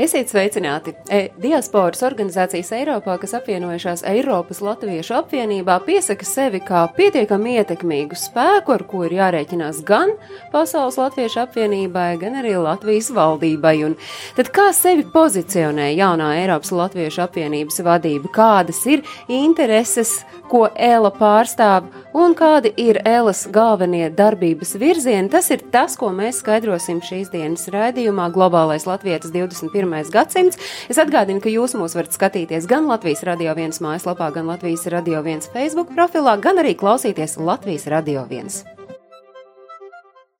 Esiet 0.00 0.30
sveicināti! 0.32 0.94
E, 1.12 1.26
diasporas 1.42 2.00
organizācijas 2.06 2.70
Eiropā, 2.72 3.18
kas 3.20 3.34
apvienojušās 3.36 4.00
Eiropas 4.08 4.62
Latviešu 4.64 5.12
apvienībā, 5.18 5.74
piesaka 5.84 6.24
sevi 6.24 6.62
kā 6.64 6.86
pietiekami 6.96 7.58
ietekmīgu 7.60 8.16
spēku, 8.16 8.72
ar 8.78 8.84
ko 8.88 9.02
ir 9.04 9.18
jārēķinās 9.18 9.82
gan 9.84 10.14
Pasaules 10.54 10.96
Latviešu 10.96 11.42
apvienībai, 11.42 12.14
gan 12.22 12.38
arī 12.40 12.54
Latvijas 12.56 13.10
valdībai. 13.12 13.74
Un 13.90 13.98
tad 14.38 14.48
kā 14.56 14.70
sevi 14.72 15.04
pozicionē 15.12 15.90
jaunā 15.92 16.30
Eiropas 16.46 16.72
Latviešu 16.80 17.26
apvienības 17.26 17.82
vadība? 17.84 18.32
Kādas 18.40 18.80
ir 18.88 19.04
intereses, 19.28 20.22
ko 20.48 20.64
Ēla 20.80 21.12
pārstāv 21.20 21.92
un 22.16 22.34
kādi 22.38 22.72
ir 22.80 23.00
Ēlas 23.06 23.44
galvenie 23.52 24.08
darbības 24.14 24.74
virzieni? 24.80 25.30
Tas 25.32 25.50
ir 25.54 25.62
tas, 25.72 25.96
ko 26.00 26.10
mēs 26.14 26.40
skaidrosim 26.42 27.02
šīs 27.04 27.30
dienas 27.34 27.68
raidījumā 27.72 28.30
Globālais 28.34 28.88
Latvijas 28.88 29.30
21 29.30 30.10
gadsimts. 30.14 30.60
Es 30.90 31.00
atgādinu, 31.02 31.42
ka 31.42 31.52
jūs 31.52 31.76
mūs 31.78 31.96
varat 31.98 32.16
skatīties 32.16 32.68
gan 32.70 32.90
Latvijas 32.90 33.24
Radio 33.28 33.54
1 33.54 33.80
mājaslapā, 33.84 34.32
gan 34.34 34.50
Latvijas 34.50 34.88
Radio 34.92 35.22
1 35.22 35.50
Facebook 35.54 35.94
profilā, 35.96 36.38
gan 36.40 36.62
arī 36.62 36.76
klausīties 36.78 37.38
Latvijas 37.38 37.88
Radio 37.90 38.26
1. 38.28 38.79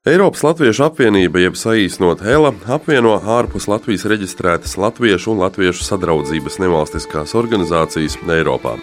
Eiropas 0.09 0.41
Latviešu 0.41 0.87
apvienība, 0.87 1.43
jeb 1.43 1.59
saīsinot 1.61 2.23
HELA, 2.25 2.55
apvieno 2.73 3.19
ārpus 3.35 3.67
Latvijas 3.69 4.07
reģistrētas 4.09 4.79
latviešu 4.81 5.35
un 5.35 5.43
latviešu 5.43 5.85
sadraudzības 5.85 6.57
nevalstiskās 6.63 7.35
organizācijas 7.37 8.17
Eiropā. 8.25 8.79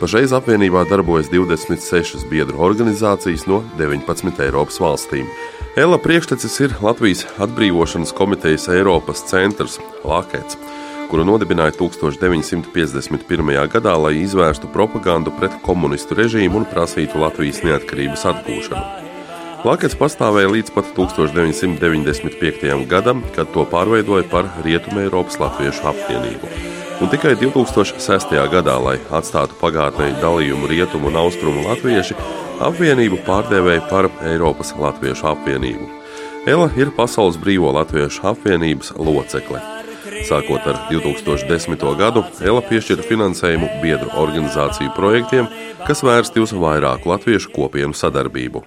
Pašreiz 0.00 0.32
apvienībā 0.32 0.86
darbojas 0.88 1.28
26 1.28 2.24
biedru 2.32 2.64
organizācijas 2.64 3.44
no 3.52 3.60
19 3.76 4.40
Eiropas 4.46 4.80
valstīm. 4.80 5.28
Ela 5.76 6.00
priekštecis 6.00 6.56
ir 6.64 6.78
Latvijas 6.80 7.26
atbrīvošanas 7.36 8.16
komitejas 8.16 8.70
Eiropas 8.72 9.26
centrs 9.28 9.76
Lakets, 10.08 10.56
kuru 11.12 11.28
nodibināja 11.28 11.76
1951. 11.84 13.54
gadā, 13.76 14.00
lai 14.08 14.16
izvērstu 14.24 14.72
propagandu 14.72 15.36
pret 15.36 15.60
komunistu 15.68 16.16
režīmu 16.16 16.64
un 16.64 16.70
prasītu 16.72 17.20
Latvijas 17.20 17.60
neatkarības 17.60 18.30
atgūšanu. 18.32 19.11
Lakets 19.62 19.94
pastāvēja 19.94 20.48
līdz 20.50 20.72
pat 20.74 20.88
1995. 20.96 22.72
gadam, 22.90 23.20
kad 23.36 23.46
to 23.54 23.62
pārveidoja 23.70 24.24
par 24.26 24.48
Rietumē 24.64 25.04
Eiropas 25.04 25.38
Latviešu 25.38 25.84
apvienību. 25.86 26.50
Un 26.98 27.10
tikai 27.12 27.36
2006. 27.38 28.34
gadā, 28.50 28.74
lai 28.82 28.96
atstātu 29.14 29.54
pagātnē 29.60 30.08
dalījumu 30.18 30.66
rietumu 30.66 31.12
un 31.12 31.20
austrumu 31.22 31.62
latvieši, 31.68 32.18
apvienību 32.58 33.20
pārdēvēja 33.22 33.86
par 33.86 34.10
Eiropas 34.32 34.74
Latviešu 34.82 35.30
apvienību. 35.30 35.86
Ela 36.50 36.66
ir 36.74 36.90
Pasaules 36.98 37.38
Brīvo 37.38 37.70
Latviešu 37.78 38.26
apvienības 38.34 38.96
locekle. 38.98 39.62
Sākot 40.26 40.66
ar 40.66 40.88
2010. 40.90 41.88
gadu, 42.02 42.26
Ela 42.42 42.66
piešķira 42.66 43.06
finansējumu 43.06 43.70
biedru 43.78 44.10
organizāciju 44.26 44.90
projektiem, 44.98 45.46
kas 45.86 46.02
vērsti 46.02 46.42
uz 46.42 46.50
vairāku 46.50 47.14
latviešu 47.14 47.54
kopienu 47.54 47.94
sadarbību. 47.94 48.66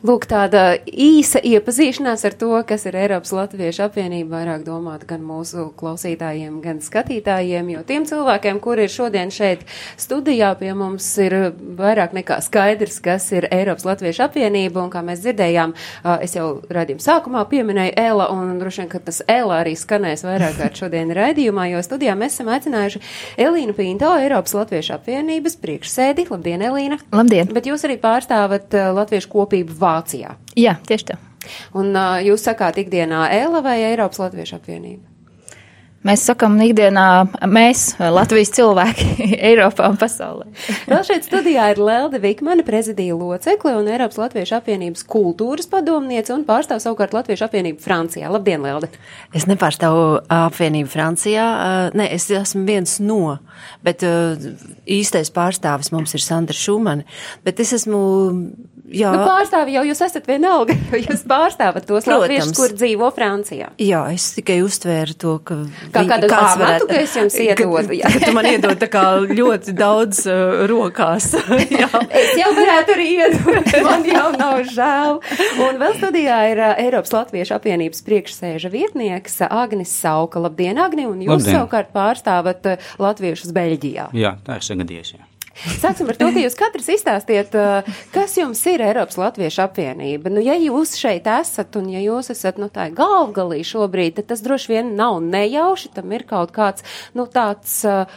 Lūk, 0.00 0.24
tāda 0.24 0.78
īsa 0.88 1.42
iepazīšanās 1.44 2.22
ar 2.24 2.34
to, 2.40 2.54
kas 2.64 2.86
ir 2.88 2.96
Eiropas 2.96 3.34
Latviešu 3.36 3.82
apvienība, 3.84 4.38
vairāk 4.38 4.62
domāt 4.64 5.02
gan 5.04 5.20
mūsu 5.20 5.66
klausītājiem, 5.76 6.54
gan 6.64 6.78
skatītājiem, 6.80 7.68
jo 7.74 7.82
tiem 7.84 8.06
cilvēkiem, 8.08 8.62
kuri 8.64 8.86
ir 8.86 8.94
šodien 8.94 9.28
šeit 9.28 9.66
studijā 10.00 10.54
pie 10.56 10.70
mums, 10.72 11.04
ir 11.20 11.36
vairāk 11.76 12.14
nekā 12.16 12.38
skaidrs, 12.46 12.96
kas 13.04 13.26
ir 13.36 13.44
Eiropas 13.52 13.84
Latviešu 13.84 14.24
apvienība, 14.24 14.80
un 14.80 14.88
kā 14.94 15.02
mēs 15.04 15.20
dzirdējām, 15.20 15.76
es 16.24 16.38
jau 16.38 16.46
raidījuma 16.72 17.04
sākumā 17.04 17.44
pieminēju 17.52 17.92
Ēla, 18.00 18.30
un 18.32 18.56
droši 18.62 18.86
vien, 18.86 18.90
ka 18.96 19.02
tas 19.04 19.20
Ēla 19.28 19.60
arī 19.66 19.76
skanēs 19.76 20.24
vairāk 20.24 20.56
kārt 20.62 20.80
šodien 20.80 21.12
raidījumā, 21.12 21.68
jo 21.74 21.84
studijā 21.84 22.16
mēs 22.16 22.38
esam 22.38 22.48
aicinājuši 22.56 23.04
Elīnu 23.36 23.76
Pinto, 23.76 24.14
Eiropas 24.16 24.56
Latviešu 24.62 24.96
apvienības 24.96 25.60
priekšsēdi. 25.60 26.30
Labdien, 26.32 26.64
Elīna! 26.72 27.02
Labdien! 27.12 27.52
Bet 27.52 27.68
jūs 27.68 27.84
arī 27.84 28.00
pārstāvat 28.00 28.80
Latviešu 28.96 29.34
kopību 29.36 29.76
Vācijā. 29.90 30.36
Jā, 30.58 30.78
tieši 30.86 31.12
tā. 31.12 31.20
Un 31.76 31.94
uh, 31.94 32.18
jūs 32.24 32.44
sakāt 32.46 32.78
ikdienā 32.82 33.26
ELA 33.40 33.62
vai 33.64 33.78
Eiropas 33.90 34.20
Latviešu 34.22 34.60
apvienība? 34.60 35.10
Mēs 36.00 36.22
sakām, 36.24 36.54
ikdienā 36.64 37.02
mēs, 37.52 37.82
Latvijas 38.00 38.54
cilvēki, 38.56 39.26
Eiropā 39.50 39.90
un 39.92 39.98
pasaulē. 40.00 40.46
Vēl 40.88 41.02
šeit 41.04 41.26
studijā 41.28 41.66
ir 41.74 41.80
Lelde 41.84 42.16
Vikmana, 42.22 42.64
prezidija 42.64 43.12
locekle 43.18 43.74
un 43.76 43.90
Eiropas 43.92 44.16
Latviešu 44.22 44.56
apvienības 44.56 45.04
kultūras 45.12 45.68
padomniece 45.68 46.32
un 46.32 46.46
pārstāv 46.48 46.80
savukārt 46.80 47.12
Latviešu 47.18 47.44
apvienību 47.50 47.84
Francijā. 47.84 48.32
Labdien, 48.32 48.64
Lelde! 48.64 48.88
Es 49.36 49.44
nepārstāvu 49.50 50.22
apvienību 50.32 50.88
Francijā, 50.88 51.46
ne, 51.92 52.08
es 52.16 52.30
esmu 52.32 52.64
viens 52.64 52.96
no, 53.04 53.36
bet 53.84 54.00
īstais 54.00 55.28
pārstāvis 55.36 55.92
mums 55.92 56.16
ir 56.16 56.24
Sandra 56.24 56.56
Šumani, 56.56 57.04
bet 57.44 57.60
es 57.60 57.76
esmu 57.76 58.00
Jā. 58.90 59.10
Nu, 59.14 59.22
pārstāvi 59.22 59.76
jau 59.76 59.84
jūs 59.86 60.00
esat 60.02 60.26
vienalga, 60.26 60.74
jo 60.90 60.98
jūs 60.98 61.22
pārstāvat 61.30 61.86
tos 61.86 62.08
latviešus, 62.10 62.50
kur 62.58 62.72
dzīvo 62.74 63.10
Francijā. 63.14 63.70
Jā, 63.78 64.00
es 64.14 64.32
tikai 64.34 64.58
uztvēru 64.66 65.14
to, 65.20 65.36
ka. 65.46 65.58
Kā 65.94 66.02
kādu 66.08 66.30
grāmatu, 66.30 66.64
varētu... 66.64 66.88
ka 66.90 66.98
es 67.04 67.14
jums 67.14 67.36
iedodu. 67.46 67.94
Jā. 68.00 68.10
tu 68.24 68.34
man 68.34 68.48
iedod 68.50 68.74
tā 68.82 68.90
kā 68.90 69.04
ļoti 69.30 69.76
daudz 69.78 70.24
uh, 70.26 70.64
rokās. 70.70 71.30
jā. 71.80 71.88
Es 72.10 72.34
jau 72.40 72.50
varētu 72.58 72.96
arī 72.96 73.08
iedot, 73.14 73.72
man 73.88 74.06
jau 74.10 74.26
nav 74.34 74.60
žēl. 74.74 75.18
Un 75.68 75.80
vēl 75.84 75.96
studijā 76.02 76.42
ir 76.50 76.64
uh, 76.66 76.74
Eiropas 76.82 77.14
Latviešu 77.14 77.56
apvienības 77.60 78.02
priekšsēža 78.10 78.74
vietnieks 78.74 79.42
Agnis 79.46 79.94
Sauka. 80.02 80.42
Labdien, 80.42 80.82
Agni, 80.82 81.06
un 81.06 81.22
jūs 81.22 81.36
Labdien. 81.38 81.60
savukārt 81.60 81.94
pārstāvat 81.94 82.72
uh, 82.74 82.92
latviešus 82.98 83.54
Beļģijā. 83.54 84.10
Jā, 84.18 84.34
tā 84.46 84.58
ir 84.58 84.66
sagadījies. 84.72 85.14
Jā. 85.14 85.29
Sāksim 85.80 86.08
ar 86.08 86.16
to, 86.16 86.30
ka 86.32 86.40
jūs 86.40 86.56
katrs 86.58 86.88
izstāstiet, 86.94 87.54
uh, 87.58 87.98
kas 88.14 88.36
jums 88.38 88.62
ir 88.70 88.82
Eiropas 88.84 89.18
Latviešu 89.20 89.64
apvienība. 89.66 90.32
Nu, 90.32 90.40
ja 90.44 90.56
jūs 90.56 90.94
šeit 91.00 91.28
esat 91.30 91.76
un 91.76 91.90
ja 91.92 92.00
jūs 92.00 92.32
esat, 92.32 92.60
nu, 92.62 92.70
tā 92.72 92.88
galvgalī 92.96 93.60
šobrīd, 93.66 94.16
tad 94.18 94.30
tas 94.32 94.44
droši 94.44 94.72
vien 94.72 94.94
nav 94.98 95.20
nejauši, 95.24 95.92
tam 95.96 96.14
ir 96.16 96.24
kaut 96.28 96.54
kāds, 96.56 96.86
nu, 97.18 97.28
tāds 97.30 97.80
uh, 97.88 98.08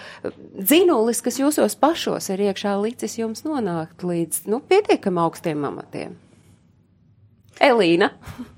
dzinulis, 0.55 1.23
kas 1.25 1.41
jūsos 1.41 1.75
pašos 1.79 2.31
ir 2.33 2.47
iekšā 2.47 2.77
licis 2.79 3.19
jums 3.19 3.43
nonākt 3.47 4.07
līdz, 4.07 4.45
nu, 4.51 4.63
pietiekam 4.63 5.19
augstiem 5.23 5.67
amatiem. 5.67 6.15
Elīna. 7.63 8.13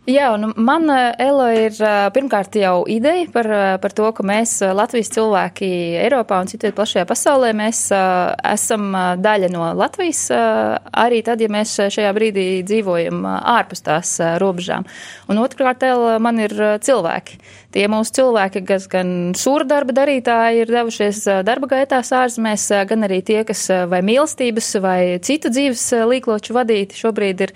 Jā, 0.06 0.28
un 0.36 0.52
man, 0.62 0.86
Elo, 1.18 1.48
ir 1.50 1.74
pirmkārt 2.14 2.54
jau 2.62 2.84
ideja 2.86 3.26
par, 3.34 3.48
par 3.82 3.94
to, 3.98 4.12
ka 4.14 4.22
mēs, 4.22 4.60
Latvijas 4.78 5.10
cilvēki 5.16 5.70
Eiropā 6.04 6.44
un 6.44 6.52
citviet 6.52 6.76
plašajā 6.78 7.08
pasaulē, 7.10 7.50
mēs 7.58 7.80
esam 7.90 8.94
daļa 9.18 9.50
no 9.50 9.72
Latvijas, 9.74 10.28
arī 10.30 11.24
tad, 11.26 11.42
ja 11.42 11.50
mēs 11.50 11.74
šajā 11.90 12.14
brīdī 12.14 12.46
dzīvojam 12.70 13.26
ārpus 13.26 13.82
tās 13.88 14.14
robežām. 14.44 14.86
Un 15.26 15.42
otrkārt, 15.42 15.82
Elo, 15.90 16.14
man 16.22 16.38
ir 16.44 16.54
cilvēki. 16.86 17.42
Tie 17.76 17.90
mūsu 17.92 18.14
cilvēki, 18.16 18.62
kas 18.70 18.86
gan 18.88 19.10
sūra 19.36 19.66
darba 19.68 19.92
darītāji 19.98 20.62
ir 20.64 20.70
devušies 20.72 21.26
darba 21.44 21.68
gaitās 21.74 22.14
ārzemēs, 22.16 22.70
gan 22.88 23.04
arī 23.10 23.18
tie, 23.26 23.42
kas 23.44 23.66
vai 23.92 24.00
mīlestības 24.06 24.70
vai 24.86 25.00
citu 25.26 25.52
dzīves 25.52 25.90
līkloču 26.14 26.56
vadīti 26.56 27.02
šobrīd 27.02 27.44
ir 27.44 27.52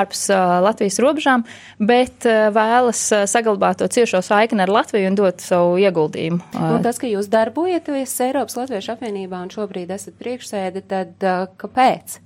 ārpus 0.00 0.24
Latvijas 0.64 0.98
robežām, 1.04 1.44
bet 1.90 2.28
vēlas 2.54 3.02
saglabāt 3.30 3.82
to 3.82 3.90
ciešo 3.90 4.22
saikni 4.24 4.62
ar 4.64 4.72
Latviju 4.78 5.10
un 5.10 5.18
dot 5.18 5.42
savu 5.42 5.74
ieguldījumu. 5.82 6.40
Un 6.54 6.86
tas, 6.86 7.02
ka 7.02 7.10
jūs 7.10 7.28
darbojaties 7.32 8.14
Eiropas 8.30 8.56
Latviešu 8.60 8.94
apvienībā 8.94 9.42
un 9.42 9.50
šobrīd 9.52 9.90
esat 9.98 10.14
priekšsēde, 10.22 10.86
tad 10.86 11.28
kāpēc? 11.60 12.20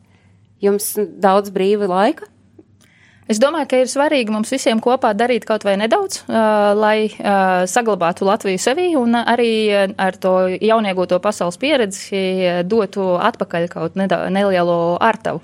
Jums 0.65 0.95
daudz 1.21 1.53
brīva 1.53 1.89
laika? 1.91 2.29
Es 3.25 3.39
domāju, 3.41 3.69
ka 3.71 3.79
ir 3.81 3.89
svarīgi 3.89 4.33
mums 4.33 4.51
visiem 4.53 4.81
kopā 4.85 5.15
darīt 5.17 5.47
kaut 5.49 5.63
vai 5.65 5.79
nedaudz, 5.81 6.21
uh, 6.27 6.75
lai 6.77 7.09
uh, 7.09 7.65
saglabātu 7.71 8.27
Latviju 8.29 8.61
sevī 8.61 8.91
un 9.01 9.17
arī 9.17 9.53
ar 9.73 10.19
to 10.21 10.35
jauniegūto 10.53 11.17
pasaules 11.25 11.57
pieredzi 11.61 12.21
dotu 12.69 13.15
atpakaļ 13.17 13.71
kaut 13.73 13.97
nelielu 13.97 14.77
ārtavu. 15.01 15.41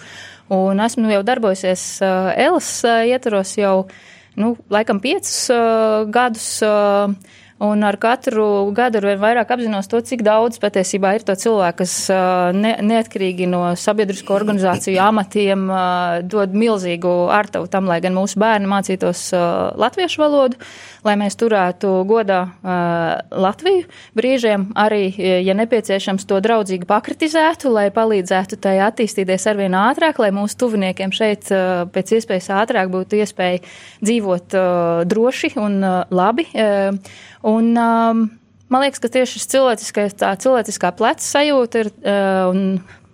Un 0.51 0.83
esmu 0.83 1.13
jau 1.13 1.21
darbojusies 1.27 1.83
uh, 2.03 2.31
Elas 2.35 2.71
ietvaros 2.85 3.55
jau, 3.59 3.77
nu, 4.41 4.57
laikam 4.73 4.99
piecus 5.03 5.51
gadus. 6.11 6.49
Un 7.61 7.83
ar 7.85 7.99
katru 8.01 8.73
gadu 8.73 9.03
ar 9.03 9.05
vien 9.11 9.19
vairāk 9.21 9.51
apzinos 9.53 9.89
to, 9.91 9.99
cik 10.01 10.23
daudz 10.25 10.57
patiesībā 10.63 11.11
ir 11.19 11.25
to 11.29 11.35
cilvēku, 11.37 11.83
kas 11.83 11.93
ne, 12.57 12.71
neatkarīgi 12.89 13.45
no 13.53 13.75
sabiedrisko 13.77 14.33
organizāciju 14.33 14.97
amatiem 15.05 15.67
dod 16.25 16.57
milzīgu 16.57 17.13
ārtavu 17.37 17.69
tam, 17.69 17.91
lai 17.91 17.99
gan 18.01 18.17
mūsu 18.17 18.41
bērni 18.41 18.71
mācītos 18.71 19.27
latviešu 19.77 20.23
valodu, 20.23 20.57
lai 21.05 21.19
mēs 21.21 21.37
turētu 21.41 21.93
godā 22.09 22.41
Latviju. 23.31 23.85
Brīžiem 24.17 24.71
arī, 24.81 25.13
ja 25.45 25.53
nepieciešams, 25.61 26.25
to 26.29 26.41
draudzīgi 26.41 26.89
pakritizētu, 26.89 27.69
lai 27.77 27.91
palīdzētu 27.93 28.57
tai 28.57 28.79
attīstīties 28.89 29.45
arvien 29.53 29.77
ātrāk, 29.77 30.23
lai 30.25 30.33
mūsu 30.33 30.57
tuviniekiem 30.65 31.13
šeit 31.13 31.53
pēc 31.93 32.17
iespējas 32.17 32.49
ātrāk 32.63 32.89
būtu 32.93 33.21
iespēja 33.21 33.61
dzīvot 34.01 34.57
droši 35.13 35.53
un 35.61 35.83
labi. 36.09 36.49
Un, 37.47 37.73
um, 37.73 38.25
man 38.69 38.85
liekas, 38.85 39.01
ka 39.03 39.11
tieši 39.13 39.39
šis 39.39 39.51
cilvēciskais, 39.55 40.17
tā 40.21 40.33
cilvēciskā 40.41 40.93
pleca 40.97 41.25
sajūta 41.25 41.85
ir 41.85 41.93
uh, 41.93 42.51
un 42.53 42.65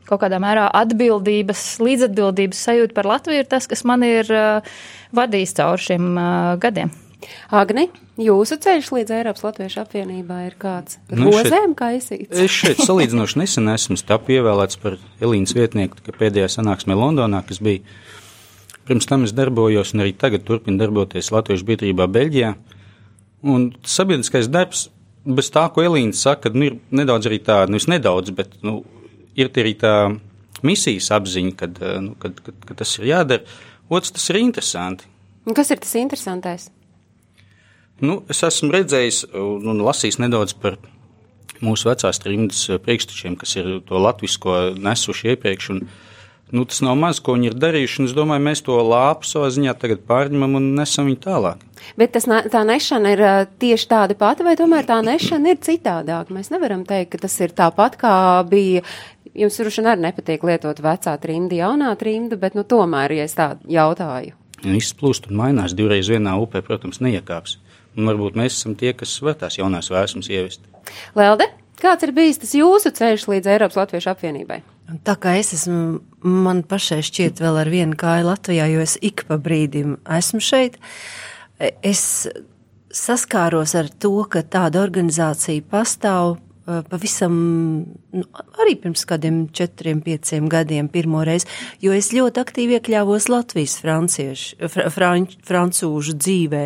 kaut 0.06 0.22
kādā 0.22 0.38
mērā 0.42 0.68
atbildības, 0.82 1.64
līdzatbildības 1.82 2.60
sajūta 2.68 2.94
par 2.96 3.10
Latviju 3.10 3.42
ir 3.42 3.50
tas, 3.50 3.66
kas 3.70 3.82
man 3.86 4.06
ir 4.06 4.30
uh, 4.30 4.76
vadījis 5.16 5.56
cauri 5.58 5.86
šiem 5.88 6.12
uh, 6.14 6.54
gadiem. 6.62 6.92
Agni, 7.54 7.86
jūsu 8.20 8.58
ceļš 8.62 8.90
līdz 8.92 9.14
Eiropas 9.16 9.44
Latviešu 9.46 9.80
apvienībā 9.82 10.42
ir 10.46 10.56
kāds 10.60 10.98
nu, 11.10 11.30
rozēm 11.32 11.74
kaisīts? 11.78 12.30
Es 12.30 12.52
šeit 12.52 12.82
salīdzinoši 12.84 13.40
nesen 13.40 13.70
esmu 13.72 13.98
tapu 14.06 14.36
ievēlēts 14.36 14.78
par 14.82 14.98
Elīnas 15.22 15.56
vietnieku, 15.56 16.02
ka 16.04 16.14
pēdējā 16.14 16.50
sanāksmē 16.58 16.96
Londonā, 16.98 17.42
kas 17.46 17.62
bija 17.64 17.82
pirms 18.86 19.08
tam 19.10 19.26
es 19.26 19.34
darbojos 19.34 19.94
un 19.94 20.04
arī 20.04 20.14
tagad 20.18 20.46
turpinu 20.46 20.78
darboties 20.82 21.32
Latviešu 21.34 21.66
biedrībā 21.70 22.06
Beļģijā. 22.12 22.54
Un 23.44 23.68
sabiedriskais 23.84 24.48
darbs, 24.48 24.86
bez 25.26 25.50
tā, 25.52 25.66
ko 25.72 25.84
Elīna 25.84 26.16
saka, 26.16 26.50
nu, 26.54 26.70
ir 26.70 26.78
nedaudz 26.94 27.28
arī 27.28 27.40
tā, 27.44 27.64
nu, 27.70 27.80
nedaudz, 27.92 28.32
bet, 28.36 28.56
nu, 28.66 28.80
ir 29.36 29.50
arī 29.50 29.74
tā 29.78 29.94
misijas 30.66 31.10
apziņa, 31.14 31.52
kad, 31.58 31.82
nu, 32.02 32.14
kad, 32.22 32.40
kad, 32.42 32.56
kad 32.70 32.80
tas 32.80 32.96
ir 32.98 33.10
jādara. 33.10 33.58
Otrs, 33.92 34.14
tas 34.16 34.30
ir 34.32 34.40
interesanti. 34.40 35.06
Un 35.46 35.54
kas 35.54 35.70
ir 35.70 35.78
tas 35.82 35.94
interesantais? 35.98 36.70
Nu, 38.02 38.20
es 38.32 38.42
esmu 38.44 38.72
redzējis 38.74 39.22
un, 39.32 39.68
un 39.72 39.84
lasījis 39.86 40.18
nedaudz 40.20 40.56
par 40.60 40.76
mūsu 41.64 41.88
vecās 41.88 42.18
trimdas 42.20 42.66
priekštečiem, 42.84 43.36
kas 43.40 43.54
ir 43.56 43.70
to 43.88 44.00
latvisko 44.02 44.74
nesuši 44.76 45.32
iepriekš. 45.32 45.70
Un, 45.72 45.86
nu, 46.50 46.64
tas 46.64 46.80
nav 46.84 46.96
maz, 47.00 47.20
ko 47.20 47.34
viņi 47.36 47.50
ir 47.50 47.56
darījuši. 47.58 48.06
Es 48.10 48.14
domāju, 48.16 48.44
mēs 48.46 48.62
to 48.66 48.76
lāpu 48.82 49.26
savā 49.28 49.50
ziņā 49.54 49.74
tagad 49.80 50.04
pārņemam 50.08 50.58
un 50.60 50.70
nesam 50.78 51.08
viņu 51.10 51.20
tālāk. 51.24 51.64
Bet 51.98 52.14
tas, 52.16 52.26
tā 52.26 52.62
nešana 52.66 53.12
ir 53.14 53.24
tieši 53.62 53.90
tāda 53.90 54.16
pati, 54.18 54.46
vai 54.46 54.56
tomēr 54.58 54.88
tā 54.88 55.00
nešana 55.06 55.54
ir 55.54 55.60
citādāka? 55.62 56.34
Mēs 56.34 56.50
nevaram 56.54 56.86
teikt, 56.88 57.14
ka 57.14 57.22
tas 57.26 57.36
ir 57.42 57.54
tāpat, 57.56 57.98
kā 58.00 58.16
bija. 58.50 58.84
Jums 59.36 59.58
droši 59.60 59.82
vien 59.82 59.90
arī 59.92 60.04
nepatīk 60.06 60.46
lietot 60.48 60.78
vecā 60.80 61.12
trimda, 61.20 61.58
jaunā 61.58 61.90
trimda, 62.00 62.38
bet 62.40 62.54
nu, 62.56 62.64
tomēr, 62.64 63.12
ja 63.18 63.26
es 63.28 63.36
tā 63.36 63.50
jautāju. 63.68 64.32
Viss 64.64 64.96
plūst 64.96 65.28
un 65.28 65.36
mainās 65.36 65.74
divreiz 65.76 66.08
vienā 66.08 66.32
upē, 66.40 66.62
protams, 66.64 67.02
neiekāps. 67.04 67.58
Un 67.96 68.08
varbūt 68.08 68.38
mēs 68.40 68.56
esam 68.56 68.72
tie, 68.80 68.94
kas 68.96 69.12
var 69.24 69.36
tās 69.40 69.58
jaunās 69.58 69.90
vēsmas 69.92 70.30
ievest. 70.32 70.64
Lelde, 71.16 71.50
kāds 71.80 72.08
ir 72.08 72.14
bijis 72.16 72.40
tas 72.40 72.56
jūsu 72.56 72.94
ceļš 72.96 73.28
līdz 73.34 73.52
Eiropas 73.52 73.76
Latviešu 73.82 74.14
apvienībai? 74.14 74.62
Tā 75.06 75.16
kā 75.18 75.34
es 75.40 75.52
esmu, 75.56 76.00
man 76.22 76.62
pašai 76.66 77.00
šķiet 77.06 77.42
vēl 77.42 77.60
ar 77.64 77.70
vienu 77.72 77.98
kāju 77.98 78.28
Latvijā, 78.28 78.68
jo 78.70 78.82
es 78.84 78.96
ik 79.02 79.24
pa 79.26 79.38
brīdim 79.42 79.96
esmu 80.18 80.42
šeit, 80.44 80.78
es 81.82 82.02
saskāros 82.94 83.74
ar 83.78 83.90
to, 83.90 84.14
ka 84.30 84.44
tāda 84.46 84.84
organizācija 84.86 85.64
pastāv 85.70 86.36
Eh, 86.66 86.82
pavisam 86.90 87.34
nu, 88.10 88.24
arī 88.58 88.72
pirms 88.82 89.04
kādiem 89.06 89.44
četriem, 89.54 90.00
pieciem 90.02 90.48
gadiem 90.50 90.88
pirmo 90.90 91.20
reizi, 91.22 91.46
jo 91.78 91.92
es 91.94 92.08
ļoti 92.10 92.42
aktīvi 92.42 92.74
iekļāvos 92.80 93.28
Latvijas 93.30 93.76
franciešu, 93.78 94.66
fr 94.72 94.90
fran 94.90 95.28
francūžu 95.46 96.16
dzīvē. 96.18 96.64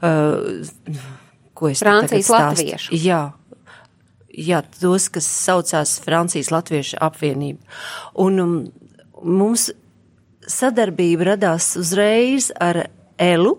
Uh, 0.00 0.62
ko 1.52 1.68
es 1.68 1.84
Francijas 1.84 2.32
latviešu? 2.32 2.96
Jā. 2.96 3.20
Jā, 4.32 4.62
tos, 4.80 5.10
kas 5.12 5.26
saucās 5.28 5.98
Francijas 6.00 6.48
Latviešu 6.52 6.96
apvienība. 7.04 7.60
Un 8.22 8.40
um, 8.40 8.54
mums 9.20 9.68
sadarbība 10.48 11.32
radās 11.34 11.74
uzreiz 11.80 12.50
ar 12.60 12.86
Elu, 13.20 13.54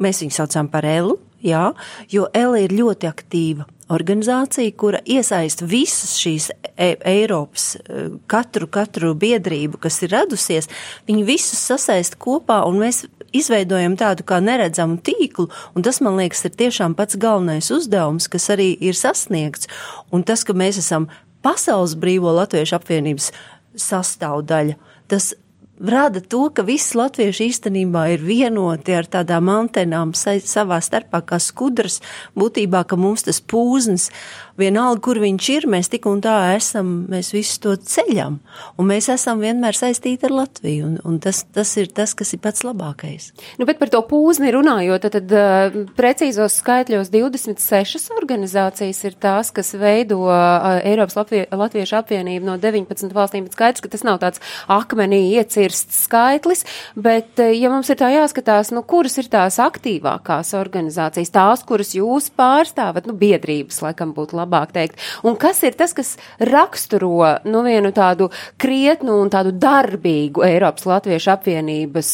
mēs 0.00 0.22
viņu 0.22 0.36
saucām 0.36 0.70
par 0.72 0.86
Elu, 0.86 1.18
jā, 1.42 1.72
jo 2.12 2.28
Ela 2.38 2.62
ir 2.62 2.74
ļoti 2.78 3.10
aktīva 3.10 3.66
organizācija, 3.92 4.72
kura 4.78 5.02
iesaista 5.04 5.66
visas 5.68 6.14
šīs 6.20 6.48
e 6.80 6.92
Eiropas, 7.08 7.74
e, 7.76 8.06
katru, 8.30 8.68
katru 8.72 9.12
biedrību, 9.18 9.80
kas 9.82 10.00
ir 10.06 10.14
radusies, 10.14 10.70
viņi 11.08 11.26
visus 11.28 11.60
sasaista 11.60 12.16
kopā 12.20 12.62
un 12.68 12.80
mēs 12.84 13.04
izveidojam 13.36 13.96
tādu 14.00 14.26
kā 14.28 14.40
neredzamu 14.44 15.00
tīklu, 15.04 15.48
un 15.76 15.86
tas, 15.86 16.00
man 16.04 16.18
liekas, 16.20 16.44
ir 16.46 16.56
tiešām 16.60 16.96
pats 16.98 17.18
galvenais 17.20 17.70
uzdevums, 17.74 18.28
kas 18.32 18.50
arī 18.54 18.72
ir 18.80 18.98
sasniegts. 18.98 19.70
Un 20.12 20.24
tas, 20.26 20.44
ka 20.44 20.56
mēs 20.56 20.80
esam 20.82 21.10
Pasaules 21.42 21.96
brīvo 21.98 22.30
latviešu 22.36 22.76
apvienības 22.76 23.32
sastāvdaļa, 23.74 24.76
tas 25.10 25.32
rada 25.82 26.20
to, 26.20 26.46
ka 26.54 26.62
visi 26.62 26.96
latvieši 26.98 27.48
īstenībā 27.50 28.04
ir 28.14 28.22
vienoti 28.22 28.94
ar 28.94 29.08
tādām 29.10 29.50
antenām 29.50 30.12
savā 30.14 30.78
starpā 30.84 31.22
kā 31.26 31.40
skudras, 31.42 32.00
būtībā, 32.38 32.84
ka 32.86 32.98
mums 33.00 33.26
tas 33.26 33.40
pūznis 33.40 34.10
vienalga, 34.60 35.00
kur 35.04 35.20
viņš 35.22 35.48
ir, 35.54 35.66
mēs 35.70 35.90
tik 35.92 36.06
un 36.10 36.20
tā 36.24 36.34
esam, 36.56 36.92
mēs 37.12 37.32
visu 37.34 37.60
to 37.64 37.74
ceļam, 37.76 38.38
un 38.78 38.88
mēs 38.88 39.08
esam 39.12 39.42
vienmēr 39.42 39.76
saistīti 39.76 40.28
ar 40.28 40.34
Latviju, 40.42 40.88
un, 40.88 40.98
un 41.08 41.18
tas, 41.22 41.42
tas 41.54 41.72
ir 41.80 41.90
tas, 41.94 42.14
kas 42.18 42.34
ir 42.34 42.42
pats 42.44 42.64
labākais. 42.66 43.30
Nu, 43.60 43.66
bet 43.68 43.80
par 43.80 43.92
to 43.92 44.02
pūzni 44.08 44.52
runājot, 44.54 45.06
tad, 45.06 45.28
tad 45.32 45.78
precīzos 45.98 46.58
skaitļos 46.60 47.12
26 47.12 48.12
organizācijas 48.16 49.02
ir 49.08 49.16
tās, 49.22 49.52
kas 49.54 49.74
veido 49.78 50.24
Eiropas 50.82 51.18
Latvie, 51.18 51.44
Latviešu 51.50 51.98
apvienību 52.02 52.48
no 52.48 52.58
19 52.60 53.14
valstīm, 53.16 53.46
bet 53.48 53.56
skaidrs, 53.56 53.84
ka 53.84 53.92
tas 53.92 54.06
nav 54.06 54.20
tāds 54.22 54.42
akmenī 54.70 55.22
iecirsts 55.38 56.04
skaitlis, 56.06 56.64
bet, 56.94 57.40
ja 57.40 57.70
mums 57.72 57.90
ir 57.92 58.00
tā 58.00 58.12
jāskatās, 58.14 58.72
nu, 58.74 58.84
kuras 58.86 59.18
ir 59.20 59.30
tās 59.32 59.58
aktīvākās 59.62 60.52
organizācijas, 60.58 61.32
tās, 61.34 61.64
kuras 61.68 61.94
jūs 61.96 62.30
pārstāvat, 62.36 63.08
nu, 63.08 63.16
biedrības, 63.18 63.82
laikam 63.84 64.14
būtu 64.16 64.38
labāk 64.42 64.74
teikt. 64.76 65.00
Un 65.26 65.38
kas 65.40 65.62
ir 65.66 65.78
tas, 65.78 65.94
kas 65.96 66.16
raksturo 66.42 67.38
nu, 67.48 67.62
vienu 67.66 67.94
tādu 67.94 68.30
krietnu 68.60 69.22
un 69.22 69.32
tādu 69.32 69.54
darbīgu 69.56 70.44
Eiropas 70.48 70.88
Latviešu 70.88 71.32
apvienības 71.36 72.12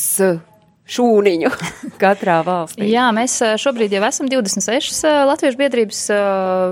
šūniņu 0.88 1.50
katrā 2.02 2.38
valstī. 2.46 2.88
Jā, 2.88 3.08
mēs 3.14 3.36
šobrīd 3.60 3.92
jau 3.94 4.02
esam 4.08 4.28
26 4.30 5.04
latviešu 5.28 5.60
biedrības 5.60 6.00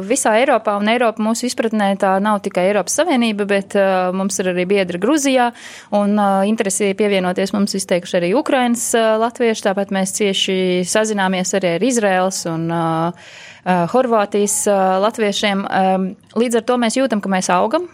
visā 0.09 0.37
Eiropā, 0.41 0.77
un 0.81 0.91
Eiropa 0.93 1.23
mūsu 1.25 1.49
izpratnē 1.51 1.93
tā 2.01 2.15
nav 2.25 2.41
tikai 2.45 2.69
Eiropas 2.71 2.97
Savienība, 3.01 3.47
bet 3.49 3.77
mums 4.17 4.41
ir 4.41 4.53
arī 4.55 4.67
biedri 4.69 5.01
Gruzijā, 5.03 5.51
un 5.97 6.17
interesi 6.49 6.95
pievienoties 6.97 7.53
mums 7.57 7.77
izteikuši 7.77 8.21
arī 8.21 8.33
Ukrainas 8.39 8.89
latvieši, 8.97 9.67
tāpat 9.69 9.93
mēs 9.95 10.17
cieši 10.17 10.59
sazināmies 10.89 11.53
arī 11.59 11.77
ar 11.77 11.89
Izraels 11.93 12.45
un 12.51 12.65
Uh, 12.77 13.13
Horvātijas 13.67 14.55
uh, 14.71 14.97
latviešiem. 15.03 15.65
Um, 15.67 16.05
līdz 16.39 16.61
ar 16.61 16.67
to 16.69 16.77
mēs 16.79 16.99
jūtam, 16.99 17.23
ka 17.23 17.31
mēs 17.33 17.51
augam, 17.51 17.89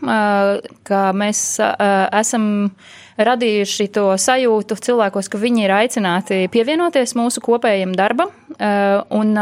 ka 0.85 1.01
mēs 1.17 1.41
esam 1.61 2.45
radījuši 3.17 3.87
to 3.95 4.07
sajūtu 4.21 4.77
cilvēkos, 4.89 5.31
ka 5.33 5.41
viņi 5.41 5.65
ir 5.67 5.75
aicināti 5.77 6.43
pievienoties 6.53 7.17
mūsu 7.17 7.43
kopējiem 7.45 7.95
darbam. 7.97 8.33
Un 9.13 9.33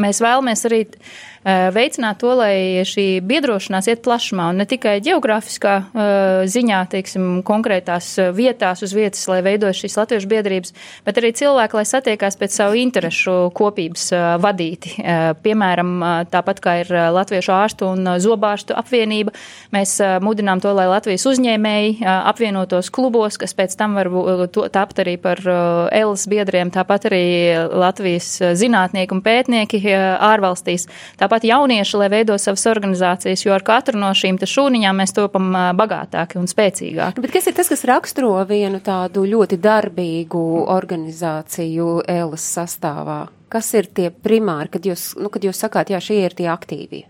mēs 0.00 0.22
vēlamies 0.22 0.66
arī 0.68 0.84
Eh, 0.84 1.29
veicināt 1.44 2.18
to, 2.20 2.34
lai 2.36 2.84
šī 2.84 3.22
biedrošanās 3.24 3.88
iet 3.88 4.02
plašumā 4.04 4.50
un 4.52 4.60
ne 4.60 4.66
tikai 4.68 4.98
geogrāfiskā 5.04 5.74
uh, 5.80 6.42
ziņā, 6.44 6.80
teiksim, 6.92 7.28
konkrētās 7.46 8.10
eh, 8.20 8.30
vietās 8.36 8.82
uz 8.84 8.92
vietas, 8.96 9.22
lai 9.30 9.40
veido 9.44 9.70
šīs 9.72 9.96
latviešu 9.96 10.28
biedrības, 10.28 10.74
bet 11.06 11.20
arī 11.20 11.32
cilvēki, 11.36 11.78
lai 11.78 11.86
satiekās 11.88 12.36
pēc 12.40 12.56
savu 12.60 12.76
interešu 12.80 13.36
kopības 13.56 14.10
vadīti. 14.40 14.92
Piemēram, 15.42 15.90
tāpat 16.30 16.60
kā 16.62 16.74
ir 16.82 16.90
Latviešu 17.14 17.52
ārstu 17.54 17.88
un 17.94 18.08
zobārstu 18.22 18.74
apvienība, 18.78 19.32
mēs 19.74 19.96
mudinām 20.24 20.60
to, 20.62 20.72
lai 20.76 20.86
Latvijas 20.90 21.26
uzņēmēji 21.30 22.04
apvienotos 22.04 22.90
klubos, 22.94 23.38
kas 23.40 23.54
pēc 23.56 23.76
tam 23.80 23.96
var 23.98 24.10
tapt 24.72 25.02
arī 25.02 25.16
par 25.20 25.40
Elas 25.94 26.26
biedriem, 26.30 26.72
tāpat 26.74 27.08
arī 27.10 27.24
Latvijas 27.70 28.32
zinātnieki 28.60 29.16
un 29.16 29.24
pētnieki 29.24 29.82
ārvalstīs. 30.30 30.88
Tāpat 31.20 31.29
tāpat 31.30 31.46
jaunieši, 31.46 31.94
lai 32.00 32.08
veido 32.10 32.34
savas 32.42 32.64
organizācijas, 32.66 33.44
jo 33.44 33.54
ar 33.54 33.62
katru 33.62 34.00
no 34.00 34.10
šīm 34.10 34.40
šūniņām 34.40 34.98
mēs 34.98 35.14
topam 35.14 35.52
bagātāki 35.78 36.40
un 36.40 36.50
spēcīgāki. 36.50 37.22
Bet 37.22 37.34
kas 37.36 37.46
ir 37.46 37.54
tas, 37.54 37.70
kas 37.70 37.86
raksturo 37.86 38.34
vienu 38.48 38.80
tādu 38.82 39.22
ļoti 39.30 39.60
darbīgu 39.62 40.42
organizāciju 40.66 42.00
ELAS 42.10 42.48
sastāvā? 42.56 43.20
Kas 43.50 43.70
ir 43.78 43.86
tie 43.94 44.10
primāri, 44.10 44.72
kad 44.74 44.90
jūs, 44.90 45.12
nu, 45.22 45.30
kad 45.30 45.46
jūs 45.46 45.62
sakāt, 45.62 45.94
jā, 45.94 46.02
šie 46.02 46.18
ir 46.24 46.34
tie 46.34 46.50
aktīvie? 46.50 47.04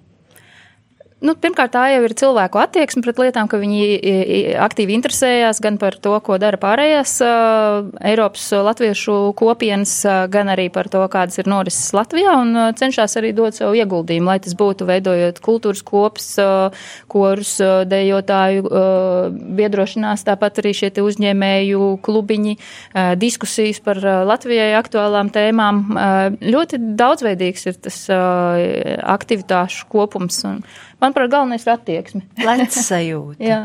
Nu, 1.21 1.35
pirmkārt, 1.37 1.75
tā 1.75 1.83
jau 1.93 2.01
ir 2.07 2.15
cilvēku 2.17 2.57
attieksme 2.63 3.03
pret 3.05 3.19
lietām, 3.21 3.49
ka 3.51 3.59
viņi 3.61 4.57
aktīvi 4.65 4.95
interesējās 4.97 5.59
gan 5.61 5.77
par 5.77 5.99
to, 6.01 6.15
ko 6.25 6.39
dara 6.41 6.57
pārējās 6.57 7.19
Eiropas 8.09 8.47
latviešu 8.65 9.35
kopienas, 9.37 9.93
gan 10.33 10.49
arī 10.49 10.71
par 10.73 10.89
to, 10.89 11.03
kādas 11.13 11.37
ir 11.43 11.51
norises 11.53 11.93
Latvijā, 11.93 12.39
un 12.41 12.73
cenšas 12.73 13.19
arī 13.21 13.35
dot 13.37 13.59
savu 13.59 13.77
ieguldījumu, 13.77 14.31
lai 14.33 14.39
tas 14.41 14.57
būtu 14.57 14.89
veidojot 14.89 15.43
kultūras 15.45 15.85
kops, 15.85 16.31
korus, 17.13 17.53
dejotāju 17.93 18.65
biedrošanās, 19.61 20.25
tāpat 20.25 20.65
arī 20.65 20.73
šie 20.81 20.93
uzņēmēju 21.05 21.91
klubiņi, 22.01 22.57
diskusijas 23.21 23.85
par 23.85 24.01
Latvijai 24.25 24.73
aktuālām 24.81 25.29
tēmām. 25.37 25.85
Ļoti 26.41 26.81
daudzveidīgs 26.97 27.69
ir 27.69 27.81
tas 27.85 28.07
aktivitāšu 28.09 29.85
kopums. 29.93 30.41
Un, 30.49 30.65
Manuprāt, 31.01 31.31
galvenais 31.33 31.65
ir 31.65 31.73
attieksme. 31.75 32.25
Plecs 32.39 32.81
sajūta. 32.87 33.39
Jā. 33.43 33.61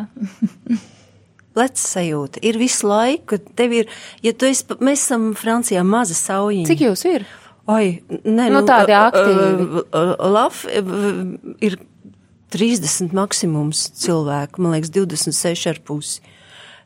Plecs 1.55 1.87
sajūta. 1.93 2.41
Ir 2.47 2.59
visu 2.59 2.87
laiku, 2.89 3.39
tev 3.59 3.73
ir, 3.81 3.91
ja 4.23 4.35
tu 4.35 4.47
esi, 4.47 4.67
mēs 4.83 5.03
esam 5.07 5.33
Francijā 5.39 5.83
maza 5.87 6.15
saujiņa. 6.19 6.69
Cik 6.71 6.85
jūs 6.87 7.05
ir? 7.11 7.27
Oi, 7.71 7.99
nē, 8.11 8.49
nu, 8.51 8.59
nu 8.59 8.63
tādi 8.67 8.93
aktīvi. 8.93 9.83
Laf 10.35 10.63
ir 10.69 11.79
30 12.55 13.15
maksimums 13.17 13.87
cilvēku, 13.99 14.61
man 14.63 14.75
liekas, 14.75 14.93
26 14.93 15.71
ar 15.71 15.81
pusi. 15.87 16.21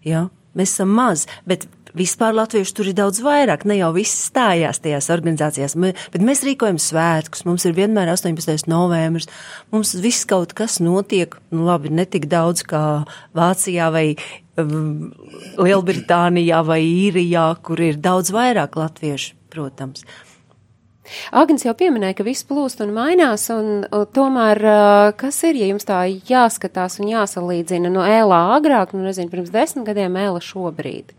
Jā, 0.07 0.27
mēs 0.57 0.77
esam 0.77 0.93
maz, 0.95 1.25
bet 1.49 1.67
Vispār 1.97 2.35
latviešu 2.37 2.75
tur 2.77 2.89
ir 2.91 2.95
daudz 2.97 3.21
vairāk, 3.25 3.63
ne 3.65 3.79
jau 3.79 3.89
viss 3.95 4.27
stājās 4.29 4.81
tajās 4.83 5.09
organizācijās, 5.13 5.73
bet 6.13 6.21
mēs 6.25 6.43
rīkojam 6.45 6.77
svētkus, 6.81 7.47
mums 7.49 7.65
ir 7.65 7.73
vienmēr 7.77 8.11
18. 8.13 8.69
novembris, 8.69 9.25
mums 9.73 9.95
viss 9.97 10.27
kaut 10.29 10.53
kas 10.57 10.77
notiek, 10.83 11.33
nu 11.49 11.65
labi, 11.65 11.89
ne 11.89 12.05
tik 12.05 12.29
daudz 12.29 12.61
kā 12.69 12.83
Vācijā 13.37 13.89
vai 13.95 14.05
um, 14.61 15.09
Lielbritānijā 15.57 16.61
vai 16.67 16.83
Īrijā, 16.85 17.49
kur 17.65 17.81
ir 17.81 17.97
daudz 17.97 18.29
vairāk 18.35 18.77
latviešu, 18.77 19.33
protams. 19.49 20.05
Agnes 21.33 21.65
jau 21.65 21.73
pieminēja, 21.73 22.19
ka 22.19 22.25
viss 22.27 22.45
plūst 22.45 22.83
un 22.85 22.93
mainās, 22.93 23.47
un, 23.49 23.81
un 23.89 24.09
tomēr, 24.13 24.61
kas 25.17 25.41
ir, 25.49 25.57
ja 25.57 25.71
jums 25.71 25.87
tā 25.89 26.03
jāskatās 26.05 26.99
un 27.01 27.09
jāsalīdzina 27.09 27.89
no 27.89 28.05
ēlā 28.05 28.43
agrāk, 28.59 28.93
nu 28.93 29.07
nezinu, 29.07 29.31
pirms 29.33 29.49
desmit 29.53 29.89
gadiem 29.89 30.19
ēla 30.21 30.43
šobrīd? 30.43 31.15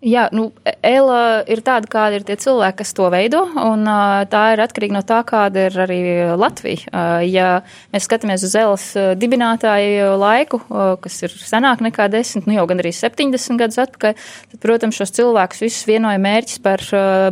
Jā, 0.00 0.30
nu, 0.32 0.46
Ela 0.80 1.42
ir 1.44 1.60
tāda, 1.60 1.84
kāda 1.92 2.16
ir 2.16 2.24
tie 2.24 2.32
cilvēki, 2.40 2.78
kas 2.78 2.94
to 2.96 3.10
veido, 3.12 3.42
un 3.52 3.84
tā 4.32 4.44
ir 4.54 4.62
atkarīga 4.64 4.96
no 4.96 5.02
tā, 5.04 5.18
kāda 5.28 5.66
ir 5.68 5.76
arī 5.84 6.00
Latvija. 6.40 7.02
Ja 7.28 7.48
mēs 7.92 8.06
skatāmies 8.08 8.46
uz 8.48 8.56
Elas 8.56 8.86
dibinātāju 9.20 10.14
laiku, 10.22 10.62
kas 11.04 11.20
ir 11.28 11.36
senāk 11.36 11.84
nekā 11.84 12.08
desmit, 12.12 12.48
nu 12.48 12.56
jau 12.56 12.64
gan 12.70 12.80
arī 12.80 12.94
70 12.96 13.60
gadus 13.60 13.82
atpakaļ, 13.84 14.16
tad, 14.54 14.60
protams, 14.64 14.96
šos 14.96 15.12
cilvēkus 15.20 15.60
visus 15.66 15.84
vienoja 15.90 16.22
mērķis 16.22 16.64
par 16.64 16.86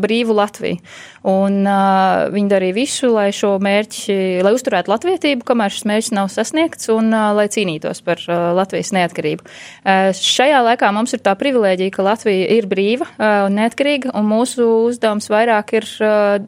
brīvu 0.05 0.37
Latviju. 0.37 0.85
Un 1.29 1.65
uh, 1.67 2.29
viņi 2.31 2.51
darīja 2.51 2.77
visu, 2.77 3.09
lai 3.11 3.29
šo 3.35 3.57
mērķi, 3.63 4.15
lai 4.45 4.53
uzturētu 4.55 4.93
latvietību, 4.93 5.45
kamēr 5.49 5.75
šis 5.75 5.87
mērķis 5.91 6.13
nav 6.15 6.31
sasniegts, 6.33 6.89
un 6.95 7.11
uh, 7.11 7.33
lai 7.37 7.49
cīnītos 7.51 8.01
par 8.07 8.23
uh, 8.29 8.53
Latvijas 8.57 8.93
neatkarību. 8.95 9.45
Uh, 9.83 10.13
šajā 10.15 10.63
laikā 10.71 10.93
mums 10.95 11.17
ir 11.17 11.23
tā 11.25 11.35
privilēģija, 11.41 11.95
ka 11.97 12.07
Latvija 12.07 12.58
ir 12.59 12.69
brīva 12.71 13.09
uh, 13.09 13.47
un 13.47 13.59
neatkarīga, 13.59 14.12
un 14.19 14.29
mūsu 14.29 14.67
uzdevums 14.88 15.31
vairāk 15.33 15.75
ir 15.79 15.88
uh, 16.05 16.38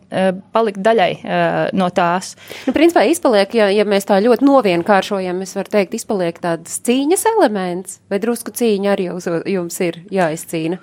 palikt 0.54 0.80
daļai 0.84 1.10
no 1.76 1.88
tās. 1.94 2.32
Nu, 2.66 2.74
principā 2.76 3.04
izpaliek, 3.08 3.52
ja, 3.56 3.68
ja 3.72 3.84
mēs 3.88 4.08
tā 4.08 4.18
ļoti 4.22 4.46
novienkāršojam, 4.46 5.42
es 5.44 5.54
varu 5.56 5.72
teikt, 5.72 5.96
izpaliek 5.98 6.38
tāds 6.42 6.80
cīņas 6.86 7.26
elements, 7.34 8.00
vai 8.10 8.20
drusku 8.22 8.54
cīņa 8.56 8.94
arī 8.94 9.10
jums, 9.10 9.28
jums 9.48 9.80
ir 9.86 10.00
jāizcīna? 10.14 10.80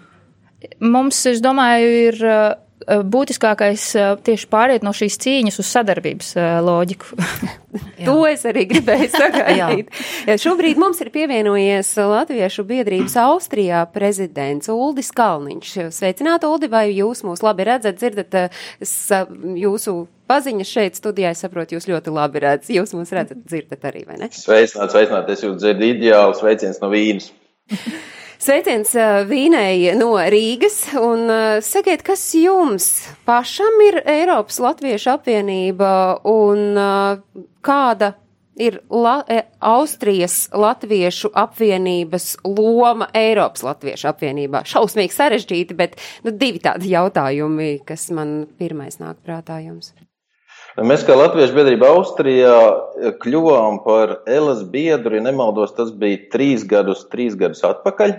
Mums, 0.81 1.19
es 1.29 1.43
domāju, 1.43 1.91
ir 2.07 2.23
Eh, 2.27 2.55
būtiskākais 2.87 3.83
eh, 3.99 4.09
tieši 4.23 4.47
pāriet 4.51 4.85
no 4.85 4.93
šīs 4.95 5.17
cīņas 5.19 5.59
uz 5.59 5.69
sadarbības 5.75 6.29
eh, 6.39 6.47
loģiku. 6.63 7.17
to 8.07 8.17
es 8.29 8.45
arī 8.47 8.63
gribēju 8.69 9.09
sagaidīt. 9.17 9.91
Šobrīd 10.39 10.79
mums 10.79 11.01
ir 11.03 11.11
pievienojies 11.13 11.93
Latviešu 11.99 12.63
biedrības 12.67 13.17
Austrijā 13.27 13.83
prezidents 13.91 14.71
Uldis 14.71 15.11
Kalniņš. 15.15 15.73
Sveicināt, 15.95 16.47
Uldi, 16.47 16.71
vai 16.71 16.87
jūs 16.93 17.25
mūs 17.27 17.43
labi 17.45 17.67
redzat, 17.67 17.99
dzirdat 17.99 18.55
jūsu 18.79 19.97
paziņas 20.31 20.75
šeit 20.77 20.99
studijā? 20.99 21.33
Es 21.35 21.43
saprotu, 21.43 21.75
jūs 21.77 21.89
ļoti 21.91 22.13
labi 22.15 22.43
redzat, 22.45 22.71
jūs 22.77 22.95
mūs 22.95 23.11
redzat, 23.15 23.43
dzirdat 23.47 23.89
arī, 23.91 24.05
vai 24.07 24.21
ne? 24.23 24.31
Sveicināt, 24.31 24.95
sveicināt, 24.95 25.33
es 25.33 25.43
jūs 25.43 25.59
dzirdu 25.59 25.91
ideāli, 25.91 26.39
sveiciens 26.39 26.79
no 26.83 26.91
Vīnas. 26.93 27.33
Sveiciens 28.37 28.91
Vīnei 29.25 29.95
no 29.97 30.11
Rīgas, 30.29 30.75
un 31.01 31.25
sakiet, 31.65 32.03
kas 32.05 32.21
jums 32.37 32.85
pašam 33.25 33.81
ir 33.87 33.97
Eiropas 34.05 34.59
Latviešu 34.61 35.09
apvienība 35.15 35.89
un 36.29 36.77
kāda 37.65 38.11
ir 38.61 38.77
La 38.93 39.15
Austrijas 39.57 40.51
Latviešu 40.53 41.31
apvienības 41.33 42.35
loma 42.45 43.09
Eiropas 43.17 43.65
Latviešu 43.65 44.11
apvienībā? 44.13 44.61
Šausmīgi 44.69 45.17
sarežģīti, 45.17 45.77
bet 45.77 45.97
nu, 46.21 46.29
divi 46.29 46.61
tādi 46.61 46.93
jautājumi, 46.93 47.79
kas 47.89 48.11
man 48.13 48.43
pirmais 48.61 49.01
nāk 49.01 49.17
prātā 49.25 49.63
jums. 49.65 49.95
Mēs 50.77 51.01
kā 51.01 51.15
Latviešu 51.17 51.55
biedrība 51.57 51.87
Austrijā 51.89 52.57
kļuvām 53.23 53.79
par 53.81 54.19
Elas 54.29 54.59
biedru, 54.69 55.15
ja 55.17 55.23
nemaldos, 55.25 55.71
tas 55.73 55.89
bija 55.89 56.19
trīs 56.29 56.67
gadus, 56.69 57.07
trīs 57.09 57.33
gadus 57.39 57.63
atpakaļ. 57.65 58.13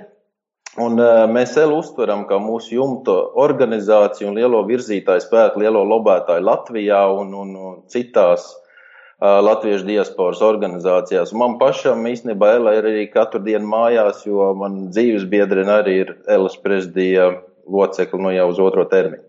Un 0.82 0.98
mēs 1.30 1.54
vēl 1.54 1.70
uztveram 1.76 2.24
kā 2.26 2.40
mūsu 2.42 2.74
jumta 2.74 3.14
organizāciju 3.38 4.32
un 4.32 4.40
lielo 4.40 4.64
virzītāju 4.66 5.22
spēku, 5.22 5.62
lielo 5.62 5.84
lobētāju 5.86 6.46
Latvijā 6.48 7.04
un, 7.20 7.30
un, 7.44 7.54
citās 7.94 8.50
uh, 8.50 9.38
latviešu 9.46 9.86
diasporas 9.86 10.42
organizācijās. 10.42 11.30
Man 11.38 11.60
pašam 11.62 12.02
īstenībā 12.10 12.56
Ela 12.58 12.74
ir 12.80 12.90
arī 12.90 13.06
katru 13.14 13.38
dienu 13.46 13.70
mājās, 13.70 14.26
jo 14.26 14.50
man 14.58 14.88
dzīves 14.90 15.30
biedrina 15.30 15.78
arī 15.84 15.98
ir 16.02 16.14
Elas 16.26 16.58
prezidija 16.58 17.36
locekli 17.70 18.22
nu 18.22 18.34
jau 18.34 18.50
uz 18.50 18.62
otro 18.66 18.90
termiņu. 18.90 19.27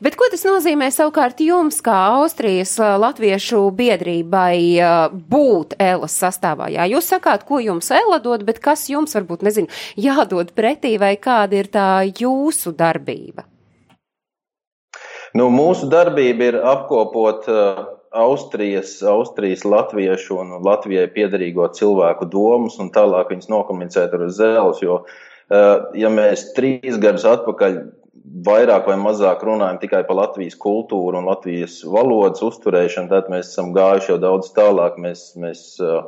Bet 0.00 0.14
ko 0.14 0.28
tas 0.30 0.42
nozīmē 0.44 0.90
savukārt 0.92 1.40
jums, 1.42 1.80
kā 1.82 1.96
Austrijas 2.20 2.74
latviešu 2.78 3.62
biedrībai, 3.74 4.58
būt 5.10 5.78
Elas 5.80 6.14
sastāvā? 6.20 6.68
Jā, 6.70 6.84
jūs 6.92 7.08
sakāt, 7.10 7.46
ko 7.48 7.58
jums 7.64 7.88
Ela 7.96 8.20
dod, 8.22 8.44
bet 8.46 8.60
kas 8.62 8.84
jums 8.92 9.16
varbūt, 9.16 9.42
nezinu, 9.46 9.72
jādod 9.98 10.52
pretī 10.54 10.94
vai 11.00 11.14
kāda 11.16 11.62
ir 11.62 11.70
tā 11.72 11.88
jūsu 12.06 12.74
darbība? 12.76 13.48
Nu, 15.34 15.48
mūsu 15.54 15.88
darbība 15.90 16.50
ir 16.50 16.60
apkopot 16.66 17.48
Austrijas, 18.20 18.96
Austrijas 19.06 19.64
latviešu 19.64 20.40
un 20.42 20.56
Latvijai 20.66 21.06
piedarīgo 21.14 21.68
cilvēku 21.74 22.26
domas 22.30 22.76
un 22.82 22.90
tālāk 22.94 23.30
viņas 23.32 23.50
nokomunicēt 23.52 24.16
ar 24.18 24.26
zēlus, 24.34 24.82
jo, 24.82 25.04
ja 25.94 26.10
mēs 26.12 26.50
trīs 26.56 26.98
gadus 27.00 27.26
atpakaļ 27.30 27.78
vairāk 28.46 28.86
vai 28.88 28.96
mazāk 29.00 29.42
runājam 29.46 29.78
tikai 29.82 30.02
par 30.06 30.18
Latvijas 30.18 30.56
kultūru 30.60 31.18
un 31.18 31.28
Latvijas 31.28 31.80
valodas 31.84 32.42
uzturēšanu, 32.46 33.10
tad 33.10 33.30
mēs 33.32 33.52
esam 33.52 33.72
gājuši 33.76 34.12
jau 34.12 34.18
daudz 34.22 34.52
tālāk. 34.56 34.98
Mēs, 35.02 35.24
mēs 35.40 35.62
uh, 35.82 36.04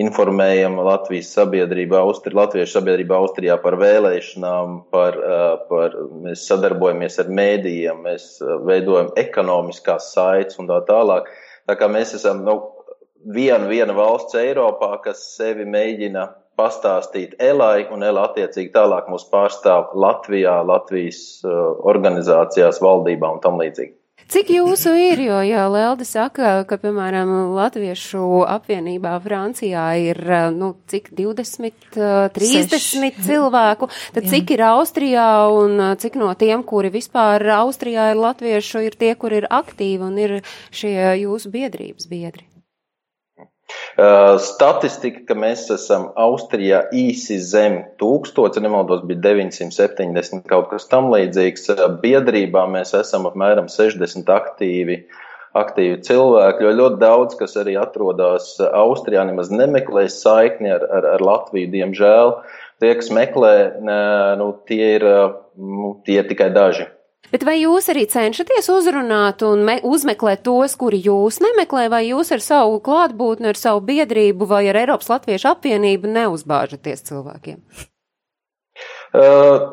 informējam 0.00 0.78
Latvijas 0.86 1.32
sabiedrību, 1.36 1.98
Austri, 2.00 2.34
Latviešu 2.36 2.78
sabiedrību 2.78 3.18
Austrijā 3.18 3.58
par 3.62 3.78
vēlēšanām, 3.80 4.78
par, 4.94 5.20
uh, 5.20 5.44
par, 5.68 5.98
mēs 6.24 6.46
sadarbojamies 6.48 7.20
ar 7.22 7.34
mēdījiem, 7.40 8.00
mēs 8.08 8.30
uh, 8.44 8.56
veidojam 8.66 9.12
ekonomiskās 9.20 10.12
saites 10.16 10.62
un 10.62 10.72
tā 10.72 10.80
tālāk. 10.88 11.28
Tā 11.66 11.76
kā 11.76 11.90
mēs 11.92 12.16
esam 12.16 12.44
nu, 12.46 12.60
viena, 13.26 13.66
viena 13.68 13.96
valsts 13.96 14.38
Eiropā, 14.38 14.94
kas 15.04 15.22
sevi 15.36 15.68
mēģina 15.68 16.28
pastāstīt 16.56 17.36
Elai, 17.42 17.86
un 17.92 18.04
Ela 18.06 18.26
attiecīgi 18.30 18.72
tālāk 18.74 19.10
mūs 19.12 19.28
pārstāv 19.32 19.92
Latvijā, 19.98 20.58
Latvijas 20.66 21.20
uh, 21.44 21.76
organizācijās, 21.92 22.80
valdībā 22.84 23.36
un 23.36 23.44
tam 23.44 23.60
līdzīgi. 23.60 23.94
Cik 24.26 24.48
jūsu 24.50 24.90
ir, 24.98 25.20
jo, 25.22 25.36
ja 25.46 25.68
Lelde 25.70 26.02
saka, 26.08 26.64
ka, 26.66 26.78
piemēram, 26.82 27.30
Latviešu 27.54 28.40
apvienībā 28.56 29.12
Francijā 29.22 29.84
ir, 30.02 30.18
uh, 30.24 30.48
nu, 30.50 30.72
cik 30.90 31.12
20, 31.14 32.00
30 32.34 32.74
Seš. 32.74 32.88
cilvēku, 33.28 33.90
tad 34.16 34.26
Jā. 34.26 34.32
cik 34.34 34.56
ir 34.56 34.64
Austrijā 34.72 35.28
un 35.54 35.78
uh, 35.78 35.94
cik 36.00 36.18
no 36.18 36.32
tiem, 36.34 36.66
kuri 36.66 36.90
vispār 36.96 37.44
Austrijā 37.60 38.10
ir 38.16 38.20
latviešu, 38.24 38.82
ir 38.88 38.98
tie, 38.98 39.14
kur 39.14 39.36
ir 39.36 39.46
aktīvi 39.46 40.02
un 40.08 40.18
ir 40.18 40.38
šie 40.74 40.96
jūsu 41.22 41.54
biedrības 41.54 42.10
biedri? 42.10 42.48
Statistika, 44.42 45.22
ka 45.28 45.34
mēs 45.38 45.64
esam 45.72 46.10
Austrijā 46.20 46.84
īsi 46.94 47.38
zem 47.42 47.78
tūkstoša, 48.00 48.62
nemaldos, 48.62 49.02
bija 49.08 49.22
970 49.32 50.44
kaut 50.50 50.68
kas 50.70 50.86
tam 50.90 51.08
līdzīgs. 51.14 51.70
Biedrībā 52.02 52.66
mēs 52.70 52.94
esam 52.98 53.26
apmēram 53.30 53.70
60 53.72 54.30
aktīvi 54.36 55.00
aktīvi 55.56 56.02
cilvēki, 56.04 56.66
jo 56.66 56.72
ļoti 56.76 57.00
daudz, 57.00 57.36
kas 57.40 57.56
arī 57.56 57.78
atrodas 57.80 58.50
Austrijā, 58.60 59.24
nemaz 59.24 59.48
nemeklē 59.48 60.04
saikni 60.12 60.72
ar, 60.74 60.84
ar, 60.92 61.08
ar 61.16 61.24
Latviju, 61.24 61.70
diemžēl. 61.72 62.34
Tie, 62.82 62.92
kas 62.98 63.08
meklē, 63.14 63.54
nu, 64.36 64.50
tie, 64.68 64.82
ir, 64.98 65.06
nu, 65.56 65.94
tie 66.04 66.20
ir 66.20 66.28
tikai 66.28 66.50
daži. 66.52 66.90
Bet 67.32 67.42
vai 67.46 67.56
jūs 67.58 67.90
arī 67.92 68.04
cenšaties 68.10 68.70
uzrunāt 68.70 69.42
un 69.46 69.66
uzmeklēt 69.86 70.44
tos, 70.46 70.76
kuri 70.78 71.02
jūs 71.08 71.40
nemeklē, 71.42 71.88
vai 71.92 72.04
jūs 72.06 72.30
ar 72.36 72.44
savu 72.44 72.78
klātbūtni, 72.84 73.50
ar 73.50 73.58
savu 73.58 73.82
biedrību 73.88 74.48
vai 74.48 74.66
ar 74.70 74.80
Eiropas 74.84 75.10
Latviešu 75.10 75.50
apvienību 75.56 76.14
neuzbāžaties 76.14 77.06
cilvēkiem? 77.10 77.60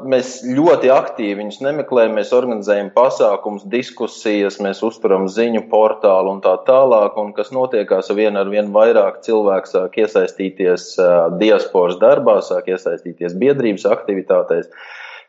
Mēs 0.08 0.28
ļoti 0.48 0.88
aktīvi 0.94 1.36
viņus 1.42 1.58
nemeklējam, 1.66 2.14
mēs 2.16 2.30
organizējam 2.36 2.92
pasākumus, 2.96 3.66
diskusijas, 3.68 4.60
mēs 4.64 4.80
uzturam 4.86 5.26
ziņu 5.28 5.66
portālu 5.72 6.32
un 6.32 6.40
tā 6.46 6.54
tālāk, 6.68 7.18
un 7.20 7.34
kas 7.36 7.52
notiekās 7.52 8.12
ar 8.14 8.20
vien 8.20 8.40
ar 8.40 8.52
vien 8.54 8.72
vairāk 8.72 9.20
cilvēku 9.26 9.72
sāk 9.72 9.98
iesaistīties 10.00 10.94
diasporas 11.42 12.00
darbā, 12.00 12.38
sāk 12.46 12.72
iesaistīties 12.72 13.36
biedrības 13.42 13.90
aktivitātēs. 13.98 14.70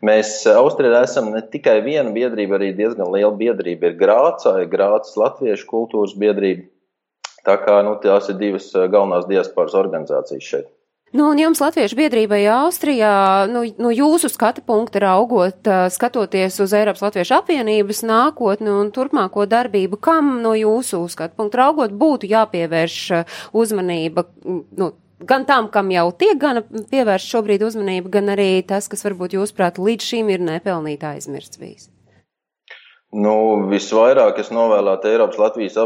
Mēs 0.03 0.37
Austrijā 0.51 1.05
esam 1.07 1.31
ne 1.35 1.43
tikai 1.53 1.79
viena 1.85 2.11
biedrība, 2.15 2.59
arī 2.59 2.73
diezgan 2.77 3.13
liela 3.15 3.35
biedrība 3.39 3.91
ir 3.93 3.99
Grācā, 4.01 4.57
ir 4.63 4.71
Grācas 4.73 5.15
Latviešu 5.21 5.69
kultūras 5.71 6.17
biedrība. 6.19 6.67
Tā 7.45 7.59
kā 7.61 7.83
nu, 7.85 7.99
tās 8.01 8.31
ir 8.33 8.41
divas 8.41 8.71
galvenās 8.73 9.29
diasporas 9.29 9.77
organizācijas 9.77 10.49
šeit. 10.49 10.73
Nu, 11.15 11.29
un 11.31 11.39
jums 11.39 11.61
Latviešu 11.63 11.95
biedrībai 11.95 12.41
Austrijā, 12.51 13.47
nu, 13.47 13.61
nu 13.79 13.93
jūsu 13.95 14.27
skata 14.33 14.65
punkta 14.67 14.99
raugot, 15.05 15.69
skatoties 15.95 16.57
uz 16.65 16.75
Eiropas 16.75 17.05
Latviešu 17.05 17.37
apvienības 17.37 18.03
nākotni 18.09 18.73
un 18.73 18.91
turpmāko 18.91 19.45
darbību, 19.47 20.01
kam 20.03 20.41
no 20.43 20.57
jūsu 20.59 21.05
skata 21.13 21.39
punkta 21.39 21.61
raugot 21.61 21.95
būtu 21.95 22.27
jāpievērš 22.33 22.99
uzmanība, 23.55 24.27
nu, 24.75 24.91
gan 25.29 25.47
tam, 25.49 25.71
kam 25.73 25.91
jau 25.95 26.09
tiek 26.19 26.39
gana 26.41 26.63
pievērst 26.65 27.33
šobrīd 27.33 27.65
uzmanība, 27.67 28.13
gan 28.19 28.33
arī 28.37 28.63
tas, 28.67 28.89
kas 28.93 29.05
varbūt 29.07 29.37
jūsuprāt 29.39 29.81
līdz 29.83 30.13
šim 30.13 30.31
ir 30.35 30.45
nepelnīti 30.45 31.11
aizmirsts 31.15 31.61
bijis? 31.61 31.91
Nu, 33.15 33.35
visvairāk 33.71 34.41
es 34.43 34.49
novēlētu 34.51 35.07
Eiropas 35.07 35.39
Latvijas 35.39 35.77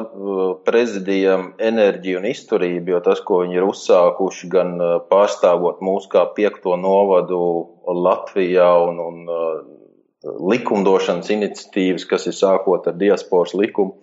prezidijam 0.65 1.51
enerģiju 1.61 2.23
un 2.23 2.29
izturību, 2.31 2.95
jo 2.95 3.01
tas, 3.05 3.21
ko 3.21 3.43
viņi 3.43 3.59
ir 3.59 3.67
uzsākuši, 3.69 4.49
gan 4.55 4.71
pārstāvot 5.11 5.83
mūsu 5.85 6.09
kā 6.15 6.25
piekto 6.39 6.79
novadu 6.81 7.41
Latvijā 7.85 8.71
un, 8.87 9.03
un 9.05 9.19
likumdošanas 10.25 11.29
iniciatīvas, 11.35 12.09
kas 12.09 12.25
ir 12.31 12.37
sākot 12.39 12.89
ar 12.89 12.97
diasporas 12.97 13.53
likumu, 13.53 13.99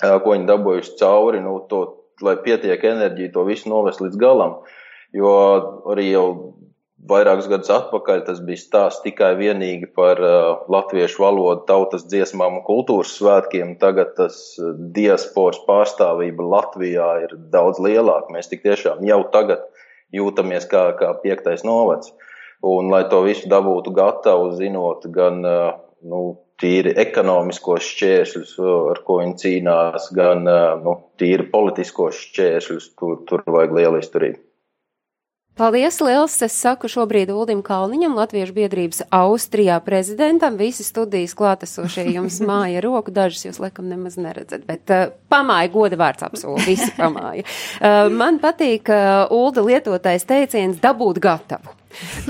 ko 0.00 0.36
viņi 0.36 0.48
dabūjuši 0.52 0.94
cauri, 1.00 1.40
nu, 1.40 1.56
to, 1.70 1.80
lai 2.26 2.36
pietiek 2.44 2.84
enerģija 2.92 3.34
to 3.34 3.44
visu 3.48 3.70
novest 3.72 4.02
līdz 4.04 4.18
galam. 4.20 4.58
Jo 5.16 5.30
arī 5.90 6.10
jau 6.12 6.26
Vairākus 7.08 7.46
gadus 7.48 7.70
atpakaļ 7.72 8.26
tas 8.26 8.40
bija 8.44 8.60
stāsts 8.60 9.00
tikai 9.00 9.30
vienīgi 9.38 9.86
par 9.96 10.18
uh, 10.20 10.66
latviešu 10.68 11.22
valodu, 11.22 11.62
tautas 11.68 12.04
dziesmām 12.04 12.58
un 12.58 12.64
kultūras 12.66 13.14
svētkiem. 13.16 13.72
Tagad 13.80 14.12
tas 14.18 14.36
uh, 14.60 14.74
diasporas 14.96 15.62
pārstāvība 15.64 16.44
Latvijā 16.44 17.08
ir 17.24 17.32
daudz 17.54 17.80
lielāka. 17.80 18.28
Mēs 18.34 18.52
tik 18.52 18.66
tiešām 18.66 19.00
jau 19.08 19.22
tagad 19.32 19.64
jūtamies 20.12 20.68
kā, 20.68 20.90
kā 21.00 21.14
piektais 21.24 21.64
novads. 21.64 22.12
Un, 22.60 22.92
lai 22.92 23.06
to 23.08 23.22
visu 23.24 23.48
dabūtu 23.48 23.94
gatavu, 23.96 24.52
zinot 24.60 25.08
gan 25.14 25.40
uh, 25.48 25.72
nu, 26.04 26.22
tīri 26.60 26.92
ekonomiskos 27.00 27.88
šķēršļus, 27.94 28.52
ar 28.92 29.02
ko 29.06 29.18
viņi 29.22 29.40
cīnās, 29.44 30.10
gan 30.16 30.44
nu, 30.84 30.94
tīri 31.20 31.48
politiskos 31.52 32.20
šķēršļus, 32.28 32.92
tur, 33.00 33.18
tur 33.28 33.44
vajag 33.48 33.76
lielu 33.80 34.04
izturību. 34.04 34.40
Paldies, 35.60 35.98
liels! 36.00 36.38
Es 36.40 36.54
saku 36.56 36.88
šobrīd 36.88 37.28
Uldim 37.34 37.58
Kalniņam, 37.60 38.14
Latviešu 38.16 38.54
biedrības 38.56 39.02
Austrijā 39.12 39.74
prezidentam. 39.84 40.54
Visi 40.56 40.86
studijas 40.86 41.34
klātesošie 41.36 42.06
jums 42.14 42.38
māja 42.48 42.80
roku, 42.80 43.12
dažus 43.12 43.44
jūs 43.44 43.58
lekam 43.60 43.90
nemaz 43.90 44.16
neredzat, 44.16 44.64
bet 44.64 44.94
uh, 44.94 45.10
pamāja 45.28 45.68
goda 45.74 45.98
vārds 46.00 46.24
apsolu, 46.24 46.62
visi 46.64 46.88
pamāja. 46.96 47.44
Uh, 47.76 48.06
man 48.08 48.40
patīk 48.40 48.88
uh, 48.88 49.26
Ulda 49.36 49.66
lietotais 49.66 50.24
teiciens 50.24 50.80
dabūt 50.80 51.20
gatavu. 51.20 51.79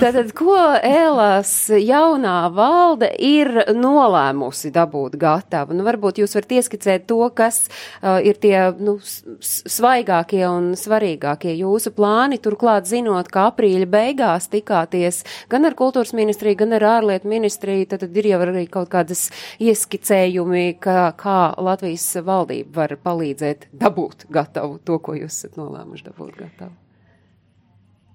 Tātad, 0.00 0.31
ko 0.37 0.55
Ēlās 0.81 1.52
jaunā 1.76 2.49
valde 2.55 3.11
ir 3.21 3.50
nolēmusi 3.76 4.73
dabūt 4.73 5.19
gatavu? 5.21 5.76
Nu, 5.76 5.85
varbūt 5.87 6.23
jūs 6.23 6.35
varat 6.38 6.55
ieskicēt 6.57 7.07
to, 7.11 7.21
kas 7.37 7.67
uh, 7.69 8.19
ir 8.25 8.40
tie 8.40 8.57
nu, 8.81 8.97
svaigākie 9.45 10.43
un 10.49 10.73
svarīgākie 10.81 11.55
jūsu 11.59 11.92
plāni, 11.96 12.40
turklāt 12.42 12.88
zinot, 12.90 13.29
ka 13.33 13.51
aprīļa 13.51 13.90
beigās 13.90 14.49
tikāties 14.53 15.23
gan 15.53 15.68
ar 15.68 15.77
kultūras 15.79 16.14
ministriju, 16.16 16.62
gan 16.64 16.79
ar 16.81 16.88
ārlietu 16.96 17.31
ministriju, 17.31 17.90
tad, 17.92 18.09
ir 18.09 18.33
jau 18.33 18.42
arī 18.46 18.66
kaut 18.73 18.90
kādas 18.92 19.29
ieskicējumi, 19.61 20.66
ka, 20.81 21.11
kā 21.20 21.40
Latvijas 21.61 22.09
valdība 22.25 22.81
var 22.81 22.96
palīdzēt 23.05 23.68
dabūt 23.77 24.31
gatavu 24.33 24.81
to, 24.85 25.03
ko 25.05 25.20
jūs 25.20 25.42
esat 25.42 25.61
nolēmuši 25.61 26.09
dabūt 26.09 26.38
gatavu. 26.40 26.80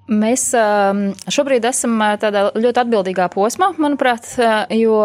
Mēs 0.06 0.52
šobrīd 1.34 1.66
esam 1.66 1.98
tādā 2.22 2.44
ļoti 2.54 2.82
atbildīgā 2.84 3.26
posmā, 3.34 3.72
manuprāt, 3.82 4.28
jo 4.78 5.00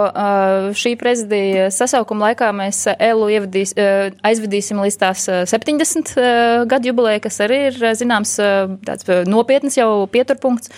šī 0.76 0.92
prezidija 1.00 1.70
sasaukuma 1.72 2.28
laikā 2.28 2.50
mēs 2.52 2.82
ELU 2.92 3.30
ievadīs, 3.32 3.72
aizvedīsim 4.20 4.82
līdz 4.84 4.98
tās 5.00 5.24
70 5.54 6.12
gadu 6.68 6.92
jubilē, 6.92 7.16
kas 7.24 7.40
arī 7.46 7.62
ir 7.70 7.80
zināms 7.96 8.36
tāds 8.84 9.08
nopietns 9.24 9.80
jau 9.80 10.04
pieturpunkts. 10.12 10.68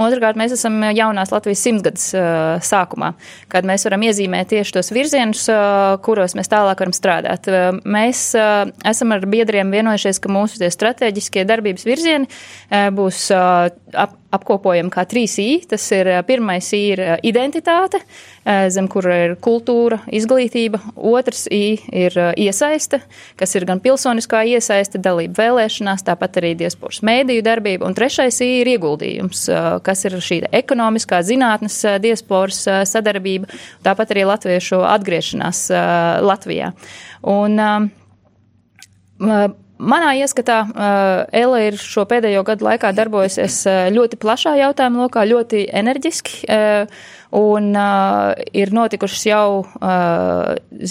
Otrakārt, 0.00 0.38
mēs 0.40 0.54
esam 0.56 0.78
jaunās 0.96 1.32
Latvijas 1.34 1.62
simtgades 1.66 2.06
uh, 2.16 2.56
sākumā, 2.64 3.10
kad 3.52 3.66
mēs 3.68 3.84
varam 3.84 4.06
iezīmēt 4.06 4.48
tieši 4.54 4.72
tos 4.78 4.88
virzienus, 4.94 5.42
uh, 5.52 5.98
kuros 6.04 6.32
mēs 6.38 6.48
tālāk 6.48 6.80
varam 6.80 6.94
strādāt. 6.96 7.48
Uh, 7.50 7.76
mēs 7.84 8.22
uh, 8.38 8.70
esam 8.88 9.12
ar 9.12 9.26
biedriem 9.28 9.72
vienojušies, 9.74 10.22
ka 10.22 10.32
mūsu 10.32 10.62
tie 10.62 10.70
strateģiskie 10.72 11.44
darbības 11.48 11.84
virzieni 11.84 12.24
uh, 12.30 12.88
būs 12.96 13.26
uh, 13.36 13.68
ap, 13.94 14.14
apkopojam 14.32 14.88
kā 14.92 15.04
trīs 15.08 15.34
I. 15.40 15.60
Tas 15.68 15.84
ir 15.94 16.08
pirmais 16.28 16.68
I 16.76 16.80
ir 16.94 17.02
identitāte, 17.26 18.00
zem 18.72 18.88
kura 18.90 19.16
ir 19.26 19.34
kultūra, 19.42 20.00
izglītība. 20.12 20.80
Otrs 20.96 21.44
I 21.52 21.78
ir 21.92 22.16
iesaiste, 22.40 23.02
kas 23.40 23.54
ir 23.58 23.66
gan 23.68 23.80
pilsoniskā 23.84 24.42
iesaiste, 24.54 25.00
dalība 25.02 25.42
vēlēšanās, 25.42 26.04
tāpat 26.08 26.40
arī 26.40 26.54
diasporas 26.64 27.02
mēdīju 27.06 27.46
darbība. 27.46 27.86
Un 27.88 27.96
trešais 27.98 28.40
I 28.44 28.50
ir 28.60 28.72
ieguldījums, 28.74 29.46
kas 29.86 30.04
ir 30.08 30.18
šī 30.18 30.42
ekonomiskā 30.62 31.22
zinātnes 31.26 31.80
diasporas 32.02 32.64
sadarbība, 32.90 33.50
tāpat 33.86 34.14
arī 34.16 34.26
latviešu 34.32 34.82
atgriešanās 34.92 35.66
Latvijā. 36.22 36.72
Un, 37.28 37.58
Manā 39.82 40.12
ieskatā 40.20 40.58
Ela 41.34 41.60
ir 41.66 41.76
šo 41.80 42.04
pēdējo 42.06 42.44
gadu 42.46 42.66
laikā 42.68 42.92
darbojusies 42.94 43.56
ļoti 43.94 44.18
plašā 44.22 44.54
jautājuma 44.60 45.06
lokā, 45.06 45.24
ļoti 45.26 45.64
enerģiski, 45.74 46.44
un 47.34 47.66
ir 48.62 48.72
notikušas 48.76 49.24
jau 49.26 49.46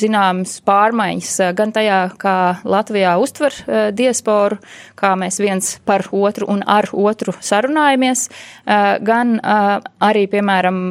zināmas 0.01 0.57
pārmaiņas 0.67 1.31
gan 1.55 1.71
tajā, 1.75 2.01
kā 2.19 2.35
Latvijā 2.67 3.15
uztver 3.21 3.55
diasporu, 3.95 4.59
kā 4.99 5.13
mēs 5.19 5.39
viens 5.39 5.71
par 5.87 6.07
otru 6.11 6.49
un 6.51 6.65
ar 6.67 6.91
otru 6.91 7.35
sarunājamies, 7.39 8.27
gan 9.07 9.37
arī, 9.41 10.27
piemēram, 10.35 10.83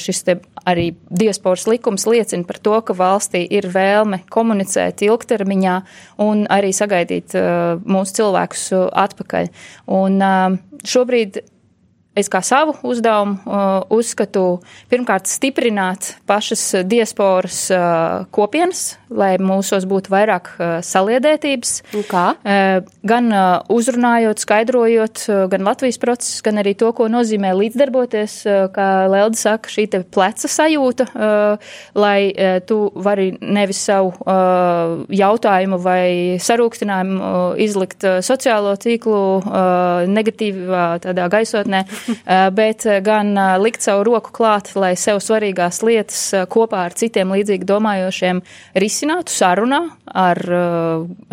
šis 0.00 0.22
te 0.26 0.36
arī 0.68 0.90
diasporas 1.08 1.66
likums 1.70 2.04
liecina 2.08 2.44
par 2.48 2.58
to, 2.60 2.74
ka 2.84 2.96
valstī 2.96 3.44
ir 3.48 3.70
vēlme 3.72 4.20
komunicēt 4.32 5.04
ilgtermiņā 5.06 5.78
un 6.24 6.44
arī 6.52 6.72
sagaidīt 6.76 7.36
uh, 7.38 7.80
mūsu 7.84 8.20
cilvēkus 8.20 8.68
atpakaļ. 9.06 9.50
Un 9.96 10.20
šobrīd 10.84 11.40
es 12.14 12.30
kā 12.30 12.40
savu 12.46 12.76
uzdevumu 12.86 13.40
uh, 13.42 13.82
uzskatu 13.94 14.60
pirmkārt 14.90 15.28
stiprināt 15.30 16.14
pašas 16.28 16.62
diasporas 16.86 17.66
uh, 17.74 18.24
kopienas, 18.34 18.94
lai 19.10 19.34
mūsos 19.42 19.86
būtu 19.90 20.12
vairāk 20.14 20.50
uh, 20.54 20.76
saliedētības. 20.84 21.74
Kā? 22.10 22.24
Gan 23.06 23.26
uzrunājot, 23.72 24.40
skaidrojot 24.42 25.22
gan 25.50 25.64
Latvijas 25.66 25.98
procesus, 26.02 26.42
gan 26.44 26.58
arī 26.60 26.74
to, 26.78 26.90
ko 26.96 27.06
nozīmē 27.10 27.52
līdzdarboties, 27.56 28.34
kā 28.74 28.88
Lelda 29.10 29.38
saka, 29.38 29.70
šī 29.72 29.86
te 29.90 30.00
pleca 30.04 30.50
sajūta, 30.50 31.06
lai 31.98 32.18
tu 32.68 32.78
vari 32.94 33.30
nevis 33.40 33.80
savu 33.88 34.12
jautājumu 35.14 35.80
vai 35.82 36.04
sarūktinājumu 36.42 37.32
izlikt 37.64 38.06
sociālo 38.26 38.74
tīklu 38.80 39.22
negatīvā 40.10 40.86
tādā 41.06 41.28
gaisotnē, 41.32 41.84
bet 42.58 42.86
gan 43.04 43.32
likt 43.62 43.84
savu 43.84 44.04
roku 44.08 44.32
klāt, 44.34 44.72
lai 44.78 44.94
sev 45.00 45.20
svarīgās 45.24 45.82
lietas 45.86 46.22
kopā 46.52 46.86
ar 46.88 46.96
citiem 46.98 47.34
līdzīgi 47.34 47.68
domājošiem 47.68 48.40
risinātu 48.78 49.34
sarunā 49.34 49.82
ar, 50.06 50.40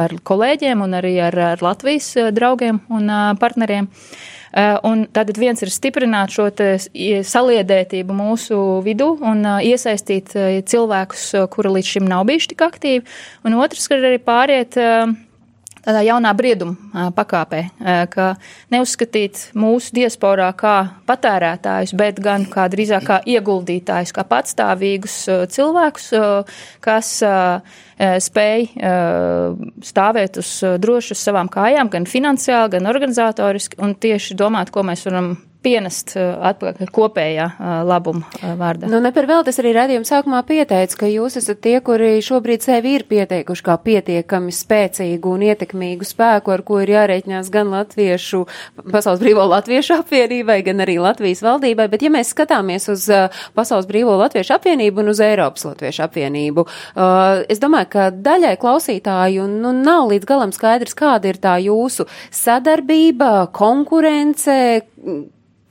ar 0.01 0.17
kolēģiem 0.23 0.83
un 0.83 0.99
arī 0.99 1.15
ar, 1.29 1.39
ar 1.53 1.65
Latvijas 1.65 2.13
draugiem 2.35 2.83
un 2.89 3.09
partneriem. 3.39 3.89
Eh, 4.51 4.75
un 4.83 5.05
tātad 5.07 5.37
viens 5.39 5.61
ir 5.63 5.71
stiprināt 5.71 6.33
šo 6.35 6.49
saliedētību 6.51 8.15
mūsu 8.15 8.57
vidū 8.83 9.13
un 9.23 9.45
eh, 9.47 9.69
iesaistīt 9.71 10.35
eh, 10.35 10.57
cilvēkus, 10.67 11.29
kuri 11.53 11.77
līdz 11.77 11.91
šim 11.93 12.09
nav 12.09 12.25
bijuši 12.27 12.51
tik 12.51 12.65
aktīvi, 12.67 13.05
un 13.47 13.55
otrs 13.63 13.87
ir 13.87 14.09
arī 14.11 14.19
pāriet 14.19 14.75
tādā 15.85 16.01
jaunā 16.05 16.31
brieduma 16.37 17.09
pakāpē, 17.15 17.61
ka 18.13 18.27
neuzskatīt 18.73 19.47
mūsu 19.57 19.95
diasporā 19.97 20.51
kā 20.57 20.75
patērētājus, 21.09 21.95
bet 21.97 22.21
gan 22.23 22.45
kā 22.51 22.67
drīzāk 22.71 23.07
kā 23.07 23.19
ieguldītājus, 23.33 24.13
kā 24.15 24.25
patstāvīgus 24.27 25.17
cilvēkus, 25.55 26.09
kas 26.85 27.13
spēj 28.27 28.67
stāvēt 29.91 30.41
uz 30.41 30.55
droši 30.81 31.15
uz 31.15 31.21
savām 31.21 31.51
kājām, 31.51 31.91
gan 31.93 32.09
finansiāli, 32.09 32.77
gan 32.77 32.91
organizatoriski, 32.91 33.81
un 33.81 33.95
tieši 33.95 34.37
domāt, 34.39 34.73
ko 34.73 34.85
mēs 34.87 35.05
varam 35.09 35.35
pienest 35.61 36.15
uh, 36.17 36.35
atpakaļ 36.51 36.89
kopējā 36.93 37.45
uh, 37.51 37.71
labuma 37.85 38.25
uh, 38.25 38.53
vārdā. 38.57 38.89
Nu, 38.89 38.99
ne 39.03 39.11
par 39.13 39.27
vēl 39.29 39.43
tas 39.45 39.59
arī 39.61 39.73
redzījuma 39.77 40.07
sākumā 40.07 40.41
pieteica, 40.47 40.97
ka 41.03 41.09
jūs 41.09 41.37
esat 41.41 41.61
tie, 41.63 41.75
kuri 41.85 42.15
šobrīd 42.25 42.65
sevi 42.65 42.95
ir 42.97 43.05
pieteikuši 43.09 43.65
kā 43.67 43.77
pietiekami 43.85 44.53
spēcīgu 44.55 45.35
un 45.35 45.45
ietekmīgu 45.51 46.07
spēku, 46.07 46.53
ar 46.53 46.63
ko 46.65 46.81
ir 46.81 46.93
jārēķinās 46.95 47.51
gan 47.53 47.69
Latviešu, 47.73 48.43
Pasaules 48.91 49.21
brīvo 49.21 49.45
Latviešu 49.51 49.99
apvienībai, 49.99 50.59
gan 50.65 50.81
arī 50.85 50.97
Latvijas 51.01 51.43
valdībai, 51.45 51.87
bet 51.91 52.05
ja 52.05 52.11
mēs 52.13 52.33
skatāmies 52.33 52.89
uz 52.91 53.05
Pasaules 53.57 53.89
brīvo 53.89 54.17
Latviešu 54.21 54.55
apvienību 54.57 55.03
un 55.03 55.13
uz 55.13 55.21
Eiropas 55.23 55.67
Latviešu 55.69 56.05
apvienību, 56.07 56.65
es 57.51 57.61
domāju, 57.61 57.91
ka 57.93 58.07
daļai 58.15 58.55
klausītāju 58.61 59.45
nu, 59.51 59.75
nav 59.77 60.09
līdz 60.11 60.29
galam 60.29 60.55
skaidrs, 60.55 60.97
kāda 60.97 61.31
ir 61.31 61.39
tā 61.41 61.57
jūsu 61.61 62.07
sadarbība, 62.33 63.51
konkurence, 63.55 64.57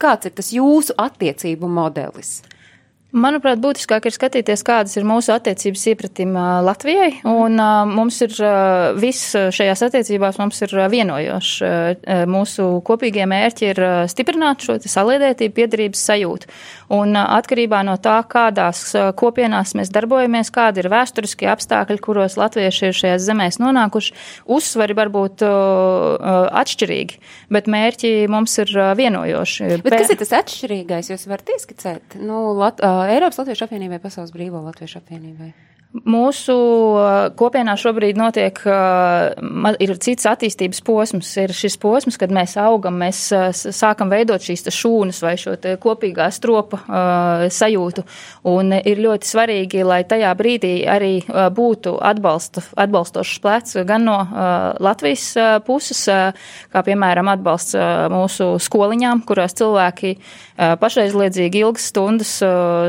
Kāds 0.00 0.30
ir 0.30 0.32
tas 0.32 0.48
jūsu 0.54 0.94
attiecību 0.96 1.68
modelis? 1.68 2.38
Manuprāt, 3.10 3.58
būtiskāk 3.58 4.04
ir 4.06 4.14
skatīties, 4.14 4.62
kādas 4.62 4.94
ir 4.94 5.06
mūsu 5.08 5.32
attiecības 5.34 5.82
iepratim 5.90 6.36
Latvijai, 6.62 7.16
un 7.26 7.58
mums 7.90 8.20
ir 8.22 8.36
viss 9.02 9.32
šajās 9.34 9.82
attiecībās 9.88 10.38
mums 10.38 10.62
ir 10.62 10.74
vienojošs. 10.92 11.54
Mūsu 12.30 12.68
kopīgie 12.86 13.26
mērķi 13.26 13.70
ir 13.72 13.80
stiprināt 14.12 14.62
šo 14.62 14.76
saliedētību, 14.78 15.56
piedarības 15.56 16.04
sajūtu. 16.06 16.50
Un 16.94 17.18
atkarībā 17.18 17.80
no 17.86 17.96
tā, 18.02 18.20
kādās 18.30 18.84
kopienās 19.18 19.74
mēs 19.78 19.90
darbojamies, 19.94 20.52
kādi 20.54 20.84
ir 20.84 20.90
vēsturiskie 20.94 21.50
apstākļi, 21.50 21.98
kuros 22.02 22.38
latvieši 22.38 22.90
ir 22.92 22.98
šajās 23.00 23.26
zemēs 23.26 23.58
nonākuši, 23.62 24.14
uzsvari 24.50 24.94
var 24.98 25.10
būt 25.10 25.42
atšķirīgi, 26.62 27.20
bet 27.50 27.70
mērķi 27.70 28.14
mums 28.30 28.54
ir 28.62 28.70
vienojoši. 29.02 29.82
Bet 29.82 29.98
kas 29.98 30.14
ir 30.14 30.22
tas 30.22 30.34
atšķirīgais, 30.44 31.10
jūs 31.10 31.26
varat 31.30 31.54
ieskicēt? 31.58 32.18
Nu, 32.22 32.46
Lat 32.60 32.78
Eiropas 33.08 33.40
Latviešu 33.40 33.68
apvienībai, 33.68 34.00
Pasaules 34.02 34.32
Brīvo 34.34 34.60
Latviešu 34.66 35.00
apvienībai? 35.00 35.52
Mūsu 35.90 36.54
uh, 36.54 37.32
kopienā 37.34 37.72
šobrīd 37.74 38.14
notiek, 38.14 38.60
uh, 38.62 39.74
ir 39.82 39.90
cits 39.98 40.28
attīstības 40.30 40.78
posms. 40.86 41.32
Ir 41.42 41.50
šis 41.50 41.74
posms, 41.82 42.14
kad 42.14 42.30
mēs 42.30 42.54
augam, 42.62 42.94
mēs 43.02 43.24
uh, 43.34 43.48
sākam 43.50 44.06
veidot 44.12 44.38
šīs 44.38 44.68
šūnas 44.70 45.18
vai 45.24 45.34
šo 45.40 45.56
kopīgā 45.82 46.28
stropa 46.30 46.78
sajūtu. 47.50 48.04
Un 48.46 48.70
ir 48.78 49.00
ļoti 49.02 49.26
svarīgi, 49.26 49.80
lai 49.82 50.04
tajā 50.06 50.30
brīdī 50.38 50.72
arī 50.86 51.24
būtu 51.26 51.96
atbalsta, 52.06 52.62
atbalstošs 52.78 53.40
plecs 53.42 53.80
gan 53.88 54.06
no 54.06 54.18
Latvijas 54.80 55.26
puses, 55.66 56.04
kā 56.70 56.84
piemēram 56.86 57.32
atbalsts 57.32 57.74
mūsu 58.14 58.52
skoliņām, 58.62 59.24
kurās 59.26 59.58
cilvēki 59.58 60.14
pašaizliedzīgi 60.80 61.64
ilgas 61.64 61.90
stundas 61.90 62.36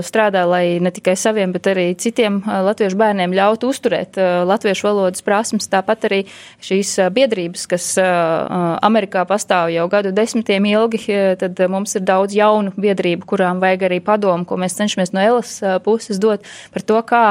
strādā, 0.05 0.45
lai 0.47 0.65
ne 0.83 0.93
tikai 0.93 1.17
saviem, 1.19 1.53
bet 1.55 1.71
arī 1.71 1.89
citiem 1.99 2.41
latviešu 2.45 2.90
latviešu 2.91 2.99
bērniem 2.99 3.33
ļaut 3.33 3.63
uzturēt 3.63 4.17
uh, 4.19 4.43
latviešu 4.45 4.87
valodas 4.87 5.23
prasmes, 5.23 5.69
tāpat 5.69 6.05
arī 6.09 6.19
šīs 6.61 6.99
uh, 6.99 7.09
biedrības, 7.09 7.67
kas 7.67 7.97
uh, 7.97 8.77
Amerikā 8.83 9.25
pastāv 9.25 9.71
jau 9.71 9.87
gadu 9.87 10.11
desmitiem 10.11 10.65
ilgi, 10.65 11.37
tad 11.39 11.59
mums 11.69 11.95
ir 11.95 12.03
daudz 12.03 12.35
jaunu 12.35 12.73
biedrību, 12.75 13.25
kurām 13.25 13.61
vajag 13.61 13.87
arī 13.87 14.01
padomu, 14.01 14.45
ko 14.45 14.57
mēs 14.57 14.75
cenšamies 14.75 15.13
no 15.13 15.21
Elas 15.21 15.61
puses 15.83 16.19
dot 16.19 16.43
par 16.73 16.81
to, 16.83 16.99
kā 17.07 17.23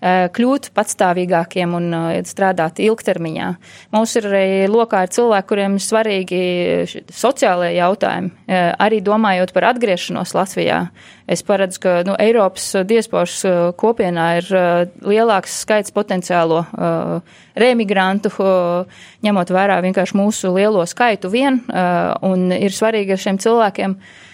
kļūt 0.00 0.70
patstāvīgākiem 0.78 1.72
un 1.74 1.94
strādāt 2.26 2.78
ilgtermiņā. 2.84 3.48
Mums 3.94 4.14
ir 4.20 4.28
arī 4.30 4.50
lokā 4.70 5.02
ir 5.06 5.14
cilvēki, 5.16 5.48
kuriem 5.50 5.78
ir 5.78 5.82
svarīgi 5.82 6.42
sociālajie 7.10 7.80
jautājumi, 7.80 8.30
arī 8.78 9.00
domājot 9.02 9.52
par 9.56 9.72
atgriešanos 9.72 10.36
Latvijā. 10.38 10.84
Es 11.28 11.42
paredzu, 11.44 11.80
ka 11.82 11.96
nu, 12.08 12.14
Eiropas 12.22 12.70
diasporas 12.88 13.40
kopienā 13.80 14.28
ir 14.38 14.52
lielāks 15.02 15.58
skaits 15.64 15.92
potenciālo 15.92 16.62
remigrantu, 17.58 18.32
ņemot 19.26 19.52
vērā 19.52 19.82
vienkārši 19.84 20.16
mūsu 20.16 20.54
lielo 20.54 20.86
skaitu 20.88 21.32
vien, 21.34 21.60
un 22.22 22.48
ir 22.54 22.74
svarīgi 22.74 23.18
ar 23.18 23.26
šiem 23.26 23.42
cilvēkiem 23.42 23.98
uh, 23.98 24.24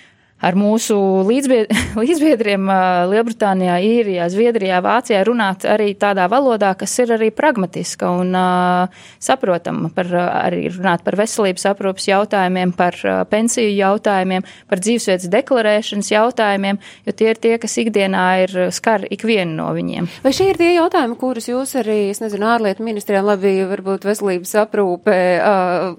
ar 0.45 0.57
mūsu 0.59 0.97
līdzbiedriem 1.31 2.69
Lielbritānijā, 3.11 3.79
Īrijā, 3.85 4.29
Zviedrijā, 4.33 4.81
Vācijā 4.85 5.23
runāt 5.27 5.67
arī 5.69 5.93
tādā 5.99 6.27
valodā, 6.33 6.75
kas 6.79 6.95
ir 7.03 7.15
arī 7.17 7.31
pragmatiska 7.35 8.11
un 8.13 8.35
saprotama, 9.23 9.91
par, 9.95 10.11
arī 10.13 10.69
runāt 10.75 11.05
par 11.07 11.19
veselības 11.21 11.67
aprūpas 11.73 12.09
jautājumiem, 12.11 12.75
par 12.77 12.99
pensiju 13.31 13.73
jautājumiem, 13.73 14.47
par 14.71 14.83
dzīvesvietas 14.85 15.31
deklarēšanas 15.33 16.13
jautājumiem, 16.13 16.81
jo 17.07 17.17
tie 17.17 17.31
ir 17.33 17.41
tie, 17.41 17.55
kas 17.63 17.77
ikdienā 17.81 18.27
ir 18.45 18.57
skar 18.75 19.07
ikvienu 19.09 19.57
no 19.59 19.71
viņiem. 19.77 20.09
Vai 20.25 20.35
šie 20.37 20.51
ir 20.53 20.61
tie 20.61 20.75
jautājumi, 20.75 21.19
kurus 21.21 21.49
jūs 21.51 21.75
arī, 21.81 22.11
es 22.13 22.21
nezinu, 22.23 22.49
ārlietu 22.55 22.85
ministrijā, 22.87 23.23
labi, 23.25 23.57
varbūt 23.71 24.07
veselības 24.09 24.55
aprūpe, 24.65 25.17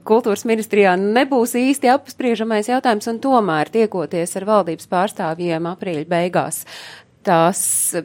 kultūras 0.08 0.46
ministrijā 0.48 0.96
nebūs 1.00 1.56
īsti 1.60 1.92
apspriežamais 1.96 2.70
jautājums 2.70 3.10
un 3.12 3.22
tomēr 3.24 3.72
tiekoties 3.74 4.35
ar 4.40 4.48
valdības 4.50 4.90
pārstāvjiem 4.92 5.70
aprīļa 5.72 6.06
beigās. 6.12 6.64
Tās, 7.26 7.60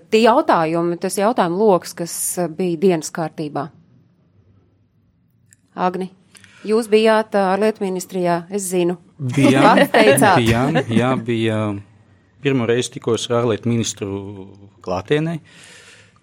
tie 0.08 0.22
jautājumi, 0.24 0.96
tas 1.00 1.18
jautājumu 1.20 1.60
loks, 1.60 1.92
kas 1.98 2.14
bija 2.56 2.80
dienas 2.80 3.12
kārtībā. 3.12 3.66
Agni, 5.76 6.08
jūs 6.66 6.88
bijāt 6.90 7.36
ārlietu 7.38 7.84
ministrijā, 7.84 8.42
es 8.50 8.70
zinu. 8.72 8.96
Bijām, 9.20 9.82
bijām, 10.40 10.80
jā, 10.88 11.10
bija 11.20 11.60
pirmo 12.40 12.64
reizi 12.68 12.96
tikos 12.96 13.28
ar 13.28 13.42
ārlietu 13.42 13.68
ministru 13.68 14.08
klātienē. 14.84 15.38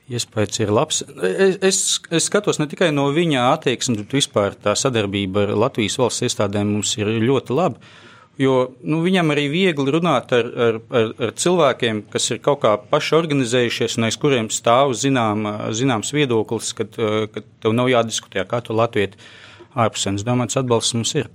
Iespējams, 0.07 0.59
ir 0.63 0.69
labs. 0.71 1.01
Es, 1.27 1.57
es, 1.67 1.79
es 2.15 2.27
skatos 2.29 2.61
ne 2.61 2.67
tikai 2.71 2.93
no 2.95 3.09
viņa 3.11 3.49
attieksmes, 3.51 4.05
bet 4.05 4.15
vispār 4.15 4.55
tā 4.55 4.71
sadarbība 4.79 5.43
ar 5.43 5.55
Latvijas 5.65 5.97
valsts 5.99 6.23
iestādēm 6.29 6.69
mums 6.77 6.93
ir 6.97 7.11
ļoti 7.21 7.57
laba. 7.57 7.81
Jo 8.37 8.57
nu, 8.85 8.99
viņam 9.01 9.33
arī 9.33 9.47
viegli 9.49 9.93
runāt 9.95 10.29
ar, 10.37 10.45
ar, 10.45 10.75
ar, 10.93 11.07
ar 11.25 11.31
cilvēkiem, 11.41 12.03
kas 12.13 12.29
ir 12.35 12.41
kaut 12.45 12.61
kā 12.61 12.75
paši 12.91 13.15
organizējušies 13.17 13.97
un 13.97 14.05
aiz 14.05 14.17
kuriem 14.21 14.51
stāv 14.53 14.93
zinām, 14.93 15.47
zināms 15.73 16.13
viedoklis, 16.13 16.69
kad 16.77 16.93
tev 16.93 17.73
nav 17.73 17.89
jādiskutē, 17.89 18.45
kā 18.45 18.61
tu 18.61 18.77
Latviju 18.77 19.17
ārpusēnes 19.77 20.25
domāts 20.27 20.59
atbalsts 20.59 20.93
mums 20.97 21.15
ir. 21.17 21.31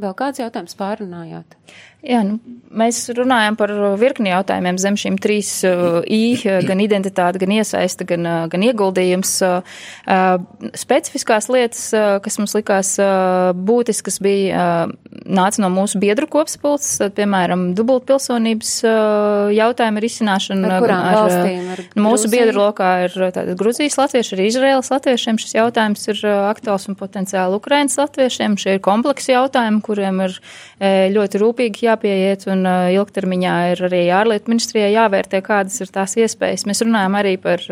Vēl 0.00 0.14
kāds 0.18 0.40
jautājums 0.40 0.74
pārunājāt? 0.74 1.54
Jā, 2.04 2.18
nu, 2.26 2.36
mēs 2.74 2.98
runājam 3.16 3.56
par 3.56 3.70
virkni 3.96 4.28
jautājumiem 4.28 4.76
zem 4.82 4.96
šīm 5.00 5.16
trīs 5.22 5.50
uh, 5.64 6.02
I, 6.04 6.36
gan 6.66 6.82
identitāte, 6.84 7.40
gan 7.40 7.54
iesaista, 7.56 8.04
gan, 8.08 8.26
uh, 8.28 8.42
gan 8.52 8.64
ieguldījums. 8.66 9.32
Uh, 9.46 9.78
uh, 10.04 10.68
specifiskās 10.76 11.48
lietas, 11.48 11.86
uh, 11.96 12.18
kas 12.24 12.36
mums 12.40 12.52
likās 12.58 12.94
uh, 13.00 13.54
būtiskas, 13.56 14.20
bija 14.24 14.66
nāca 15.24 15.62
no 15.62 15.70
mūsu 15.72 16.00
biedru 16.02 16.28
kopspulces, 16.28 17.00
piemēram, 17.16 17.70
dubultpilsonības 17.78 18.72
jautājumu 19.54 20.02
risināšana. 20.04 20.68
Ar 20.68 20.84
kurām 20.84 21.04
ar, 21.08 21.16
valstīm? 21.16 21.70
Ar 21.72 21.82
mūsu 22.04 22.28
biedru 22.32 22.60
lokā 22.66 22.90
ir 23.06 23.16
tātad 23.22 23.54
Gruzijas 23.60 23.96
latvieši, 24.00 24.34
arī 24.36 24.48
Izraēlas 24.50 24.90
latviešiem 24.92 25.40
šis 25.40 25.56
jautājums 25.56 26.04
ir 26.12 26.20
aktuāls 26.50 26.88
un 26.90 26.98
potenciāli 27.00 27.56
Ukrainas 27.56 27.96
latviešiem. 28.00 28.58
Šie 28.60 28.76
ir 28.76 28.84
kompleksi 28.84 29.32
jautājumi, 29.32 29.80
kuriem 29.86 30.20
ir 30.26 30.38
ļoti 31.14 31.40
rūpīgi 31.40 31.86
jā 31.88 31.93
jāpieiet, 31.94 32.46
un 32.52 32.66
ilgtermiņā 32.66 33.54
ir 33.72 33.84
arī 33.88 34.02
ārlietu 34.12 34.52
ministrijai 34.52 34.92
jāvērtē, 34.92 35.40
kādas 35.46 35.80
ir 35.80 35.94
tās 35.94 36.18
iespējas. 36.20 36.66
Mēs 36.68 36.84
runājam 36.84 37.16
arī 37.18 37.36
par, 37.40 37.64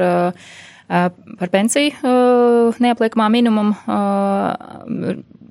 par 0.89 1.53
pensiju 1.53 2.73
neapliekamā 2.83 3.29
minimumu 3.35 3.77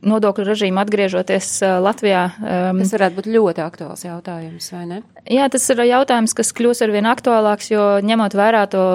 nodokļu 0.06 0.46
režīmu 0.48 0.82
atgriežoties 0.82 1.50
Latvijā. 1.84 2.24
Tas 2.42 2.94
varētu 2.96 3.18
būt 3.20 3.30
ļoti 3.32 3.64
aktuāls 3.64 4.06
jautājums, 4.06 4.72
vai 4.74 4.86
ne? 4.90 5.00
Jā, 5.30 5.46
tas 5.54 5.68
ir 5.70 5.84
jautājums, 5.86 6.34
kas 6.34 6.50
kļūs 6.58 6.82
arvien 6.82 7.06
aktuālāks, 7.06 7.68
jo 7.70 7.84
ņemot 8.06 8.34
vērā 8.38 8.64
to, 8.72 8.86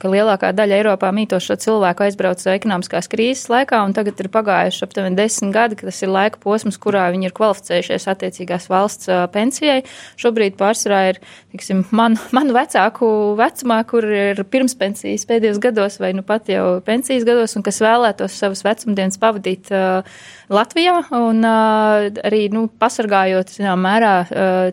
ka 0.00 0.10
lielākā 0.12 0.50
daļa 0.56 0.80
Eiropā 0.82 1.08
mītošo 1.16 1.56
cilvēku 1.62 2.04
aizbrauca 2.04 2.52
ekonomiskās 2.52 3.08
krīzes 3.08 3.48
laikā, 3.52 3.80
un 3.86 3.94
tagad 3.96 4.20
ir 4.20 4.28
pagājuši 4.34 4.84
aptuveni 4.84 5.16
desmit 5.16 5.54
gadi, 5.56 5.78
ka 5.80 5.88
tas 5.88 6.02
ir 6.04 6.12
laika 6.12 6.42
posms, 6.42 6.76
kurā 6.82 7.06
viņi 7.14 7.30
ir 7.30 7.36
kvalificējušies 7.38 8.08
attiecīgās 8.12 8.68
valsts 8.68 9.08
pensijai. 9.32 9.80
Šobrīd 10.20 10.60
pārsvarā 10.60 11.00
ir, 11.14 11.22
tiksim, 11.56 11.86
man, 11.96 12.18
manu 12.36 12.56
vecāku 12.58 13.08
vecumā, 13.40 13.80
kur 13.88 14.04
ir 14.04 14.44
pirmspensijas 14.44 15.24
pēdējos 15.30 15.62
gados 15.64 15.96
vai 16.02 16.12
nu 16.12 16.26
pat 16.26 16.52
jau 16.52 16.82
pensijas 16.84 17.24
gados, 17.24 17.56
un 17.56 17.64
kas 17.64 17.80
vēlētos 17.80 18.36
savas 18.36 18.66
vecumdienas 18.68 19.20
pavadīt 19.22 19.72
uh, 19.72 20.04
Latvijā 20.52 20.98
un 21.16 21.44
arī, 21.46 22.42
nu, 22.52 22.66
pasargājot, 22.80 23.54
zinām, 23.56 23.80
mērā 23.84 24.14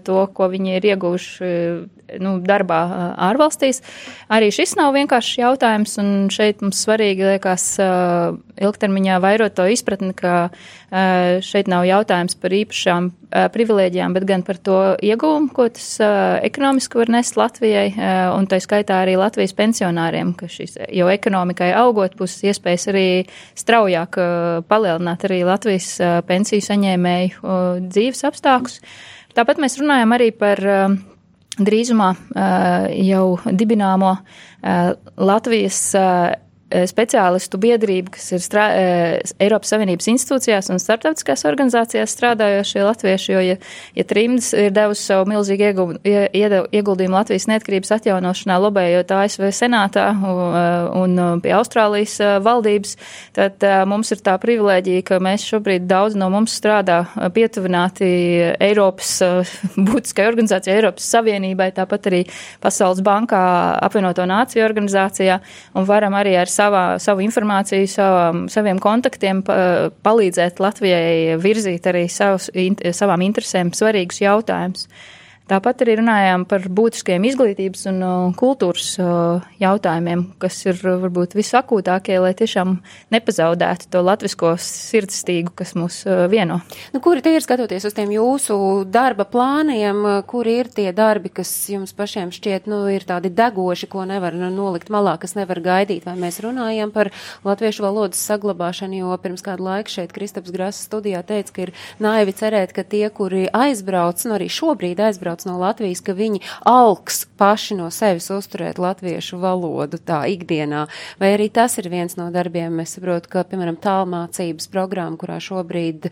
to, 0.04 0.26
ko 0.36 0.50
viņi 0.52 0.78
ir 0.78 0.90
ieguvuši 0.94 1.52
nu, 2.20 2.40
darbā 2.44 2.82
ārvalstīs. 3.30 3.80
Arī 4.32 4.52
šis 4.52 4.76
nav 4.80 4.92
vienkāršs 4.98 5.40
jautājums, 5.40 5.96
un 6.02 6.28
šeit 6.34 6.62
mums 6.66 6.84
svarīgi 6.84 7.30
liekas 7.34 7.66
ilgtermiņā 8.62 9.18
vairot 9.24 9.56
to 9.56 9.66
izpratni, 9.72 10.12
ka 10.18 10.50
šeit 11.46 11.70
nav 11.72 11.86
jautājums 11.88 12.36
par 12.36 12.52
īpašām 12.52 13.12
privilēģijām, 13.32 14.16
bet 14.18 14.26
gan 14.28 14.42
par 14.44 14.58
to 14.60 14.80
iegūmu, 15.00 15.54
ko 15.56 15.70
tas 15.72 15.88
ekonomiski 16.44 17.00
var 17.00 17.14
nest 17.16 17.38
Latvijai, 17.40 17.94
un 18.36 18.48
tā 18.52 18.60
skaitā 18.60 19.00
arī 19.06 19.16
Latvijas 19.20 19.56
pensionāriem, 19.56 20.34
ka 20.36 20.50
šis, 20.52 20.76
jo 20.92 21.08
ekonomikai 21.12 21.72
augot, 21.80 22.18
būs 22.20 22.42
iespējas 22.52 22.90
arī 22.92 23.06
straujāk 23.56 24.20
palielināt 24.68 25.24
arī 25.30 25.46
Latvijas 25.48 25.94
pensiju 26.28 26.68
saņēmēju 26.68 27.56
dzīves 27.88 28.28
apstākļus. 28.28 28.82
Tāpat 29.32 29.64
mēs 29.64 29.80
runājam 29.80 30.12
arī 30.12 30.34
par 30.36 30.60
drīzumā 31.60 32.14
jau 32.96 33.26
dibināmo 33.52 34.16
Latvijas 35.18 35.82
Eh, 35.96 36.34
speciālistu 36.88 37.60
biedrība, 37.62 38.14
kas 38.16 38.32
ir 38.32 38.42
strā, 38.44 38.66
eh, 38.76 39.34
Eiropas 39.44 39.72
Savienības 39.74 40.08
institūcijās 40.12 40.70
un 40.72 40.80
starptautiskās 40.80 41.44
organizācijās 41.50 42.14
strādājošie 42.16 42.84
latvieši, 42.86 43.32
jo, 43.34 43.42
ja, 43.46 43.56
ja 43.96 44.04
trimds 44.08 44.52
ir 44.54 44.72
devusi 44.72 45.04
savu 45.10 45.28
milzīgu 45.32 45.88
ieguldījumu 46.04 47.18
Latvijas 47.18 47.48
neatkarības 47.52 47.92
atjaunošanā, 47.98 48.58
lobējot 48.66 49.12
ASV 49.16 49.50
senātā 49.56 50.08
un, 50.22 51.20
un 51.20 51.42
pie 51.44 51.54
Austrālijas 51.58 52.18
eh, 52.24 52.38
valdības, 52.44 52.96
tad 53.38 53.66
mums 53.88 54.12
ir 54.16 54.24
tā 54.24 54.38
privilēģija, 54.42 55.06
ka 55.08 55.20
mēs 55.24 55.46
šobrīd 55.52 55.88
daudz 55.90 56.18
no 56.20 56.30
mums 56.34 56.56
strādā 56.56 57.04
pietuvināti 57.36 58.08
Eiropas 58.60 59.18
būtiskai 59.92 60.28
organizācijai, 60.30 60.80
Eiropas 60.80 61.12
Savienībai, 61.16 61.72
tāpat 61.76 62.12
arī 62.12 62.24
Pasaules 62.64 63.04
bankā, 63.06 63.42
apvienoto 63.82 64.26
nāciju 64.30 64.66
organizācijā, 64.66 65.40
un 65.76 65.88
varam 65.90 66.16
arī 66.18 66.38
ar 66.40 66.50
savā, 66.62 66.84
savu 67.02 67.24
informāciju, 67.26 67.90
savām, 67.90 68.46
saviem 68.52 68.80
kontaktiem 68.82 69.42
palīdzēt 70.06 70.62
Latvijai 70.62 71.40
virzīt 71.42 71.88
arī 71.90 72.06
savus, 72.12 72.50
savām 72.98 73.26
interesēm 73.26 73.74
svarīgus 73.78 74.22
jautājumus. 74.24 74.88
Tāpat 75.50 75.82
arī 75.84 75.98
runājām 76.00 76.46
par 76.48 76.64
būtiskiem 76.72 77.26
izglītības 77.28 77.88
un 77.90 77.98
uh, 78.06 78.12
kultūras 78.40 78.94
uh, 79.02 79.42
jautājumiem, 79.60 80.22
kas 80.40 80.60
ir 80.64 80.78
uh, 80.86 80.94
varbūt 81.02 81.34
visakūtākie, 81.36 82.16
lai 82.24 82.32
tiešām 82.38 82.78
nepazaudētu 83.12 83.90
to 83.92 84.04
latvisko 84.06 84.54
sirdstīgu, 84.62 85.52
kas 85.60 85.74
mūs 85.76 85.98
vieno. 86.32 86.62
Nu, 86.94 87.02
kuri 87.04 87.24
tie 87.26 87.34
ir 87.36 87.44
skatoties 87.44 87.84
uz 87.90 87.96
tiem 87.98 88.14
jūsu 88.16 88.56
darba 88.88 89.26
plāniem, 89.28 90.00
kuri 90.30 90.56
ir 90.62 90.70
tie 90.72 90.88
darbi, 90.96 91.34
kas 91.42 91.52
jums 91.74 91.92
pašiem 91.98 92.32
šķiet, 92.32 92.70
nu, 92.72 92.86
ir 92.94 93.04
tādi 93.10 93.34
degoši, 93.36 93.90
ko 93.92 94.06
nevar 94.08 94.38
nu, 94.38 94.48
nolikt 94.54 94.94
malā, 94.94 95.18
kas 95.20 95.36
nevar 95.36 95.60
gaidīt, 95.66 96.08
vai 96.08 96.16
mēs 96.22 96.40
runājam 96.46 96.94
par 96.96 97.12
latviešu 97.48 97.84
valodas 97.84 98.24
saglabāšanu, 98.30 99.02
jo 99.04 99.20
pirms 99.20 99.44
kādu 99.44 99.68
laiku 99.68 99.98
šeit 99.98 100.16
Kristaps 100.16 100.54
Grasa 100.56 100.86
studijā 100.86 101.26
teica, 101.28 101.58
ka 101.58 101.68
ir 101.68 101.76
naivi 102.00 102.38
cerēt, 102.40 102.72
ka 102.78 102.88
tie, 102.88 103.08
kuri 103.12 103.48
aizbrauc, 103.52 104.24
nu 104.30 104.38
arī 104.40 104.48
šobrīd 104.52 105.02
aizbrauc 105.10 105.31
no 105.48 105.58
Latvijas, 105.62 106.02
ka 106.04 106.16
viņi 106.18 106.42
alks 106.68 107.26
paši 107.40 107.78
no 107.80 107.90
sevis 107.94 108.30
uzturēt 108.34 108.82
latviešu 108.82 109.40
valodu 109.42 110.00
tā 110.02 110.24
ikdienā. 110.32 110.86
Vai 111.22 111.34
arī 111.36 111.50
tas 111.54 111.78
ir 111.82 111.90
viens 111.92 112.18
no 112.20 112.30
darbiem, 112.34 112.80
es 112.84 112.98
saprotu, 112.98 113.32
ka, 113.32 113.46
piemēram, 113.48 113.80
tālmācības 113.82 114.70
programma, 114.74 115.20
kurā 115.22 115.40
šobrīd 115.44 116.12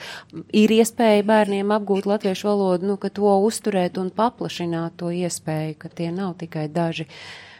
ir 0.55 0.75
iespēja 0.79 1.27
bērniem 1.27 1.75
apgūt 1.75 2.09
latviešu 2.09 2.49
valodu, 2.49 2.89
nu, 2.93 2.97
ka 3.01 3.11
to 3.13 3.35
uzturēt 3.45 3.99
un 4.01 4.09
paplašināt 4.15 4.97
to 4.99 5.13
iespēju, 5.13 5.77
ka 5.79 5.93
tie 5.93 6.09
nav 6.15 6.37
tikai 6.41 6.67
daži. 6.71 7.09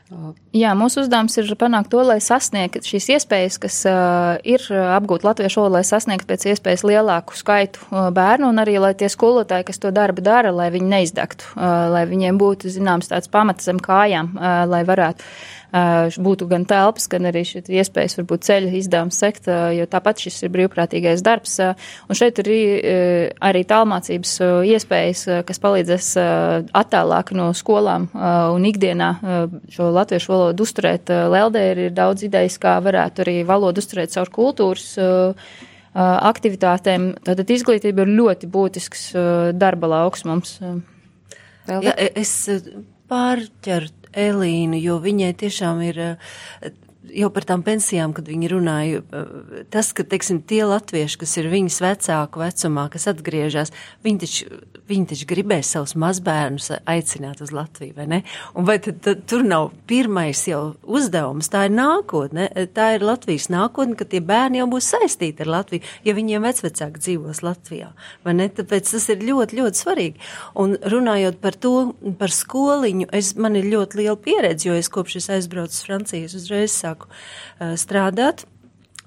Uh, 0.10 0.32
Jā, 0.58 0.72
mūsu 0.74 1.04
uzdevums 1.04 1.36
ir 1.38 1.52
panākt 1.60 1.92
to, 1.94 2.00
lai 2.02 2.18
sasniegtu 2.24 2.82
šīs 2.82 3.10
iespējas, 3.14 3.60
kas 3.62 3.76
uh, 3.86 4.40
ir 4.42 4.64
apgūt 4.74 5.26
latviešu 5.28 5.62
valodu, 5.62 5.76
lai 5.78 5.84
sasniegtu 5.86 6.26
pēc 6.32 6.48
iespējas 6.50 6.84
lielāku 6.88 7.38
skaitu 7.38 7.84
uh, 7.92 8.08
bērnu, 8.16 8.50
un 8.50 8.64
arī, 8.64 8.80
lai 8.82 8.96
tie 8.98 9.12
skolotāji, 9.14 9.68
kas 9.70 9.78
to 9.84 9.94
darbu 9.94 10.26
dara, 10.26 10.50
lai 10.56 10.72
viņi 10.74 10.90
neizdegtu, 10.96 11.54
uh, 11.54 11.92
lai 11.94 12.08
viņiem 12.10 12.42
būtu 12.42 12.74
zināms 12.74 13.12
tāds 13.14 13.30
pamats 13.30 13.70
zem 13.70 13.78
kājām, 13.86 14.34
uh, 14.34 14.64
lai 14.72 14.82
varētu 14.90 15.22
uh, 15.22 15.59
būtu 15.70 16.48
gan 16.50 16.66
telpas, 16.66 17.06
gan 17.12 17.30
arī 17.30 17.44
iespējas 17.46 18.18
varbūt 18.18 18.46
ceļu 18.48 18.72
izdevums 18.80 19.20
sekt, 19.22 19.46
jo 19.48 19.86
tāpat 19.86 20.24
šis 20.24 20.42
ir 20.48 20.54
brīvprātīgais 20.56 21.22
darbs. 21.26 21.60
Un 22.10 22.18
šeit 22.18 22.42
ir 22.42 22.50
arī 23.38 23.62
tālmācības 23.70 24.34
iespējas, 24.66 25.24
kas 25.46 25.62
palīdzēs 25.62 26.10
attālāk 26.74 27.34
no 27.38 27.52
skolām 27.54 28.10
un 28.16 28.66
ikdienā 28.66 29.12
šo 29.70 29.92
latviešu 29.94 30.34
valodu 30.34 30.66
uzturēt. 30.66 31.10
Leldē 31.10 31.66
ir 31.76 31.84
daudz 31.94 32.26
idejas, 32.26 32.58
kā 32.62 32.80
varētu 32.82 33.26
arī 33.28 33.38
valodu 33.46 33.84
uzturēt 33.84 34.16
caur 34.18 34.34
kultūras 34.34 34.98
aktivitātēm. 36.00 37.12
Tātad 37.26 37.50
izglītība 37.54 38.06
ir 38.06 38.18
ļoti 38.18 38.50
būtisks 38.50 39.10
darba 39.58 39.94
lauks 39.94 40.26
mums. 40.26 40.58
Ja, 41.70 41.94
es 42.18 42.34
pārķeru 43.10 43.90
Elīnu, 44.14 44.80
jo 44.82 44.98
viņai 45.04 45.34
tiešām 45.38 45.82
ir 45.86 46.00
jau 47.14 47.30
par 47.34 47.46
tām 47.50 47.64
pensijām, 47.66 48.14
kad 48.16 48.28
viņi 48.30 48.50
runāja, 48.52 49.02
tas, 49.74 49.92
ka, 49.96 50.06
teiksim, 50.08 50.42
tie 50.46 50.62
latvieši, 50.68 51.20
kas 51.22 51.36
ir 51.42 51.50
viņas 51.52 51.80
vecāku 51.84 52.44
vecumā, 52.44 52.88
kas 52.94 53.08
atgriežas, 53.12 53.74
viņi 54.06 54.22
taču, 54.24 54.60
viņi 54.90 55.10
taču 55.12 55.28
gribēs 55.30 55.74
savus 55.76 55.96
mazbērnus 56.00 56.72
aicināt 56.90 57.44
uz 57.46 57.54
Latviju, 57.56 57.96
vai 57.98 58.08
ne? 58.10 58.22
Un 58.58 58.68
vai 58.68 58.80
tad, 58.84 59.02
tad 59.06 59.24
tur 59.30 59.44
nav 59.46 59.72
pirmais 59.90 60.42
jau 60.50 60.74
uzdevums, 60.84 61.52
tā 61.52 61.66
ir 61.68 61.76
nākotne, 61.76 62.50
tā 62.76 62.94
ir 62.98 63.06
Latvijas 63.06 63.50
nākotne, 63.54 63.98
ka 64.00 64.08
tie 64.10 64.22
bērni 64.26 64.62
jau 64.62 64.70
būs 64.74 64.90
saistīti 64.96 65.46
ar 65.46 65.54
Latviju, 65.60 65.86
ja 66.08 66.16
viņiem 66.18 66.48
vecvecāki 66.48 67.04
dzīvos 67.06 67.44
Latvijā, 67.46 67.92
vai 68.26 68.36
ne? 68.40 68.50
Tāpēc 68.60 68.92
tas 68.96 69.06
ir 69.14 69.24
ļoti, 69.24 69.60
ļoti 69.62 69.84
svarīgi. 69.84 70.26
Un 70.60 70.76
runājot 70.94 71.40
par 71.44 71.56
to, 71.56 71.76
par 72.20 72.34
skoliņu, 72.34 73.10
es, 73.16 73.36
man 73.40 73.56
ir 73.60 73.70
ļoti 73.70 74.02
liela 74.02 74.18
pieredze, 74.20 74.70
jo 74.70 74.78
es 74.80 74.90
kopš 74.92 75.20
es 75.22 75.30
aizbraucu 75.38 75.76
uz 75.76 75.86
Francijas 75.86 76.36
uzreiz 76.38 76.74
sāku 76.76 76.99
sāku 77.00 77.10
uh, 77.10 77.76
strādāt. 77.78 78.46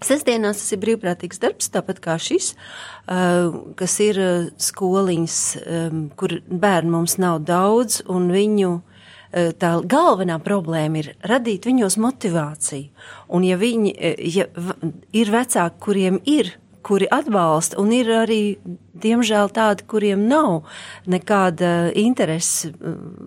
Sestdienās 0.02 0.58
tas 0.58 0.72
ir 0.74 0.80
brīvprātīgs 0.82 1.38
darbs, 1.38 1.70
tāpat 1.70 2.00
kā 2.02 2.16
šis, 2.18 2.56
uh, 3.06 3.54
kas 3.76 4.00
ir 4.00 4.18
uh, 4.18 4.48
skoliņas, 4.58 5.36
kur 6.16 6.40
bērnu 6.48 6.90
mums 6.90 7.18
nav 7.18 7.44
daudz, 7.46 8.02
un 8.08 8.30
viņu 8.32 8.80
tā 9.32 9.68
galvenā 9.88 10.34
problēma 10.44 10.98
ir 11.00 11.06
radīt 11.24 11.64
viņos 11.64 11.94
motivāciju. 11.96 12.90
Un 13.32 13.46
ja 13.46 13.56
viņi, 13.56 13.94
ja 14.28 14.44
ir 15.16 15.30
vecāki, 15.32 15.80
kuriem 15.80 16.18
ir 16.28 16.50
kuri 16.82 17.08
atbalsta, 17.10 17.78
un 17.80 17.92
ir 17.94 18.10
arī, 18.14 18.40
diemžēl, 19.02 19.50
tādi, 19.54 19.86
kuriem 19.88 20.26
nav 20.28 20.62
nekāda 21.10 21.92
interese. 21.98 22.72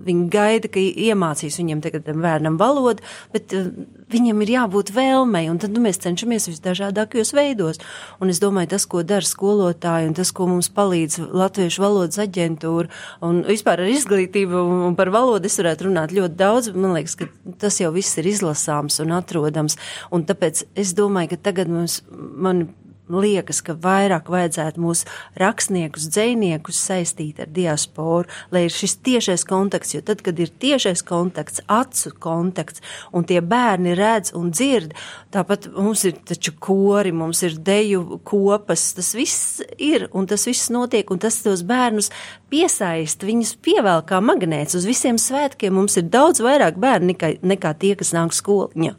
Viņi 0.05 0.27
gaida, 0.31 0.71
ka 0.71 0.81
iemācīs 0.81 1.59
viņiem 1.59 1.83
tagad 1.83 2.09
bērnam 2.11 2.59
valodu, 2.61 3.03
bet 3.33 3.55
uh, 3.55 3.71
viņam 4.11 4.43
ir 4.45 4.53
jābūt 4.55 4.91
vēlmei, 4.95 5.47
un 5.51 5.59
tad 5.61 5.73
nu, 5.75 5.81
mēs 5.85 6.01
cenšamies 6.03 6.49
visdažādākajos 6.51 7.33
veidos. 7.35 7.81
Un 8.21 8.31
es 8.33 8.41
domāju, 8.43 8.73
tas, 8.75 8.87
ko 8.89 9.03
dara 9.07 9.25
skolotāji, 9.25 10.09
un 10.11 10.15
tas, 10.17 10.31
ko 10.35 10.49
mums 10.49 10.69
palīdz 10.75 11.19
Latviešu 11.35 11.83
valodas 11.83 12.21
aģentūra, 12.21 12.91
un 13.25 13.43
vispār 13.47 13.83
ar 13.83 13.91
izglītību 13.91 14.63
un 14.89 14.97
par 14.99 15.11
valodu 15.15 15.49
es 15.49 15.59
varētu 15.61 15.89
runāt 15.89 16.15
ļoti 16.15 16.39
daudz. 16.39 16.71
Man 16.75 16.95
liekas, 16.97 17.17
ka 17.19 17.29
tas 17.61 17.81
jau 17.81 17.91
viss 17.95 18.17
ir 18.21 18.29
izlasāms 18.29 19.01
un 19.03 19.15
atrodams, 19.17 19.79
un 20.13 20.25
tāpēc 20.27 20.65
es 20.77 20.95
domāju, 20.97 21.33
ka 21.33 21.45
tagad 21.49 21.71
mums, 21.71 22.01
man 22.11 22.67
liekas, 23.11 23.61
ka 23.65 23.75
vairāk 23.77 24.29
vajadzētu 24.31 24.81
mūsu 24.81 25.09
rakstniekus, 25.39 26.07
dzēniekus 26.13 26.79
saistīt 26.87 27.41
ar 27.43 27.51
diasporu, 27.53 28.29
lai 28.53 28.65
ir 28.67 28.73
šis 28.73 28.97
tiešais 29.05 29.45
kontakts, 29.47 29.95
jo 29.95 30.01
tad, 30.05 30.23
kad 30.25 30.39
ir 30.41 30.49
tiešais 30.49 31.03
kontakts, 31.05 31.63
acu 31.71 32.13
kontakts, 32.19 32.83
un 33.15 33.27
tie 33.27 33.41
bērni 33.41 33.95
redz 33.97 34.33
un 34.37 34.51
dzird, 34.53 34.95
tāpat 35.33 35.69
mums 35.75 36.05
ir 36.07 36.17
taču 36.25 36.55
kori, 36.59 37.13
mums 37.15 37.43
ir 37.45 37.57
deju 37.59 38.19
kopas, 38.25 38.87
tas 38.97 39.13
viss 39.17 39.61
ir, 39.77 40.09
un 40.13 40.29
tas 40.29 40.47
viss 40.47 40.71
notiek, 40.73 41.09
un 41.11 41.21
tas 41.21 41.41
tos 41.45 41.65
bērnus 41.67 42.11
piesaist, 42.51 43.23
viņus 43.25 43.55
pievēl 43.65 44.03
kā 44.07 44.21
magnēts. 44.23 44.77
Uz 44.77 44.85
visiem 44.87 45.19
svētkiem 45.21 45.73
mums 45.75 45.97
ir 45.99 46.07
daudz 46.11 46.41
vairāk 46.45 46.79
bērnu 46.81 47.13
nekā, 47.13 47.31
nekā 47.45 47.73
tie, 47.81 47.93
kas 47.99 48.13
nāk 48.15 48.35
skoliņā. 48.35 48.93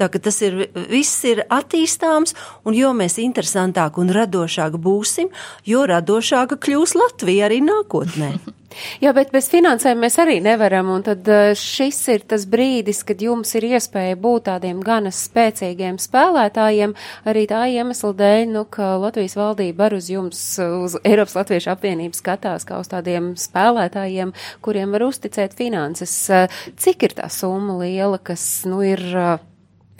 Tā 0.00 0.08
ka 0.12 0.20
tas 0.22 0.38
ir, 0.44 0.66
viss 0.90 1.24
ir 1.28 1.44
attīstāms, 1.52 2.36
un 2.64 2.76
jo 2.76 2.92
mēs 2.96 3.18
interesantāk 3.52 3.98
un 4.00 4.10
radošāk 4.12 4.78
būsim, 4.80 5.30
jo 5.64 5.84
radošāka 5.86 6.56
kļūs 6.56 6.96
Latvija 6.96 7.46
arī 7.48 7.60
nākotnē. 7.62 8.32
Jā, 9.04 9.12
bet 9.12 9.28
bez 9.34 9.50
finansējuma 9.52 10.06
mēs 10.06 10.14
arī 10.16 10.38
nevaram, 10.40 10.88
un 10.94 11.02
tad 11.04 11.28
eh, 11.28 11.52
šis 11.52 11.98
ir 12.08 12.22
tas 12.24 12.46
brīdis, 12.48 13.02
kad 13.04 13.20
jums 13.20 13.52
ir 13.58 13.66
iespēja 13.68 14.16
būt 14.16 14.46
tādiem 14.48 14.80
ganas 14.80 15.18
spēcīgiem 15.28 15.98
spēlētājiem, 16.00 16.94
arī 17.28 17.44
tā 17.50 17.66
iemesla 17.68 18.14
dēļ, 18.16 18.46
nu, 18.48 18.64
ka 18.64 18.94
Latvijas 18.96 19.36
valdība 19.36 19.90
ar 19.90 19.98
uz 19.98 20.08
jums, 20.08 20.40
uz 20.56 20.96
Eiropas 21.04 21.36
Latviešu 21.36 21.74
apvienību 21.74 22.16
skatās 22.16 22.64
kā 22.64 22.80
uz 22.80 22.88
tādiem 22.88 23.34
spēlētājiem, 23.36 24.32
kuriem 24.64 24.96
var 24.96 25.04
uzticēt 25.10 25.52
finanses. 25.58 26.16
Eh, 26.32 26.60
cik 26.80 27.10
ir 27.10 27.20
tā 27.20 27.28
summa 27.28 27.76
liela, 27.84 28.16
kas, 28.16 28.64
nu, 28.64 28.80
ir 28.80 29.04
eh, 29.12 29.34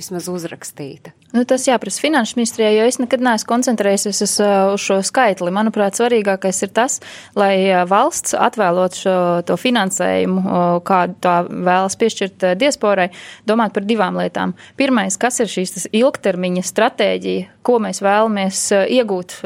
vismaz 0.01 0.33
uzrakstīta? 0.33 1.13
Nu, 1.33 1.47
tas 1.49 1.65
jāprasa 1.65 2.03
finanšu 2.03 2.37
ministrijai, 2.37 2.75
jo 2.77 2.85
es 2.85 2.99
nekad 3.01 3.23
neesmu 3.25 3.49
koncentrējies 3.49 4.05
uz, 4.11 4.19
uz 4.29 4.83
šo 4.85 4.99
skaitli. 5.01 5.49
Manuprāt, 5.55 5.97
svarīgākais 5.97 6.61
ir 6.67 6.73
tas, 6.77 6.99
lai 7.39 7.55
valsts 7.89 8.37
atvēlot 8.37 8.99
šo, 9.01 9.15
to 9.49 9.57
finansējumu, 9.57 10.45
kādu 10.85 11.17
tā 11.25 11.39
vēlas 11.49 11.97
piešķirt 11.97 12.47
diasporai, 12.61 13.09
domāt 13.49 13.73
par 13.73 13.89
divām 13.89 14.21
lietām. 14.21 14.53
Pirmais, 14.77 15.17
kas 15.17 15.41
ir 15.41 15.49
šīs 15.49 15.89
ilgtermiņa 15.89 16.67
stratēģija, 16.69 17.49
ko 17.65 17.81
mēs 17.81 18.05
vēlamies 18.05 18.63
iegūt 18.93 19.41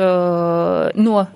no 0.99 1.27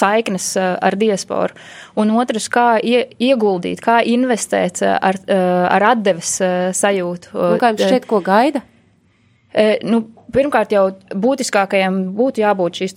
saiknes 0.00 0.52
ar 0.56 0.96
diasporu. 0.96 1.64
Un 2.00 2.16
otrs, 2.16 2.48
kā 2.48 2.78
ieguldīt, 2.80 3.84
kā 3.84 4.00
investēt 4.08 4.80
ar, 4.88 5.20
ar 5.28 5.90
atdeves 5.92 6.38
sajūtu. 6.80 7.34
Un 7.34 7.60
kā 7.60 7.74
jums 7.74 7.90
šķiet, 7.90 8.08
ko 8.08 8.24
gaida? 8.24 8.70
Nu, 9.86 10.00
pirmkārt, 10.34 10.72
jau 10.74 10.88
būtiskākajam 11.14 12.00
būtu 12.16 12.42
jābūt 12.42 12.80
šīs 12.80 12.96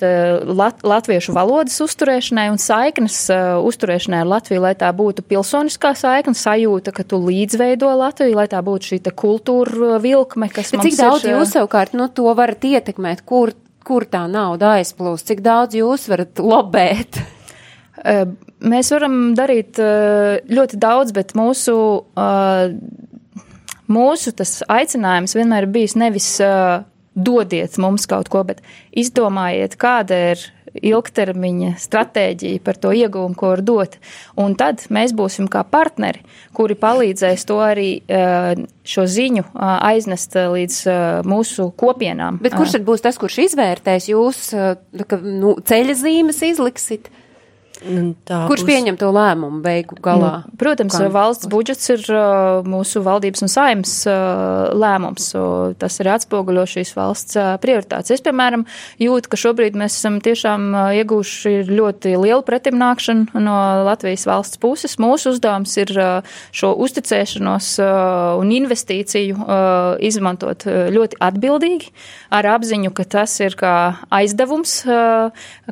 lat, 0.58 0.82
latviešu 0.82 1.36
valodas 1.36 1.76
uzturēšanai 1.86 2.48
un 2.50 2.58
saiknes 2.62 3.20
uh, 3.30 3.60
uzturēšanai 3.67 4.24
ar 4.24 4.32
Latviju, 4.32 4.63
lai 4.63 4.74
tā 4.80 4.89
būtu 4.98 5.22
pilsoniskā 5.30 5.93
saikne, 5.98 6.34
sajūta, 6.38 6.96
ka 6.98 7.06
tu 7.06 7.22
līdzveido 7.22 7.91
Latviju, 8.02 8.39
lai 8.39 8.48
tā 8.50 8.63
būtu 8.65 8.93
šī 8.93 9.00
kultūra 9.13 10.02
vilkme, 10.02 10.50
kas 10.54 10.74
mums 10.74 10.89
cik 10.89 10.98
daudz 10.98 11.28
ir. 11.28 11.36
jūs 11.36 11.54
savukārt 11.54 11.93
no 11.93 12.08
nu, 12.08 12.13
to 12.17 12.34
varat 12.38 12.65
ietekmēt, 12.65 13.22
kur, 13.30 13.54
kur 13.86 14.08
tā 14.10 14.26
nauda 14.32 14.80
aizplūst, 14.80 15.30
cik 15.30 15.46
daudz 15.46 15.78
jūs 15.78 16.10
varat 16.10 16.41
lobēt? 16.41 17.22
Mēs 18.58 18.91
varam 18.93 19.17
darīt 19.38 19.80
ļoti 20.50 20.78
daudz, 20.82 21.13
bet 21.17 21.34
mūsu 21.38 21.78
mūsu 23.91 24.36
tas 24.38 24.60
aicinājums 24.67 25.36
vienmēr 25.38 25.67
ir 25.67 25.73
bijis 25.73 25.97
nevis 26.00 26.30
uh, 26.43 26.86
dodiet 27.17 27.78
mums 27.82 28.06
kaut 28.10 28.30
ko, 28.32 28.43
bet 28.47 28.62
izdomājiet, 28.95 29.76
kāda 29.80 30.19
ir 30.34 30.45
ilgtermiņa 30.78 31.71
stratēģija 31.82 32.62
par 32.62 32.78
to 32.78 32.91
iegūmu, 32.93 33.34
ko 33.38 33.52
var 33.54 33.63
dot. 33.65 33.97
Un 34.38 34.54
tad 34.60 34.84
mēs 34.93 35.13
būsim 35.17 35.47
kā 35.50 35.63
partneri, 35.65 36.21
kuri 36.54 36.78
palīdzēs 36.78 37.47
to 37.50 37.58
arī 37.63 37.89
šo 38.88 39.06
ziņu 39.10 39.47
aiznest 39.58 40.38
līdz 40.38 40.82
mūsu 41.28 41.71
kopienām. 41.80 42.38
Bet 42.43 42.58
kurš 42.58 42.78
tad 42.78 42.86
būs 42.88 43.06
tas, 43.06 43.17
kurš 43.17 43.39
izvērtēs 43.47 44.12
jūs, 44.12 44.43
ka 45.08 45.21
nu, 45.23 45.58
ceļa 45.65 45.97
zīmes 46.04 46.43
izliksit? 46.45 47.10
Tā 47.77 48.39
Kurš 48.49 48.63
būs... 48.63 48.67
pieņem 48.67 48.97
to 48.97 49.09
lēmumu 49.13 49.59
beigu 49.61 49.97
galā? 50.01 50.31
Nu, 50.47 50.57
protams, 50.57 50.95
Kā? 50.97 51.09
valsts 51.13 51.49
budžets 51.51 51.91
ir 51.93 52.01
uh, 52.09 52.65
mūsu 52.65 53.03
valdības 53.05 53.45
un 53.45 53.51
saimas 53.51 53.93
uh, 54.09 54.73
lēmums. 54.73 55.29
Tas 55.77 55.99
arī 56.01 56.13
atspoguļo 56.15 56.65
šīs 56.73 56.95
valsts 56.97 57.37
uh, 57.37 57.53
prioritātes. 57.61 58.15
Es, 58.15 58.23
piemēram, 58.25 58.65
jūtu, 59.01 59.29
ka 59.29 59.39
šobrīd 59.39 59.77
mēs 59.77 59.99
esam 59.99 60.17
tiešām 60.25 60.73
iegūši 60.97 61.53
ļoti 61.69 62.15
lielu 62.17 62.45
pretimnākšanu 62.47 63.43
no 63.45 63.57
Latvijas 63.85 64.25
valsts 64.29 64.61
puses. 64.61 64.97
Mūsu 65.01 65.35
uzdevums 65.35 65.75
ir 65.77 65.93
šo 66.55 66.73
uzticēšanos 66.81 67.69
un 68.41 68.53
investīciju 68.55 69.47
izmantot 70.07 70.65
ļoti 70.65 71.19
atbildīgi, 71.23 71.91
ar 72.33 72.49
apziņu, 72.55 72.93
ka 72.97 73.05
tas 73.17 73.37
ir 73.43 73.57
kā 73.59 73.75
aizdevums, 74.13 74.79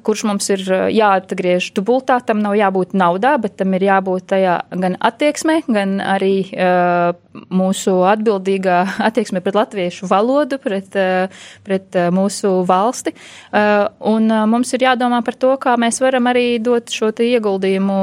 kurš 0.05 0.25
mums 0.29 0.51
ir 0.53 0.65
jāatgriež 0.93 1.71
dubultā 1.73 1.94
dubultā, 1.94 1.94
tam 2.03 2.41
nav 2.43 2.55
jābūt 2.57 2.95
naudā, 2.97 3.35
bet 3.41 3.57
tam 3.59 3.75
ir 3.77 3.85
jābūt 3.87 4.27
tajā 4.31 4.55
gan 4.71 4.97
attieksmē, 4.99 5.61
gan 5.67 5.97
arī 6.03 6.47
uh, 6.53 7.13
mūsu 7.53 7.97
atbildīgā 8.09 8.79
attieksme 9.09 9.43
pret 9.45 9.59
latviešu 9.59 10.09
valodu, 10.11 10.59
pret, 10.61 10.89
uh, 10.99 11.45
pret 11.67 11.99
uh, 11.99 12.09
mūsu 12.15 12.57
valsti. 12.67 13.15
Uh, 13.51 13.85
un 14.15 14.31
uh, 14.31 14.45
mums 14.49 14.73
ir 14.75 14.87
jādomā 14.87 15.21
par 15.25 15.37
to, 15.39 15.53
kā 15.61 15.77
mēs 15.81 16.01
varam 16.03 16.31
arī 16.31 16.57
dot 16.63 16.91
šo 16.93 17.13
ieguldījumu 17.15 18.01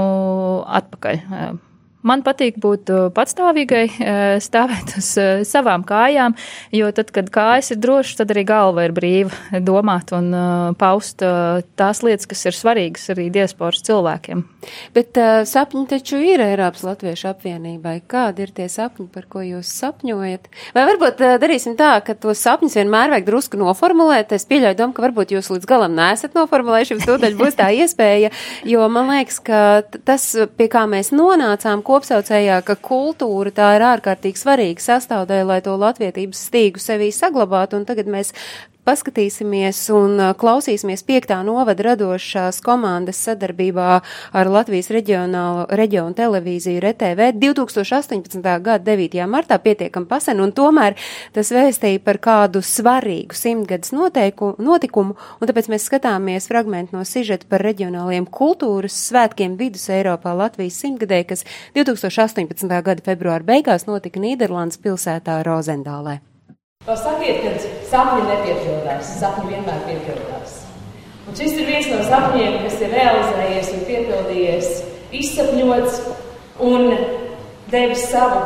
atpakaļ. 0.81 1.22
Uh, 1.26 1.71
Man 2.02 2.24
patīk 2.26 2.56
būt 2.62 2.90
uh, 2.90 3.04
patstāvīgai, 3.14 3.84
uh, 3.94 4.20
stāvēt 4.42 4.96
uz 4.98 5.12
uh, 5.20 5.44
savām 5.46 5.84
kājām, 5.86 6.34
jo 6.74 6.90
tad, 6.94 7.12
kad 7.14 7.30
kājas 7.32 7.72
ir 7.74 7.82
drošas, 7.82 8.18
tad 8.22 8.34
arī 8.34 8.44
galva 8.48 8.86
ir 8.88 8.94
brīva 8.96 9.60
domāt 9.62 10.10
un 10.16 10.32
paust 10.78 11.22
tās 11.22 12.00
lietas, 12.02 12.26
kas 12.30 12.42
ir 12.48 12.56
svarīgas 12.56 13.10
arī 13.14 13.28
diasporas 13.32 13.84
cilvēkiem. 13.86 14.42
Bet 14.94 15.18
uh, 15.20 15.42
sapņi 15.48 15.84
taču 15.90 16.18
ir 16.22 16.42
Eiropas 16.42 16.84
Latviešu 16.86 17.30
apvienībai. 17.32 17.96
Kādi 18.10 18.46
ir 18.46 18.52
tie 18.56 18.68
sapņi, 18.70 19.08
par 19.12 19.26
ko 19.30 19.42
jūs 19.44 19.70
sapņojat? 19.80 20.48
Vai 20.76 20.86
varbūt 20.90 21.22
uh, 21.22 21.36
darīsim 21.42 21.76
tā, 21.78 21.94
ka 22.06 22.16
tos 22.18 22.42
sapņus 22.42 22.78
vienmēr 22.80 23.14
vajag 23.14 23.28
drusku 23.28 23.60
noformulēt? 23.60 24.34
Es 24.34 24.46
pieļauju 24.50 24.78
domu, 24.78 24.96
ka 24.96 25.06
varbūt 25.06 25.34
jūs 25.36 25.50
līdz 25.54 25.68
galam 25.70 25.96
nesat 25.98 26.36
noformulējuši, 26.38 26.96
jums 26.96 27.08
tūdaļ 27.10 27.38
būs 27.38 27.58
tā 27.58 27.70
iespēja, 27.82 28.32
jo 28.68 28.86
man 28.92 29.10
liekas, 29.14 29.40
ka 29.46 29.62
tas, 30.06 30.28
pie 30.58 30.68
kā 30.72 30.84
mēs 30.90 31.12
nonācām, 31.14 31.84
kopsaucējā, 31.92 32.59
ka 32.66 32.76
kultūra 32.81 33.52
tā 33.55 33.72
ir 33.76 33.87
ārkārtīgi 33.92 34.40
svarīga 34.40 34.83
sastāvdaļa, 34.83 35.48
lai 35.48 35.61
to 35.64 35.76
latvietības 35.81 36.46
stīgu 36.48 36.83
sevī 36.83 37.12
saglabātu, 37.14 37.81
un 37.81 37.88
tagad 37.88 38.09
mēs 38.11 38.33
paskatīsimies 38.88 39.79
un 39.95 40.21
klausīsimies 40.38 41.05
piektā 41.07 41.38
novada 41.47 41.92
radošās 41.92 42.59
komandas 42.64 43.21
sadarbībā 43.27 43.90
ar 44.35 44.51
Latvijas 44.51 44.90
reģionālo 44.95 45.68
reģionu 45.71 46.16
televīziju 46.18 46.83
RTV 46.83 47.29
2018. 47.38 48.40
gada 48.64 48.83
9. 48.90 49.21
martā 49.31 49.59
pietiekam 49.62 50.09
pasen, 50.11 50.42
un 50.42 50.55
tomēr 50.57 50.97
tas 51.37 51.53
vēstīja 51.55 52.03
par 52.03 52.18
kādu 52.23 52.64
svarīgu 52.66 53.38
simtgadus 53.38 53.95
notikumu, 53.95 55.14
un 55.38 55.53
tāpēc 55.53 55.71
mēs 55.73 55.87
skatāmies 55.87 56.51
fragmentu 56.51 56.99
no 56.99 57.07
sižeta 57.07 57.47
par 57.51 57.62
reģionāliem 57.68 58.27
kultūras 58.27 58.99
svētkiem 59.09 59.55
vidus 59.61 59.87
Eiropā 59.95 60.35
Latvijas 60.35 60.83
simtgadē, 60.83 61.23
kas 61.29 61.47
2018. 61.79 62.66
gada 62.83 63.07
februāra 63.07 63.47
beigās 63.47 63.87
notika 63.87 64.23
Nīderlandes 64.23 64.83
pilsētā 64.83 65.42
Rozendālē. 65.47 66.18
Sakiet, 66.83 67.45
kad 67.45 67.66
sapņi 67.87 68.25
nepiepildās, 68.27 69.12
sapņi 69.21 69.53
vienmēr 69.53 69.85
piepildās. 69.87 70.57
Un 71.31 71.37
šis 71.38 71.53
ir 71.55 71.68
viens 71.68 71.87
no 71.92 72.01
sapņiem, 72.09 72.57
kas 72.64 72.81
ir 72.83 72.90
realizējies 72.90 73.68
un 73.71 73.85
piepildījies, 73.87 74.71
izsapņots 75.14 76.01
un 76.66 76.90
devis 77.71 78.03
savu 78.11 78.40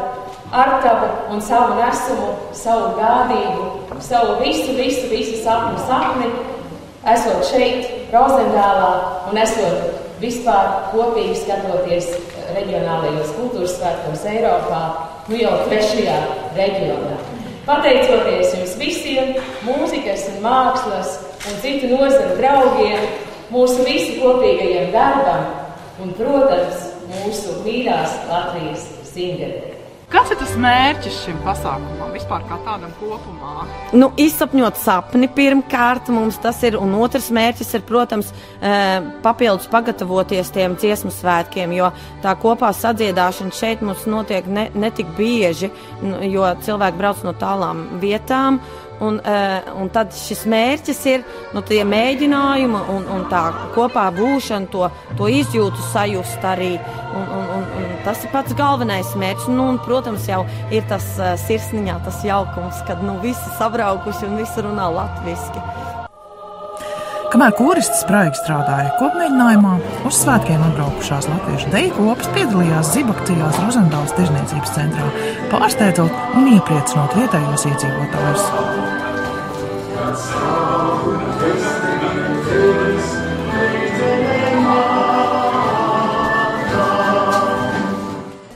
artavu 0.53 1.09
un 1.33 1.41
savu 1.41 1.79
nesumu, 1.79 2.29
savu 2.53 2.91
gādību, 2.99 3.71
savu 4.05 4.37
visu, 4.43 4.77
visu, 4.77 5.09
visu 5.09 5.41
sapņu 5.41 5.87
sapni, 5.89 6.29
esot 7.15 7.41
šeit, 7.49 7.89
Rozendālā 8.13 8.91
un 9.31 9.41
esot 9.41 10.21
vispār 10.21 10.93
kopīgi 10.93 11.41
skatoties 11.41 12.13
reģionālajos 12.53 13.33
kultūras 13.41 13.79
svētkos 13.81 14.29
Eiropā, 14.29 14.85
nu 15.33 15.41
jau 15.41 15.57
trešajā 15.71 16.21
reģionā. 16.61 17.36
Pateicoties 17.67 18.53
jums 18.55 18.75
visiem, 18.79 19.33
mūzikas 19.67 20.29
un 20.31 20.37
mākslas 20.45 21.17
un 21.51 21.57
citu 21.65 21.91
nozaru 21.91 22.37
draugiem, 22.39 23.09
mūsu 23.51 23.83
visu 23.89 24.21
kopīgajiem 24.21 24.93
darbam 24.95 25.49
un, 26.05 26.13
protams, 26.15 26.93
mūsu 27.11 27.59
mīļās 27.65 28.21
Latvijas 28.31 28.87
simtgadē. 29.11 29.76
Kas 30.07 30.29
ir 30.31 30.39
tas 30.39 30.53
mērķis 30.63 31.17
šim 31.25 31.39
pasākumam 31.43 32.13
vispār 32.15 32.45
kā 32.47 32.61
tādam 32.63 32.93
kopumā? 33.01 33.65
Nu, 33.91 34.13
izsapņot 34.23 34.79
sapni 34.79 35.27
pirmkārt 35.35 36.13
mums 36.15 36.39
tas 36.45 36.61
ir, 36.69 36.77
un 36.79 36.95
otrs 36.95 37.27
mērķis 37.35 37.75
ir, 37.75 37.83
protams, 37.89 38.31
papildus 39.25 39.67
pagatavoties 39.73 40.53
tiem 40.55 40.79
dziesmu 40.79 41.11
svētkiem, 41.11 41.75
jo 41.75 41.91
tā 42.23 42.37
kopā 42.39 42.71
sadziedāšana 42.79 43.59
šeit 43.59 43.83
mums 43.83 44.07
notiek 44.07 44.47
ne, 44.47 44.69
ne 44.79 44.93
tik 44.95 45.11
bieži, 45.19 45.73
jo 46.31 46.55
cilvēki 46.63 47.03
brauc 47.03 47.27
no 47.27 47.35
tālām 47.43 47.83
vietām. 48.03 48.63
Un, 48.97 49.19
un 49.77 49.91
tad 49.93 50.15
šis 50.17 50.47
mērķis 50.49 51.01
ir 51.11 51.25
nu, 51.53 51.61
tie 51.69 51.83
mēģinājumi 51.85 52.79
un, 52.95 53.03
un 53.13 53.27
tā 53.29 53.43
kopā 53.75 54.07
būšana, 54.17 54.71
to, 54.73 54.87
to 55.19 55.29
izjūtu 55.29 55.85
sajust 55.91 56.47
arī. 56.49 56.73
Un, 57.17 57.27
un, 57.37 57.45
un, 57.59 57.67
un 57.83 57.93
tas 58.07 58.25
ir 58.25 58.33
pats 58.33 58.57
galvenais 58.57 59.13
mērķis. 59.21 59.51
Nu, 59.53 59.69
un, 59.75 59.81
protams, 59.85 60.29
jau 60.31 60.43
ir 60.73 60.87
tas 60.89 61.11
uh, 61.21 61.35
sirsniņā, 61.45 61.99
tas 62.09 62.23
jaukums, 62.25 62.81
kad 62.89 63.05
nu, 63.05 63.19
visi 63.25 63.57
sabraukuši 63.59 64.31
un 64.31 64.41
visi 64.41 64.65
runā 64.65 64.89
latviski. 64.97 65.65
Kamēr 67.37 67.53
korists 67.53 67.99
spraigi 68.01 68.39
strādāja 68.39 68.95
kopmēģinājumā, 68.97 69.75
uz 70.09 70.17
svētkiem 70.23 70.63
atbraukušās 70.71 71.27
latviešu 71.29 71.69
deju 71.75 71.91
kopas 71.99 72.31
piedalījās 72.33 72.95
zibakcijās 72.95 73.59
Rozendāls 73.61 74.15
tirzniecības 74.17 74.73
centrā, 74.73 75.05
pārsteidzot 75.51 76.33
un 76.41 76.49
iepriecinot 76.55 77.13
vietējos 77.19 77.67
iedzīvotājus. 77.69 78.45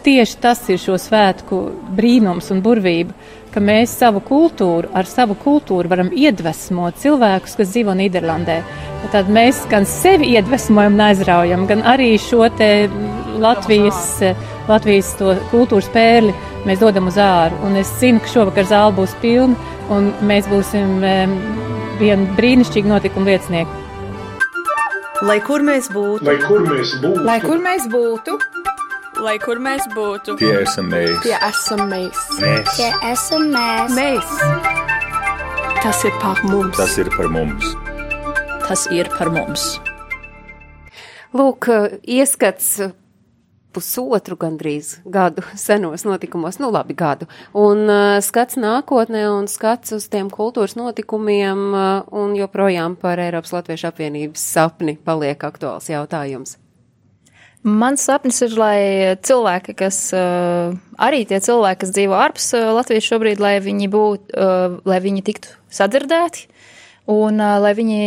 Tieši 0.09 0.41
tas 0.41 0.65
ir 0.73 0.81
šo 0.81 0.97
svētku 0.97 1.61
brīnums 2.01 2.49
un 2.55 2.65
burvība, 2.65 3.13
ka 3.55 3.63
mēs 3.63 3.93
savu 4.01 4.23
kultūru, 4.25 4.91
ar 4.97 5.09
savu 5.09 5.37
kultūru 5.39 5.91
varam 5.91 6.11
iedvesmot 6.15 6.99
cilvēkus, 7.03 7.57
kas 7.59 7.73
dzīvo 7.73 7.97
Nīderlandē. 7.99 8.61
Tad 9.11 9.31
mēs 9.33 9.65
gan 9.71 9.87
sevi 9.89 10.35
iedvesmojam 10.37 10.95
un 10.99 11.05
aizraujam, 11.09 11.67
gan 11.71 11.83
arī 11.89 12.13
šo 12.21 12.47
te 12.59 12.89
Latvijas, 13.41 14.21
Latvijas 14.69 15.15
to 15.19 15.35
kultūras 15.51 15.89
pērli 15.95 16.35
mēs 16.69 16.83
dodam 16.83 17.09
uz 17.11 17.19
āru. 17.21 17.59
Un 17.67 17.79
es 17.81 17.91
zinu, 18.01 18.23
ka 18.23 18.31
šovakar 18.35 18.69
zāle 18.71 18.95
būs 18.99 19.17
pilna 19.23 19.57
un 19.91 20.13
mēs 20.27 20.49
būsim 20.51 20.99
viena 22.01 22.37
brīnišķīga 22.39 22.95
notikuma 22.95 23.33
liecinieki. 23.33 23.79
Lai 25.27 25.37
kur 25.45 25.61
mēs 25.61 25.91
būtu, 25.93 26.25
lai 26.25 26.39
kur 26.41 26.63
mēs 26.65 26.95
būtu, 27.03 27.25
lai 27.27 27.41
kur 27.43 27.59
mēs 27.61 27.85
būtu, 27.93 28.39
lai 29.21 29.37
kur 29.43 29.61
mēs 29.63 29.87
būtu, 29.95 30.37
tie 30.41 30.53
esam 30.63 30.91
mēs, 30.93 31.21
tie 31.25 31.37
esam 31.37 31.85
mēs, 31.91 32.21
mēs. 32.41 32.73
tie 32.77 32.91
esam 33.11 33.49
mēs. 33.55 33.95
mēs. 33.97 34.33
Tas 35.81 36.05
ir 36.05 36.17
par 36.21 36.41
mums. 36.45 36.77
Tas 36.77 36.97
ir 37.01 37.11
par 37.17 37.29
mums. 37.33 37.75
Tas 38.69 38.87
ir 38.93 39.09
par 39.17 39.33
mums. 39.33 39.67
Lūk, 41.37 41.69
ieskats 42.11 42.79
pusotru 43.75 44.37
gandrīz 44.41 44.97
gadu 45.07 45.45
senos 45.67 46.05
notikumos, 46.07 46.61
nu 46.63 46.73
labi 46.75 46.97
gadu, 46.99 47.29
un 47.57 47.87
uh, 47.87 48.19
skats 48.25 48.59
nākotnē 48.61 49.27
un 49.33 49.49
skats 49.51 49.97
uz 49.97 50.09
tiem 50.13 50.31
kultūras 50.33 50.77
notikumiem 50.79 51.69
uh, 51.71 51.85
un 52.13 52.35
joprojām 52.39 52.99
par 53.01 53.23
Eiropas 53.23 53.55
Latviešu 53.57 53.91
apvienības 53.93 54.49
sapni 54.57 54.99
paliek 55.05 55.49
aktuāls 55.49 55.91
jautājums. 55.93 56.60
Mans 57.61 58.07
sapnis 58.09 58.39
ir, 58.41 58.55
lai 58.57 59.17
cilvēki, 59.21 59.75
kas 59.77 59.99
arī 60.17 61.25
tie 61.29 61.41
cilvēki, 61.45 61.81
kas 61.83 61.93
dzīvo 61.93 62.17
ārpus 62.17 62.47
Latvijas 62.57 63.09
šobrīd, 63.11 63.43
lai 63.43 63.59
viņi 63.61 63.89
būtu, 63.93 64.47
lai 64.89 65.01
viņi 65.05 65.25
tiktu 65.27 65.53
sadzirdēti 65.69 66.47
un 67.13 67.37
lai 67.37 67.75
viņi 67.77 68.01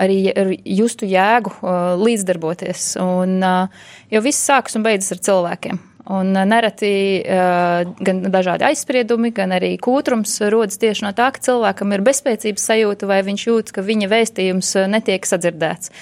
arī 0.00 0.18
justu 0.64 1.04
jēgu 1.10 1.52
līdzdarboties. 2.00 2.94
Un, 3.04 3.36
jo 4.08 4.24
viss 4.24 4.48
sākas 4.48 4.78
un 4.78 4.88
beidzas 4.88 5.18
ar 5.18 5.20
cilvēkiem. 5.28 5.82
Un 6.04 6.36
uh, 6.36 6.44
nereti 6.44 7.24
uh, 7.24 7.80
gan 8.04 8.18
dažādi 8.28 8.66
aizspriedumi, 8.68 9.30
gan 9.32 9.54
arī 9.56 9.70
kūtrums 9.80 10.36
rodas 10.52 10.76
tieši 10.82 11.06
no 11.06 11.12
tā, 11.16 11.30
ka 11.32 11.40
cilvēkam 11.46 11.94
ir 11.96 12.02
bezspēcības 12.04 12.66
sajūta 12.68 13.08
vai 13.08 13.22
viņš 13.24 13.44
jūt, 13.48 13.72
ka 13.72 13.84
viņa 13.86 14.10
vēstījums 14.12 14.74
uh, 14.76 14.88
netiek 14.92 15.24
sadzirdēts. 15.24 15.94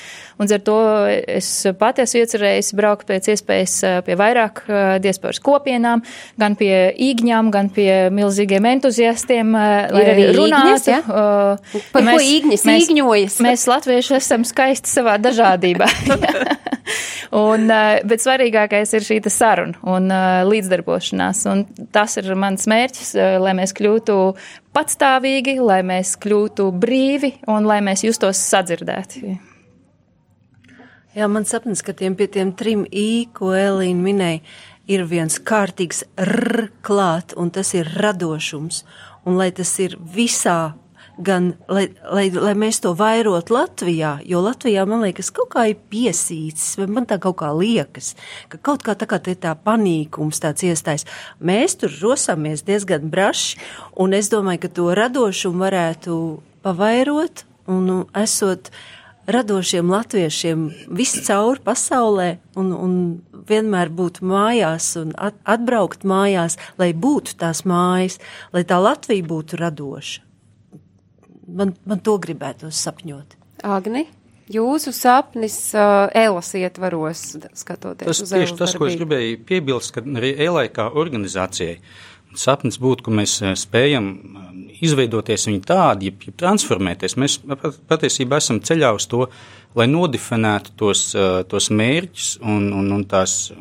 Un 0.43 0.51
ar 0.51 0.63
to 0.67 0.79
es 1.07 1.51
pati 1.79 2.03
esmu 2.03 2.25
iecerējis 2.25 2.73
braukt 2.75 3.07
pēc 3.07 3.29
iespējas 3.31 3.75
pie 4.03 4.17
vairāk 4.19 4.65
diasporas 5.05 5.39
kopienām, 5.45 6.03
gan 6.41 6.57
pie 6.59 6.89
īgņām, 6.99 7.53
gan 7.55 7.69
pie 7.71 8.09
milzīgiem 8.11 8.67
entuziastiem. 8.73 9.55
Ir 9.55 10.11
arī 10.17 10.27
runāts, 10.35 10.89
ja? 10.91 10.99
Uh, 11.07 11.79
Par 11.95 12.09
mēs, 12.09 12.17
ko 12.17 12.27
īgņas 12.33 12.67
mēs, 12.67 12.89
īgņojas? 12.89 13.39
Mēs 13.47 13.69
latvieši 13.71 14.19
esam 14.19 14.49
skaisti 14.49 14.91
savā 14.97 15.21
dažādībā. 15.23 15.87
un, 17.45 17.69
bet 18.09 18.25
svarīgākais 18.25 18.97
ir 18.99 19.07
šī 19.07 19.21
saruna 19.33 19.79
un 19.95 20.11
līdzdarbošanās. 20.49 21.45
Un 21.53 21.65
tas 21.95 22.19
ir 22.21 22.33
mans 22.39 22.69
mērķis, 22.71 23.15
lai 23.43 23.55
mēs 23.59 23.75
kļūtu 23.79 24.19
patstāvīgi, 24.75 25.59
lai 25.63 25.81
mēs 25.87 26.17
kļūtu 26.23 26.69
brīvi 26.83 27.37
un 27.53 27.69
lai 27.69 27.81
mēs 27.85 28.05
justos 28.07 28.41
sadzirdēti. 28.51 29.39
Jā, 31.13 31.27
man 31.29 31.45
sapnis, 31.45 31.83
ka 31.85 31.93
tiem 31.93 32.15
pie 32.17 32.25
tiem 32.33 32.55
trim 32.57 32.87
i, 32.89 33.29
ko 33.37 33.51
Elīna 33.53 34.01
minēja, 34.01 34.41
ir 34.89 35.05
viens 35.11 35.37
kārtīgs 35.37 36.07
r 36.17 36.71
klāt, 36.85 37.35
un 37.37 37.53
tas 37.53 37.75
ir 37.77 37.91
radošums. 38.01 38.83
Un 39.29 39.37
lai 39.39 39.51
tas 39.55 39.71
ir 39.79 39.99
visā, 40.01 40.73
gan 41.19 41.53
lai, 41.69 41.87
lai, 42.09 42.25
lai 42.33 42.53
mēs 42.59 42.81
to 42.85 42.93
vairot 42.97 43.51
Latvijā, 43.53 44.15
jo 44.29 44.41
Latvijā 44.45 44.85
man 44.89 45.05
liekas 45.05 45.31
kaut 45.35 45.51
kā 45.55 45.67
ir 45.71 45.81
piesīts, 45.93 46.73
vai 46.81 46.89
man 46.89 47.07
tā 47.09 47.19
kaut 47.23 47.39
kā 47.43 47.51
liekas, 47.57 48.15
ka 48.53 48.61
kaut 48.71 48.85
kā 48.87 48.97
tā 48.99 49.09
kā 49.11 49.21
te 49.23 49.35
tā 49.37 49.53
panīkums 49.57 50.41
tāds 50.43 50.65
iestājas. 50.67 51.07
Mēs 51.41 51.77
tur 51.81 51.93
rosāmies 52.01 52.65
diezgan 52.67 53.11
braši, 53.13 53.61
un 54.01 54.17
es 54.17 54.33
domāju, 54.33 54.65
ka 54.65 54.73
to 54.73 54.89
radošumu 54.97 55.67
varētu 55.67 56.17
pavairot, 56.65 57.45
un 57.71 58.07
esot 58.19 58.73
radošiem 59.31 59.91
latviešiem 59.93 60.65
viscaur 60.91 61.61
pasaulē 61.63 62.37
un, 62.59 62.73
un 62.73 62.97
vienmēr 63.47 63.93
būt 63.93 64.21
mājās 64.25 64.97
un 64.99 65.15
at, 65.15 65.37
atbraukt 65.45 66.03
mājās, 66.09 66.59
lai 66.81 66.91
būtu 66.95 67.39
tās 67.39 67.63
mājas, 67.69 68.19
lai 68.55 68.65
tā 68.67 68.81
Latvija 68.83 69.27
būtu 69.29 69.61
radoša. 69.61 70.32
Man, 71.47 71.75
man 71.89 72.03
to 72.05 72.17
gribētu 72.23 72.71
sapņot. 72.73 73.39
Agni? 73.67 74.07
Jūsu 74.53 74.93
sapnis 74.93 75.57
uh, 75.79 76.11
Elas 76.19 76.51
ietvaros, 76.59 77.21
skatoties 77.57 78.09
tas 78.11 78.23
uz 78.25 78.33
tieši 78.35 78.57
tas, 78.59 78.75
ko 78.77 78.89
es 78.91 78.99
gribēju 78.99 79.39
piebilst, 79.49 79.95
ka 79.95 80.03
arī 80.03 80.35
Elai 80.45 80.67
kā 80.75 80.89
organizācijai 80.91 81.79
sapnis 82.39 82.79
būtu, 82.81 83.07
ka 83.07 83.15
mēs 83.15 83.37
spējam 83.61 84.09
izveidoties 84.83 85.47
viņi 85.49 85.63
tādi, 85.69 86.11
ja, 86.11 86.17
ja 86.27 86.35
transformēties. 86.45 87.17
Mēs 87.21 87.39
patiesībā 87.91 88.41
esam 88.43 88.61
ceļā 88.65 88.93
uz 88.97 89.07
to, 89.11 89.27
lai 89.79 89.89
nodefinētu 89.91 90.75
tos, 90.81 91.05
tos 91.49 91.71
mērķus 91.73 92.35
un, 92.43 92.71
un, 92.77 92.91
un 92.97 93.05
tās, 93.09 93.53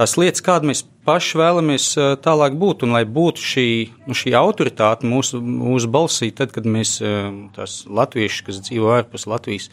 tās 0.00 0.16
lietas, 0.16 0.40
kāda 0.44 0.70
mēs 0.70 0.82
paši 1.04 1.38
vēlamies 1.40 1.86
tālāk 2.24 2.56
būt, 2.60 2.86
un 2.86 2.96
lai 2.96 3.04
būtu 3.04 3.44
šī, 3.44 3.68
nu, 4.08 4.16
šī 4.16 4.32
autoritāte 4.38 5.08
mūsu, 5.08 5.42
mūsu 5.44 5.90
balsī, 5.92 6.30
tad, 6.32 6.54
kad 6.56 6.68
mēs 6.68 6.96
tās 7.56 7.82
latvieši, 7.84 8.46
kas 8.48 8.62
dzīvo 8.64 8.94
ārpus 8.96 9.28
Latvijas, 9.28 9.68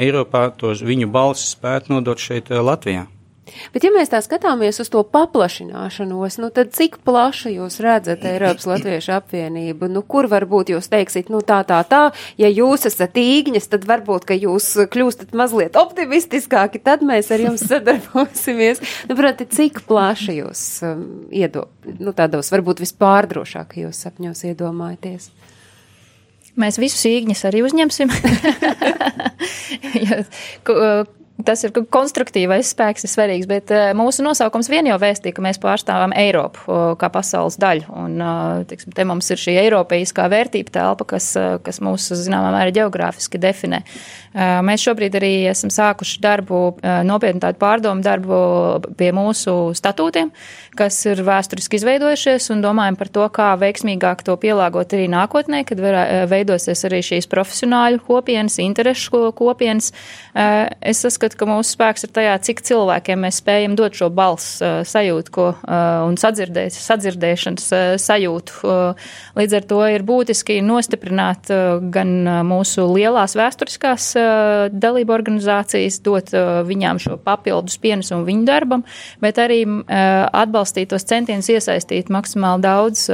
Eiropā, 0.00 0.48
tos 0.60 0.82
viņu 0.84 1.08
balsis 1.12 1.54
spētu 1.56 1.94
nodot 1.94 2.20
šeit 2.20 2.50
Latvijā. 2.52 3.06
Bet, 3.46 3.84
ja 3.86 3.92
mēs 3.94 4.10
tā 4.10 4.18
skatāmies 4.24 4.80
uz 4.82 4.88
to 4.90 5.02
paplašināšanos, 5.06 6.38
nu 6.42 6.48
tad 6.54 6.72
cik 6.74 6.98
plaši 7.06 7.52
jūs 7.54 7.78
redzat 7.84 8.24
Eiropas 8.26 8.66
Latviešu 8.66 9.12
apvienību? 9.20 9.86
Nu, 9.92 10.02
kur 10.02 10.26
varbūt 10.30 10.72
jūs 10.74 10.90
teiksit, 10.90 11.30
nu 11.30 11.42
tā, 11.46 11.60
tā, 11.68 11.78
tā, 11.86 12.02
ja 12.42 12.50
jūs 12.50 12.88
esat 12.90 13.14
īgņas, 13.22 13.68
tad 13.70 13.86
varbūt, 13.86 14.26
ka 14.26 14.34
jūs 14.34 14.66
kļūstat 14.90 15.36
mazliet 15.38 15.78
optimistiskāki, 15.78 16.82
tad 16.82 17.04
mēs 17.06 17.30
ar 17.34 17.44
jums 17.46 17.62
sadarbosimies. 17.70 18.82
Nu, 19.06 19.18
proti, 19.18 19.46
cik 19.58 19.84
plaši 19.86 20.40
jūs 20.40 20.62
um, 20.86 21.04
iedo, 21.30 21.68
nu 22.00 22.14
tādos 22.16 22.50
varbūt 22.54 22.82
vispārdrošākajos 22.82 24.06
sapņos 24.06 24.42
iedomājaties? 24.50 25.30
Mēs 26.56 26.80
visus 26.80 27.04
īgņus 27.06 27.44
arī 27.46 27.60
uzņemsim. 27.66 28.10
ja, 30.06 30.22
tas 31.46 31.62
ir 31.66 31.72
konstruktīvais 31.72 32.72
spēks, 32.74 33.06
ir 33.06 33.12
svarīgs, 33.12 33.48
bet 33.50 33.72
mūsu 33.96 34.24
nosaukums 34.26 34.70
vien 34.72 34.90
jau 34.90 34.98
vēstīja, 35.00 35.36
ka 35.36 35.44
mēs 35.46 35.60
pārstāvam 35.62 36.14
Eiropu 36.16 36.80
kā 37.00 37.10
pasaules 37.14 37.58
daļu. 37.62 37.86
Un, 38.02 38.18
tiksim, 38.68 38.94
te 38.96 39.06
mums 39.08 39.30
ir 39.32 39.40
šī 39.40 39.56
eiropeiskā 39.64 40.26
vērtība 40.32 40.74
telpa, 40.74 41.06
kas, 41.14 41.32
kas 41.66 41.80
mūs, 41.84 42.10
zināmā 42.26 42.52
mērā, 42.54 42.74
geogrāfiski 42.82 43.40
definē. 43.40 43.82
Mēs 44.36 44.82
šobrīd 44.84 45.14
arī 45.16 45.32
esam 45.48 45.70
sākuši 45.72 46.20
darbu, 46.20 46.60
nopietnu 47.08 47.40
tādu 47.40 47.60
pārdomu 47.62 48.04
darbu 48.04 48.40
pie 48.98 49.08
mūsu 49.16 49.54
statūtiem, 49.78 50.28
kas 50.76 50.98
ir 51.08 51.22
vēsturiski 51.24 51.78
izveidojušies 51.80 52.50
un 52.52 52.60
domājam 52.64 52.98
par 53.00 53.08
to, 53.14 53.24
kā 53.32 53.54
veiksmīgāk 53.62 54.26
to 54.26 54.36
pielāgot 54.40 54.92
arī 54.92 55.06
nākotnē, 55.08 55.62
kad 55.68 55.80
veidosies 56.28 56.84
arī 56.88 57.00
šīs 57.06 57.30
profesionāļu 57.32 58.02
kopienas, 58.04 58.58
interešu 58.60 59.30
kopienas. 59.38 59.92
Es 60.36 61.00
saskatu, 61.00 61.35
ka 61.38 61.48
mūsu 61.48 61.76
spēks 61.76 62.06
ir 62.06 62.12
tajā, 62.16 62.34
cik 62.48 62.62
cilvēkiem 62.66 63.22
mēs 63.26 63.40
spējam 63.42 63.76
dot 63.78 63.96
šo 63.98 64.08
balss 64.14 64.58
sajūtu 64.62 65.32
ko, 65.34 65.46
un 66.06 66.16
sadzirdēt, 66.20 66.74
sadzirdēšanas 66.74 67.66
sajūtu. 68.02 68.74
Līdz 69.36 69.56
ar 69.60 69.66
to 69.70 69.80
ir 69.92 70.04
būtiski 70.06 70.58
nostiprināt 70.64 71.50
gan 71.94 72.12
mūsu 72.48 72.86
lielās 72.90 73.36
vēsturiskās 73.38 74.08
dalību 74.72 75.16
organizācijas, 75.16 76.00
dot 76.04 76.32
viņām 76.68 77.00
šo 77.02 77.18
papildus 77.22 77.78
pienesumu 77.82 78.26
viņu 78.26 78.44
darbam, 78.48 78.84
bet 79.22 79.40
arī 79.42 79.62
atbalstīt 79.86 80.92
tos 80.92 81.06
centienus 81.08 81.50
iesaistīt 81.52 82.12
maksimāli 82.12 82.64
daudz 82.66 83.06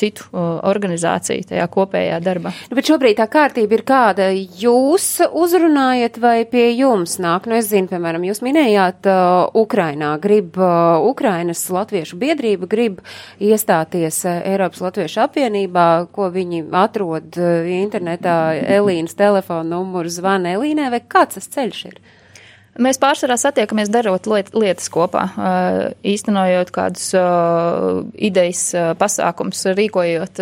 citu 0.00 0.28
organizāciju 0.70 1.48
tajā 1.52 1.66
kopējā 1.72 2.20
darbā. 2.24 2.52
Nu, 2.70 2.76
bet 2.78 2.88
šobrīd 2.90 3.16
tā 3.20 3.26
kārtība 3.30 3.78
ir 3.78 3.84
kāda? 3.88 4.30
Jūs 4.34 5.06
uzrunājat 5.30 6.18
vai 6.20 6.44
pie 6.48 6.68
jums 6.74 6.99
nāk? 7.22 7.48
Nu, 7.48 7.56
es 7.58 7.70
zinu, 7.70 7.88
piemēram, 7.90 8.24
jūs 8.28 8.42
minējāt 8.44 9.08
uh, 9.10 9.48
Ukrainā, 9.56 10.12
grib 10.22 10.58
uh, 10.60 11.00
Ukrainas 11.08 11.64
latviešu 11.72 12.18
biedrība, 12.20 12.68
grib 12.70 13.00
iestāties 13.40 14.22
uh, 14.26 14.38
Eiropas 14.52 14.84
latviešu 14.84 15.24
apvienībā, 15.24 15.88
ko 16.12 16.28
viņi 16.34 16.66
atrod 16.82 17.40
uh, 17.40 17.66
internetā 17.80 18.36
Elīnas 18.78 19.16
telefona 19.18 19.66
numuru 19.76 20.12
zvana 20.12 20.54
Elīnai, 20.58 20.90
vai 20.92 21.02
kāds 21.02 21.40
tas 21.40 21.50
ceļš 21.56 21.84
ir? 21.90 22.00
Mēs 22.78 23.00
pārsvarā 23.02 23.34
satiekamies 23.34 23.88
darot 23.90 24.28
lietas 24.30 24.86
kopā, 24.94 25.24
īstenojot 26.06 26.70
kādus 26.70 27.08
idejas 28.14 28.62
pasākums, 29.00 29.64
rīkojot. 29.74 30.38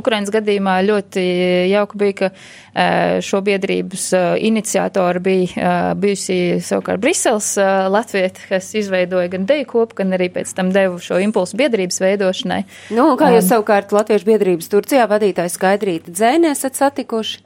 Ukrainas 0.00 0.32
gadījumā 0.32 0.78
ļoti 0.88 1.24
jauka 1.68 2.00
bija, 2.00 2.16
ka 2.16 3.20
šo 3.20 3.42
biedrības 3.44 4.08
iniciatori 4.48 5.22
bija 5.28 5.76
bijusi 6.00 6.58
savukārt 6.64 7.04
Brisels 7.04 7.52
Latvieta, 7.92 8.48
kas 8.48 8.72
izveidoja 8.80 9.28
gan 9.36 9.44
deju 9.48 9.68
kopu, 9.76 10.00
gan 10.00 10.16
arī 10.16 10.32
pēc 10.32 10.56
tam 10.56 10.72
devu 10.74 10.96
šo 11.02 11.20
impulsu 11.22 11.60
biedrības 11.60 12.00
veidošanai. 12.02 12.62
Nu, 12.96 13.12
kā 13.20 13.34
jūs 13.36 13.52
savukārt 13.52 13.92
Latviešu 13.92 14.32
biedrības 14.32 14.72
Turcijā 14.72 15.04
vadītāju 15.12 15.52
Skaidrīti 15.52 16.16
Dzēnē 16.16 16.56
esat 16.56 16.80
satikuši? 16.80 17.45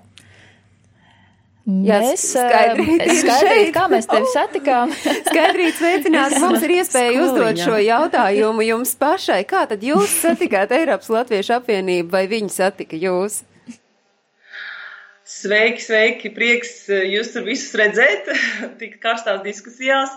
Jā, 1.69 1.99
mēs 2.01 2.23
skaidrīt 2.33 3.73
kā 3.77 3.85
mēs 3.93 4.09
tevi 4.09 4.31
satikām. 4.33 4.95
skaidrīt, 5.29 5.77
sveicināt, 5.77 6.39
mums 6.41 6.65
ir 6.65 6.75
iespēja 6.79 7.21
uzdot 7.21 7.61
šo 7.61 7.77
jautājumu 7.85 8.65
jums 8.65 8.95
pašai. 9.01 9.43
Kā 9.49 9.67
tad 9.71 9.85
jūs 9.85 10.15
satikāt 10.23 10.73
Eiropas 10.75 11.13
Latviešu 11.13 11.59
apvienību 11.59 12.11
vai 12.15 12.25
viņi 12.31 12.53
satika 12.55 12.99
jūs? 13.01 13.43
Sveiki, 15.31 15.85
sveiki, 15.85 16.33
prieks 16.35 16.89
jūs 16.89 17.31
tur 17.37 17.45
visus 17.47 17.77
redzēt, 17.79 18.33
tik 18.81 18.97
karstās 19.03 19.45
diskusijās. 19.45 20.17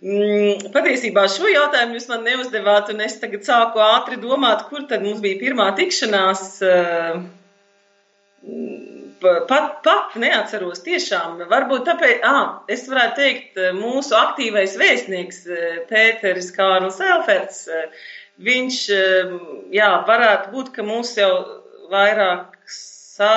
Mm, 0.00 0.70
patiesībā 0.72 1.26
šo 1.28 1.48
jautājumu 1.50 1.98
jūs 1.98 2.08
man 2.12 2.22
neuzdevāt, 2.28 2.92
un 2.92 3.02
es 3.04 3.18
tagad 3.20 3.48
sāku 3.48 3.82
ātri 3.84 4.20
domāt, 4.20 4.68
kur 4.68 4.86
tad 4.88 5.02
mums 5.04 5.24
bija 5.24 5.40
pirmā 5.40 5.72
tikšanās. 5.80 6.46
Pat, 9.20 9.80
pat 9.84 10.14
neatceros 10.20 10.80
tiešām. 10.84 11.42
Varbūt 11.50 11.84
tāpēc, 11.88 12.22
ah, 12.24 12.62
es 12.72 12.86
varētu 12.88 13.18
teikt, 13.20 13.58
mūsu 13.76 14.16
aktīvais 14.16 14.76
vēstnieks 14.80 15.42
Pēteris 15.90 16.48
Kārls 16.56 17.00
Elferts, 17.04 17.66
viņš, 18.40 18.78
jā, 19.76 19.90
varētu 20.08 20.54
būt, 20.54 20.72
ka 20.76 20.86
mūs 20.86 21.12
jau 21.20 21.32
vairāk 21.92 22.56
sa, 23.20 23.32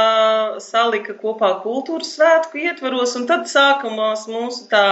salika 0.63 1.17
kopā 1.19 1.49
kultūras 1.65 2.13
svētku 2.15 2.61
ietvaros, 2.63 3.17
un 3.19 3.27
tad 3.27 3.49
sākumās 3.51 4.29
mūsu 4.31 4.69
tā 4.71 4.85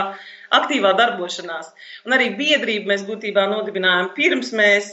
aktīvā 0.52 0.92
darbošanās. 1.00 1.72
Un 2.06 2.18
arī 2.18 2.34
biedrību 2.36 2.92
mēs 2.92 3.06
būtībā 3.08 3.48
nodibinājām 3.54 4.12
pirms 4.18 4.52
mēs 4.58 4.92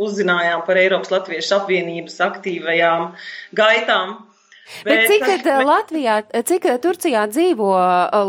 uzzinājām 0.00 0.62
par 0.66 0.80
Eiropas 0.80 1.12
Latviešu 1.14 1.58
apvienības 1.60 2.20
aktīvajām 2.28 3.10
gaitām. 3.56 4.16
Bet, 4.64 4.96
bet 4.96 5.10
cik 5.10 5.24
tad 5.28 5.42
bet... 5.44 5.66
Latvijā, 5.68 6.14
cik 6.48 6.66
Turcijā 6.80 7.26
dzīvo 7.28 7.68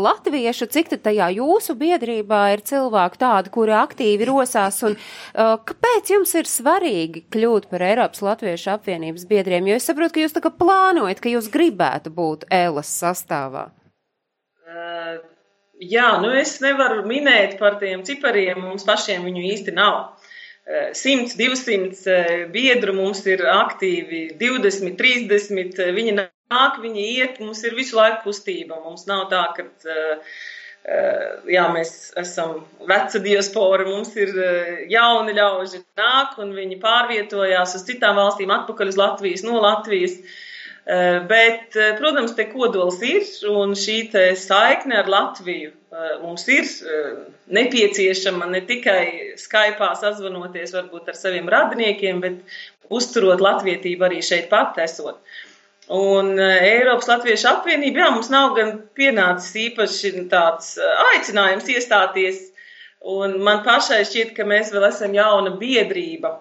latviešu, 0.04 0.68
cik 0.68 0.90
tad 0.92 1.02
tajā 1.06 1.30
jūsu 1.38 1.76
biedrībā 1.80 2.40
ir 2.52 2.62
cilvēki 2.68 3.20
tādi, 3.22 3.52
kuri 3.54 3.72
aktīvi 3.78 4.28
rosās, 4.28 4.82
un 4.84 4.98
kāpēc 5.32 6.12
jums 6.12 6.34
ir 6.36 6.50
svarīgi 6.50 7.24
kļūt 7.32 7.70
par 7.72 7.86
Eiropas 7.88 8.20
Latviešu 8.26 8.74
apvienības 8.74 9.24
biedriem? 9.30 9.72
Jo 9.72 9.80
es 9.80 9.88
saprotu, 9.88 10.18
ka 10.18 10.26
jūs 10.26 10.36
tā 10.36 10.44
kā 10.44 10.52
plānojat, 10.52 11.24
ka 11.24 11.32
jūs 11.32 11.48
gribētu 11.52 12.12
būt 12.12 12.44
ELAS 12.52 12.92
sastāvā. 13.00 13.70
Uh, 14.66 15.16
jā, 15.80 16.18
nu 16.20 16.36
es 16.36 16.58
nevaru 16.60 17.06
minēt 17.08 17.56
par 17.56 17.80
tiem 17.80 18.04
cipariem, 18.04 18.60
mums 18.60 18.84
pašiem 18.84 19.24
viņu 19.24 19.48
īsti 19.54 19.72
nav. 19.80 20.15
100, 20.66 21.36
200 21.38 22.06
eh, 22.10 22.46
biedru 22.50 22.94
mums 22.96 23.22
ir 23.30 23.44
aktīvi, 23.46 24.32
20, 24.40 24.96
30. 24.98 25.78
Eh, 25.78 25.92
viņi 25.94 26.14
nāk, 26.18 26.80
viņi 26.82 27.04
iet, 27.14 27.38
mums 27.38 27.62
ir 27.62 27.76
visu 27.78 27.98
laiku 27.98 28.26
kustība. 28.26 28.80
Mums 28.82 29.06
nav 29.06 29.28
tā, 29.30 29.44
ka 29.54 29.66
eh, 29.94 30.40
jā, 31.54 31.68
mēs 31.74 31.92
esam 32.18 32.64
veca 32.90 33.22
diaspora, 33.22 33.86
mums 33.86 34.10
ir 34.18 34.34
jauni 34.90 35.36
ļauži 35.38 35.84
nāk 35.98 36.34
un 36.42 36.50
viņi 36.58 36.80
pārvietojās 36.82 37.78
uz 37.78 37.86
citām 37.86 38.18
valstīm, 38.18 38.50
atpakaļ 38.54 38.90
uz 38.90 38.98
Latvijas, 38.98 39.46
no 39.46 39.62
Latvijas. 39.62 40.18
Bet, 40.86 41.74
protams, 41.98 42.36
te 42.38 42.44
kodols 42.46 43.00
ir 43.02 43.24
un 43.50 43.72
šī 43.74 43.96
saikne 44.38 45.00
ar 45.00 45.08
Latviju 45.10 45.72
mums 46.22 46.44
ir 46.52 46.68
nepieciešama 47.58 48.46
ne 48.52 48.60
tikai 48.68 49.34
Skype 49.40 49.88
sazvanoties 49.98 50.74
varbūt 50.76 51.10
ar 51.10 51.18
saviem 51.18 51.50
radiniekiem, 51.50 52.20
bet 52.22 52.56
uzturot 52.90 53.42
latvietību 53.42 54.06
arī 54.06 54.22
šeit 54.22 54.48
pat 54.52 54.78
esot. 54.82 55.18
Un 55.90 56.34
Eiropas 56.42 57.08
Latviešu 57.10 57.48
apvienība, 57.50 58.02
jā, 58.02 58.10
mums 58.14 58.30
nav 58.30 58.56
gan 58.56 58.72
pienācis 58.98 59.54
īpaši 59.68 60.26
tāds 60.30 60.74
aicinājums 61.12 61.68
iestāties, 61.70 62.40
un 63.06 63.38
man 63.46 63.62
pašai 63.66 64.02
šķiet, 64.08 64.34
ka 64.38 64.46
mēs 64.46 64.72
vēl 64.74 64.88
esam 64.88 65.14
jauna 65.14 65.54
biedrība, 65.60 66.36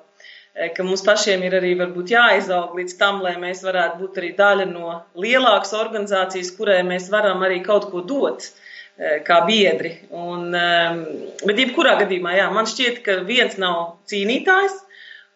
ka 0.76 0.84
mums 0.88 1.04
pašiem 1.04 1.42
ir 1.44 1.58
arī 1.58 1.74
varbūt 1.80 2.14
jāizaug 2.16 2.78
līdz 2.80 2.94
tam, 3.00 3.24
lai 3.26 3.36
mēs 3.42 3.64
varētu 3.66 4.00
būt 4.04 4.22
arī 4.22 4.36
daļa 4.38 4.70
no 4.70 5.00
lielākas 5.20 5.76
organizācijas, 5.76 6.54
kurai 6.56 6.80
mēs 6.88 7.10
varam 7.12 7.44
arī 7.44 7.60
kaut 7.66 7.90
ko 7.92 8.04
dot. 8.06 8.46
Uh, 8.46 8.62
Eh, 8.96 9.18
kā 9.28 9.42
biedri. 9.44 9.90
Un, 10.16 10.54
ehm, 10.56 11.00
bet, 11.44 11.58
jebkurā 11.60 11.98
gadījumā, 12.00 12.32
jā, 12.38 12.46
man 12.56 12.68
šķiet, 12.72 13.02
ka 13.04 13.18
viens 13.28 13.58
nav 13.60 13.98
cīnītājs, 14.08 14.78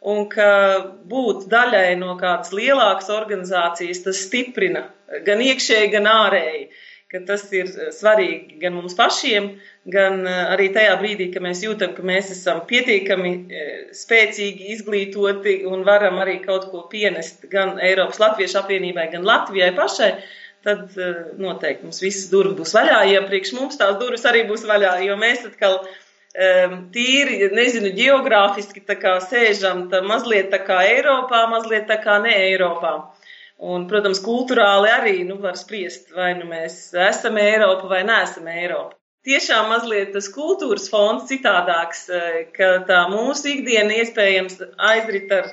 un 0.07 0.30
ka 0.32 0.47
būt 1.11 1.49
daļai 1.51 1.97
no 1.99 2.15
kādas 2.22 2.53
lielākas 2.55 3.11
organizācijas, 3.11 3.99
tas 4.05 4.22
stiprina 4.24 4.86
gan 5.26 5.43
iekšēji, 5.43 5.91
gan 5.91 6.07
ārēji. 6.07 6.70
Tas 7.10 7.47
ir 7.57 7.66
svarīgi 7.89 8.60
gan 8.62 8.76
mums 8.78 8.93
pašiem, 8.93 9.47
gan 9.89 10.20
eh, 10.30 10.41
arī 10.53 10.68
tajā 10.76 10.91
brīdī, 11.01 11.32
kad 11.34 11.41
mēs 11.41 11.64
jūtam, 11.64 11.95
ka 11.95 12.03
mēs 12.05 12.28
esam 12.36 12.60
pietiekami 12.70 13.32
eh, 13.34 13.72
spēcīgi, 13.97 14.68
izglītoti 14.76 15.55
un 15.66 15.82
varam 15.88 16.20
arī 16.22 16.36
kaut 16.43 16.68
ko 16.70 16.84
pienest 16.91 17.47
gan 17.49 17.80
Eiropas 17.82 18.22
Latviešu 18.22 18.60
apvienībai, 18.62 19.07
gan 19.16 19.26
Latvijai 19.26 19.72
pašai 19.80 20.12
tad 20.68 20.93
noteikti 21.39 21.88
mums 21.88 22.03
visas 22.03 22.30
durvis 22.30 22.60
būs 22.60 22.76
vaļā. 22.78 23.01
Ja 23.10 23.24
priekš 23.26 23.55
mums 23.57 23.80
tās 23.80 23.97
durvis 23.97 24.28
arī 24.30 24.43
būs 24.45 24.68
vaļā, 24.70 24.99
jo 25.07 25.16
mēs 25.18 25.47
atkal 25.49 25.80
tīri, 26.93 27.39
nezinu, 27.55 27.89
geogrāfiski 27.95 28.84
tā 28.86 28.99
kā 28.99 29.16
sēžam 29.24 29.88
tā 29.89 30.03
mazliet 30.05 30.51
tā 30.53 30.60
kā 30.68 30.84
Eiropā, 30.91 31.47
mazliet 31.49 31.88
tā 31.89 31.97
kā 32.03 32.20
ne 32.22 32.36
Eiropā. 32.51 32.99
Un, 33.60 33.89
protams, 33.89 34.22
kultūrāli 34.24 34.88
arī 34.93 35.18
nu, 35.28 35.36
var 35.43 35.57
spriest, 35.60 36.14
vai 36.16 36.32
nu 36.38 36.47
mēs 36.47 36.93
esam 37.10 37.36
Eiropa 37.41 37.89
vai 37.91 38.05
neesam 38.07 38.47
Eiropa. 38.47 38.95
Tiešām 39.28 39.68
mazliet 39.68 40.14
tas 40.16 40.30
kultūras 40.32 40.88
fons 40.88 41.28
citādāks, 41.28 42.05
eh, 42.07 42.45
ka 42.55 42.70
tā 42.88 43.01
mūsu 43.12 43.51
ikdiena 43.57 43.99
iespējams 43.99 44.64
aizrit 44.91 45.36
ar 45.36 45.51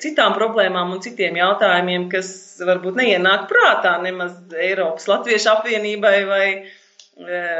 citām 0.00 0.34
problēmām 0.36 0.94
un 0.94 1.02
citiem 1.04 1.36
jautājumiem, 1.36 2.08
kas 2.12 2.60
varbūt 2.64 2.96
neienāk 2.96 3.48
prātā 3.50 3.98
nemaz 4.02 4.38
Eiropas 4.56 5.08
Latviešu 5.10 5.50
apvienībai 5.52 6.14
vai 6.28 6.46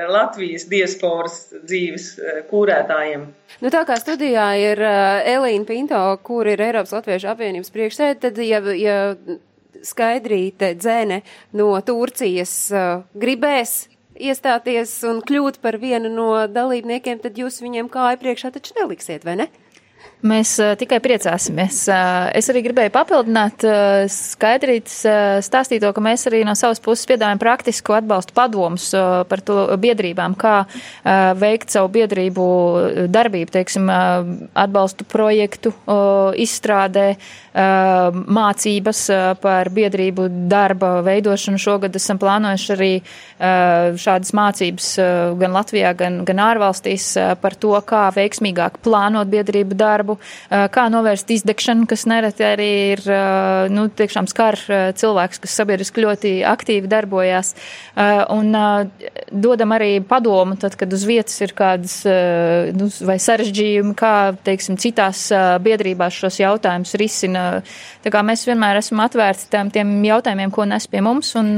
Latvijas 0.08 0.64
diasporas 0.70 1.50
dzīves 1.52 2.06
kūrētājiem. 2.48 3.26
Nu, 3.60 3.68
tā 3.68 3.82
kā 3.84 3.98
studijā 4.00 4.46
ir 4.56 4.80
Elīna 4.80 5.68
Pinto, 5.68 6.00
kur 6.24 6.48
ir 6.48 6.62
Eiropas 6.64 6.94
Latviešu 6.96 7.28
apvienības 7.34 7.74
priekšsēde, 7.74 8.16
tad, 8.22 8.40
ja, 8.40 8.62
ja 8.80 8.96
skaidrīte 9.86 10.74
dzēne 10.78 11.22
no 11.56 11.72
Turcijas 11.86 12.54
uh, 12.74 13.02
gribēs 13.14 13.88
iestāties 14.20 14.92
un 15.08 15.22
kļūt 15.24 15.60
par 15.64 15.78
vienu 15.80 16.10
no 16.12 16.30
dalībniekiem, 16.50 17.20
tad 17.24 17.38
jūs 17.40 17.60
viņiem 17.64 17.88
kāju 17.92 18.20
priekšā 18.20 18.52
taču 18.54 18.76
neliksiet, 18.78 19.24
vai 19.24 19.38
ne? 19.42 19.48
Mēs 20.20 20.50
uh, 20.60 20.74
tikai 20.76 20.98
priecāsimies. 21.00 21.78
Uh, 21.88 22.28
es 22.36 22.50
arī 22.52 22.60
gribēju 22.66 22.92
papildināt 22.92 23.64
uh, 23.64 24.04
skaidrīt, 24.12 24.90
stāstīt 24.90 25.80
to, 25.80 25.94
ka 25.96 26.02
mēs 26.04 26.26
arī 26.28 26.42
no 26.44 26.52
savas 26.58 26.82
puses 26.84 27.08
piedāvājam 27.08 27.40
praktisku 27.40 27.96
atbalstu 27.96 28.36
padomus 28.36 28.90
par 29.30 29.40
to 29.44 29.62
biedrībām, 29.80 30.34
kā 30.38 30.54
veikt 31.40 31.72
savu 31.72 31.88
biedrību 31.94 32.44
darbību, 33.12 33.52
teiksim, 33.54 33.88
atbalstu 33.90 35.06
projektu 35.08 35.72
izstrādē, 36.40 37.06
mācības 38.40 39.02
par 39.42 39.70
biedrību 39.74 40.28
darba 40.50 40.92
veidošanu. 41.06 41.60
Šogad 41.60 41.96
esam 41.98 42.20
plānojuši 42.22 42.72
arī 42.76 42.92
šādas 44.04 44.34
mācības 44.36 44.90
gan 45.40 45.56
Latvijā, 45.56 45.94
gan, 45.98 46.20
gan 46.28 46.44
ārvalstīs 46.50 47.12
par 47.42 47.56
to, 47.60 47.74
kā 47.86 48.06
veiksmīgāk 48.16 48.80
plānot 48.84 49.30
biedrību 49.32 49.78
darbu 49.78 50.09
darbu, 50.10 50.70
kā 50.72 50.86
novērst 50.90 51.30
izdegšanu, 51.30 51.86
kas 51.90 52.06
nereti 52.06 52.44
arī 52.44 52.70
ir, 52.94 53.02
nu, 53.70 53.88
tiešām 53.88 54.28
skar 54.30 54.58
cilvēks, 54.96 55.40
kas 55.42 55.56
sabiedriski 55.58 56.04
ļoti 56.04 56.32
aktīvi 56.46 56.90
darbojās, 56.90 57.54
un 58.34 58.54
dodam 59.30 59.74
arī 59.76 60.00
padomu, 60.02 60.56
tad, 60.60 60.76
kad 60.76 60.92
uz 60.92 61.04
vietas 61.08 61.38
ir 61.40 61.54
kādas, 61.56 62.00
nu, 62.76 62.90
vai 63.06 63.18
sarežģījumi, 63.20 63.94
kā, 63.98 64.14
teiksim, 64.44 64.78
citās 64.80 65.28
biedrībās 65.62 66.20
šos 66.22 66.40
jautājumus 66.42 66.96
risina. 67.00 67.44
Tā 68.04 68.12
kā 68.12 68.24
mēs 68.26 68.46
vienmēr 68.48 68.80
esam 68.80 69.02
atvērti 69.04 69.50
tām, 69.52 69.70
tiem 69.74 69.98
jautājumiem, 70.06 70.50
ko 70.54 70.66
nes 70.68 70.88
pie 70.90 71.04
mums, 71.04 71.34
un 71.38 71.54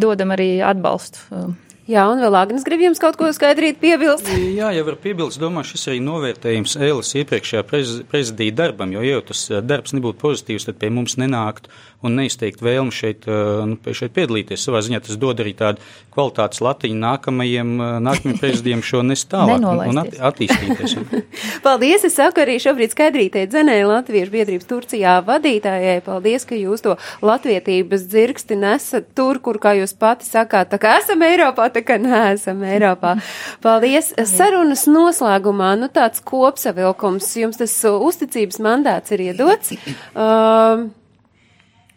dodam 0.00 0.34
arī 0.34 0.56
atbalstu. 0.64 1.44
Jā, 1.84 2.06
un 2.08 2.22
vēl 2.24 2.36
Agnes 2.38 2.64
grib 2.64 2.80
jums 2.80 3.00
kaut 3.02 3.18
ko 3.20 3.28
skaidrīt, 3.36 3.76
piebilst. 3.82 4.30
Jā, 4.56 4.70
jau 4.72 4.84
var 4.86 4.96
piebilst, 5.02 5.40
domāju, 5.42 5.74
šis 5.74 5.90
arī 5.90 5.98
novērtējums 6.00 6.78
Ēlas 6.80 7.12
iepriekšējā 7.20 7.64
prez, 7.68 7.90
prezidija 8.08 8.54
darbam, 8.62 8.94
jo, 8.94 9.02
ja 9.04 9.20
tas 9.20 9.42
darbs 9.60 9.92
nebūtu 9.92 10.16
pozitīvs, 10.22 10.64
tad 10.70 10.80
pie 10.80 10.88
mums 10.94 11.18
nenākt 11.20 11.68
un 12.04 12.18
neizteikt 12.18 12.62
vēlmu 12.64 12.92
šeit, 12.92 13.24
nu, 13.28 13.78
šeit 13.96 14.12
piedalīties. 14.16 14.64
Savā 14.64 14.82
ziņā 14.84 15.00
tas 15.06 15.18
dod 15.20 15.40
arī 15.40 15.54
tādu 15.56 15.80
kvalitātes 16.14 16.60
latiņu 16.64 16.98
nākamajiem, 17.00 17.70
nākamajiem 18.04 18.40
prezidijiem 18.42 18.84
šo 18.84 19.00
nes 19.06 19.24
tālāk 19.30 19.64
un 19.64 20.00
at, 20.02 20.16
attīstīties. 20.30 20.96
Paldies, 21.64 22.04
es 22.06 22.16
saku 22.18 22.44
arī 22.44 22.58
šobrīd 22.62 22.92
skaidrītē 22.94 23.46
dzenē 23.50 23.78
Latviešu 23.88 24.34
biedrības 24.34 24.68
Turcijā 24.68 25.16
vadītājai. 25.26 25.96
Paldies, 26.04 26.44
ka 26.48 26.58
jūs 26.58 26.84
to 26.84 26.96
latvietības 27.24 28.06
dzirksti 28.12 28.60
nesat 28.60 29.08
tur, 29.16 29.40
kur, 29.44 29.58
kā 29.62 29.74
jūs 29.80 29.96
pati 29.98 30.28
sakāt, 30.28 30.70
tā 30.74 30.80
kā 30.82 30.98
esam 31.00 31.24
Eiropā, 31.24 31.70
tā 31.74 31.84
kā 31.86 31.98
neesam 32.00 32.62
Eiropā. 32.66 33.16
Paldies. 33.64 34.12
Sarunas 34.30 34.86
noslēgumā, 34.90 35.74
nu 35.80 35.90
tāds 35.92 36.22
kopsavilkums, 36.24 37.30
jums 37.42 37.60
tas 37.60 37.78
uzticības 37.92 38.60
mandāts 38.64 39.14
ir 39.14 39.26
iedots. 39.30 39.74
Um, 40.14 40.88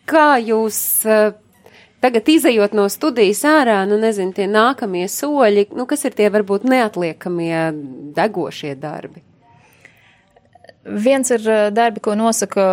kā 0.10 0.30
jūs 0.42 0.80
uh, 1.08 1.36
tagad 2.04 2.30
izējot 2.32 2.76
no 2.78 2.88
studijas 2.92 3.44
ārā, 3.48 3.82
nu 3.90 4.00
nezinu, 4.02 4.34
tie 4.36 4.50
nākamie 4.50 5.06
soļi, 5.12 5.70
nu 5.78 5.88
kas 5.90 6.08
ir 6.08 6.18
tie 6.18 6.32
varbūt 6.34 6.68
neatliekamie 6.68 7.64
degošie 8.18 8.76
darbi? 8.80 9.27
Viens 10.88 11.30
ir 11.34 11.44
darbi, 11.76 12.00
ko 12.04 12.14
nosaka 12.16 12.64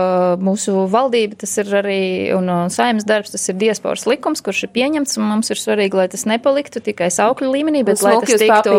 mūsu 0.42 0.84
valdība, 0.90 1.38
tas 1.40 1.50
ir 1.58 1.70
arī 1.80 2.00
un 2.36 2.46
saimnes 2.70 3.06
darbs, 3.08 3.32
tas 3.34 3.48
ir 3.50 3.58
diasporas 3.58 4.06
likums, 4.06 4.42
kurš 4.44 4.64
ir 4.66 4.72
pieņemts, 4.76 5.16
un 5.18 5.26
mums 5.32 5.50
ir 5.50 5.58
svarīgi, 5.58 5.98
lai 5.98 6.06
tas 6.12 6.22
nepaliktu 6.30 6.82
tikai 6.84 7.10
saukļu 7.14 7.50
līmenī, 7.50 7.82
bet 7.86 8.02
lai 8.04 8.14
tas, 8.22 8.36
tiktu, 8.38 8.76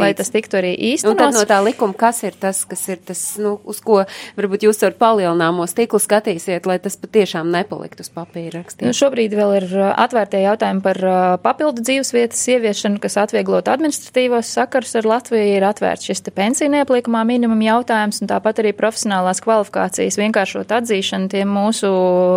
lai 0.00 0.10
tas 0.18 0.32
tiktu 0.34 0.58
arī 0.58 0.72
īstenots. 0.90 1.14
Un 1.14 1.20
tad 1.20 1.38
no 1.38 1.44
tā 1.48 1.60
likuma, 1.62 1.94
kas 1.98 2.24
ir 2.26 2.34
tas, 2.40 2.64
kas 2.66 2.82
ir 2.90 2.98
tas, 3.06 3.22
nu, 3.42 3.54
uz 3.62 3.78
ko 3.84 4.00
varbūt 4.38 4.66
jūs 4.66 4.82
ar 4.86 4.96
palielināmo 4.98 5.68
stiklu 5.70 6.00
skatīsiet, 6.02 6.66
lai 6.66 6.80
tas 6.82 6.98
patiešām 6.98 7.52
nepaliktu 7.54 8.02
uz 8.02 8.10
papīra 8.14 8.58
rakstīts? 8.58 8.88
Nu, 8.88 8.96
šobrīd 8.96 9.36
vēl 9.38 9.56
ir 9.60 9.68
atvērtie 9.92 10.42
jautājumi 10.44 10.82
par 10.84 11.00
papildu 11.44 11.84
dzīvesvietas 11.84 12.42
ieviešanu, 12.56 12.98
kas 13.02 13.18
atvieglot 13.22 13.70
administratīvos 13.70 14.50
sakars 14.58 14.96
ar 14.98 15.08
Latviju, 15.14 15.54
ir 15.58 15.66
atvērts 15.68 16.10
šis 16.10 16.24
pensiju 16.34 16.72
neapliekamā 16.72 17.22
minimuma 17.28 17.68
jautājums, 17.68 18.22
un 18.24 18.30
tāpat 18.30 18.63
arī 18.64 18.72
profesionālās 18.74 19.44
kvalifikācijas 19.44 20.16
vienkāršot 20.18 20.72
atzīšanu 20.74 21.28
tiem 21.30 21.52
mūsu 21.52 21.90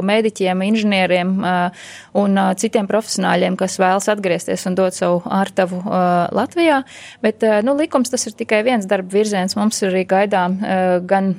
mediķiem, 0.06 0.62
inženieriem 0.68 1.34
un 2.18 2.42
citiem 2.60 2.90
profesionāļiem, 2.92 3.56
kas 3.58 3.80
vēlas 3.82 4.10
atgriezties 4.12 4.68
un 4.68 4.76
dot 4.78 4.98
savu 4.98 5.24
ārtavu 5.24 5.80
Latvijā. 6.36 6.82
Bet, 7.24 7.46
nu, 7.64 7.78
likums 7.80 8.12
tas 8.14 8.28
ir 8.28 8.36
tikai 8.38 8.62
viens 8.68 8.86
darba 8.90 9.16
virziens. 9.16 9.56
Mums 9.58 9.80
ir 9.82 9.94
arī 9.94 10.04
gaidām 10.10 10.60
gan 11.08 11.32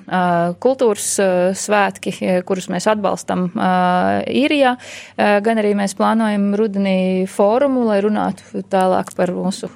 kultūras 0.64 1.11
svētki, 1.61 2.16
kurus 2.49 2.70
mēs 2.72 2.89
atbalstam 2.91 3.51
īrijā, 4.24 4.74
gan 5.18 5.61
arī 5.61 5.74
mēs 5.78 5.95
plānojam 5.99 6.51
rudenī 6.59 7.28
fórumu, 7.28 7.84
lai 7.91 8.01
runātu 8.05 8.64
tālāk 8.72 9.12
par 9.18 9.34
mūsu 9.36 9.68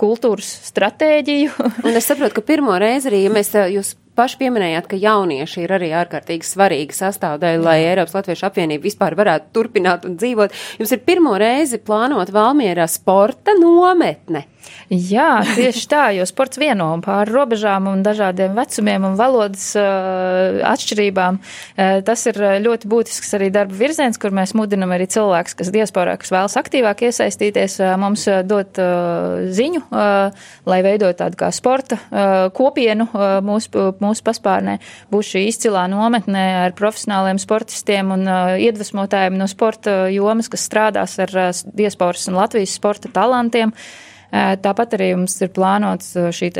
kultūras 0.00 0.48
stratēģiju. 0.70 1.50
Un 1.84 1.96
es 1.98 2.06
saprotu, 2.08 2.38
ka 2.38 2.46
pirmo 2.48 2.72
reizi 2.80 3.10
arī, 3.10 3.18
ja 3.26 3.32
mēs 3.34 3.52
jūs 3.52 3.92
paši 4.18 4.38
pieminējāt, 4.42 4.88
ka 4.90 4.98
jaunieši 5.00 5.64
ir 5.64 5.74
arī 5.78 5.90
ārkārtīgi 6.02 6.46
svarīga 6.46 6.96
sastāvdaļa, 6.96 7.64
lai 7.64 7.78
Eiropas 7.86 8.16
Latviešu 8.18 8.48
apvienība 8.50 8.88
vispār 8.88 9.16
varētu 9.18 9.52
turpināt 9.56 10.06
un 10.08 10.16
dzīvot. 10.20 10.54
Jums 10.80 10.94
ir 10.96 11.04
pirmo 11.06 11.36
reizi 11.40 11.80
plānot 11.82 12.32
Valmierā 12.34 12.88
sporta 12.90 13.56
nometne. 13.58 14.46
Jā, 14.90 15.44
tieši 15.54 15.84
tā, 15.86 16.00
jo 16.16 16.24
sports 16.26 16.58
vieno 16.58 16.88
pāri 17.04 17.30
robežām 17.30 17.86
un 17.86 18.00
dažādiem 18.02 18.56
vecumiem 18.58 19.04
un 19.06 19.12
valodas 19.18 19.68
uh, 19.78 20.58
atšķirībām. 20.66 21.38
Uh, 21.38 22.00
tas 22.06 22.24
ir 22.26 22.40
ļoti 22.64 22.90
būtisks 22.90 23.30
arī 23.38 23.52
darba 23.54 23.76
virziens, 23.78 24.18
kur 24.18 24.34
mēs 24.34 24.50
mudinam 24.58 24.90
arī 24.90 25.06
cilvēkus, 25.14 25.54
kas 25.60 25.70
diasporā, 25.70 26.16
kas 26.18 26.34
vēlas 26.34 26.58
aktīvāk 26.58 27.04
iesaistīties, 27.06 27.78
uh, 27.84 27.94
mums 28.02 28.26
dot 28.50 28.82
uh, 28.82 29.46
ziņu, 29.54 29.84
uh, 29.94 30.50
lai 30.66 30.80
veidot 30.82 31.22
tādu 31.22 31.38
kā 31.38 31.52
sporta 31.54 32.00
uh, 32.00 32.50
kopienu 32.50 33.06
uh, 33.12 33.38
mūsu, 33.46 33.92
mūsu 34.02 34.26
paspārnē. 34.26 34.80
Būs 35.14 35.36
šī 35.36 35.46
izcilā 35.52 35.86
nometne 35.94 36.44
ar 36.66 36.74
profesionāliem 36.74 37.38
sportistiem 37.38 38.10
un 38.18 38.26
uh, 38.26 38.58
iedvesmotājiem 38.58 39.38
no 39.38 39.46
sporta 39.46 40.00
jomas, 40.10 40.50
kas 40.50 40.66
strādās 40.66 41.18
ar 41.22 41.40
uh, 41.46 41.50
diasporas 41.78 42.26
un 42.26 42.42
Latvijas 42.42 42.74
sporta 42.74 43.14
talantiem. 43.14 43.70
Uh, 43.70 44.06
Tāpat 44.30 44.94
arī 44.94 45.08
mums 45.18 45.34
ir 45.42 45.50
plānots 45.50 46.12
šī 46.14 46.50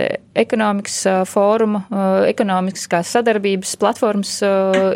ekonomikas 0.41 0.97
fóruma, 1.31 1.85
ekonomiskās 2.27 3.13
sadarbības 3.15 3.77
platformas 3.79 4.33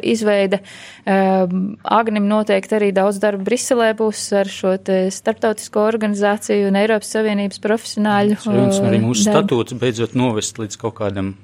izveide. 0.02 0.58
Agnim 1.04 2.26
noteikti 2.30 2.78
arī 2.80 2.90
daudz 2.96 3.20
darba 3.22 3.46
Briselē 3.46 3.92
būs 3.98 4.26
ar 4.40 4.50
šo 4.50 4.74
starptautisko 5.14 5.86
organizāciju 5.86 6.68
un 6.72 6.80
Eiropas 6.82 7.14
Savienības 7.14 7.62
profesionāļu. 7.62 8.40
Jums 8.42 8.82
arī 8.82 9.02
mūsu 9.04 9.28
statūts 9.28 9.78
beidzot 9.78 10.18
novest 10.18 10.58
līdz 10.58 10.80
kaut 10.82 10.98
kādam. 10.98 11.34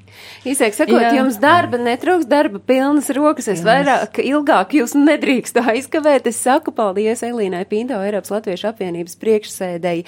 Īsāk 0.44 0.74
sakot, 0.76 1.00
Jā. 1.00 1.14
jums 1.16 1.38
darba 1.40 1.78
netrūks, 1.80 2.26
darba 2.28 2.58
pilnas 2.58 3.08
rokas. 3.14 3.46
Es 3.48 3.62
vairāk, 3.64 4.18
ilgāk 4.20 4.74
jūs 4.76 4.92
nedrīkstu 4.98 5.62
aizkavēt. 5.72 6.26
Es 6.28 6.42
saku 6.42 6.74
paldies 6.76 7.22
Elīnai 7.24 7.62
Pinto, 7.70 7.96
Eiropas 8.04 8.34
Latviešu 8.34 8.68
apvienības 8.72 9.16
priekšsēdēji. 9.22 10.04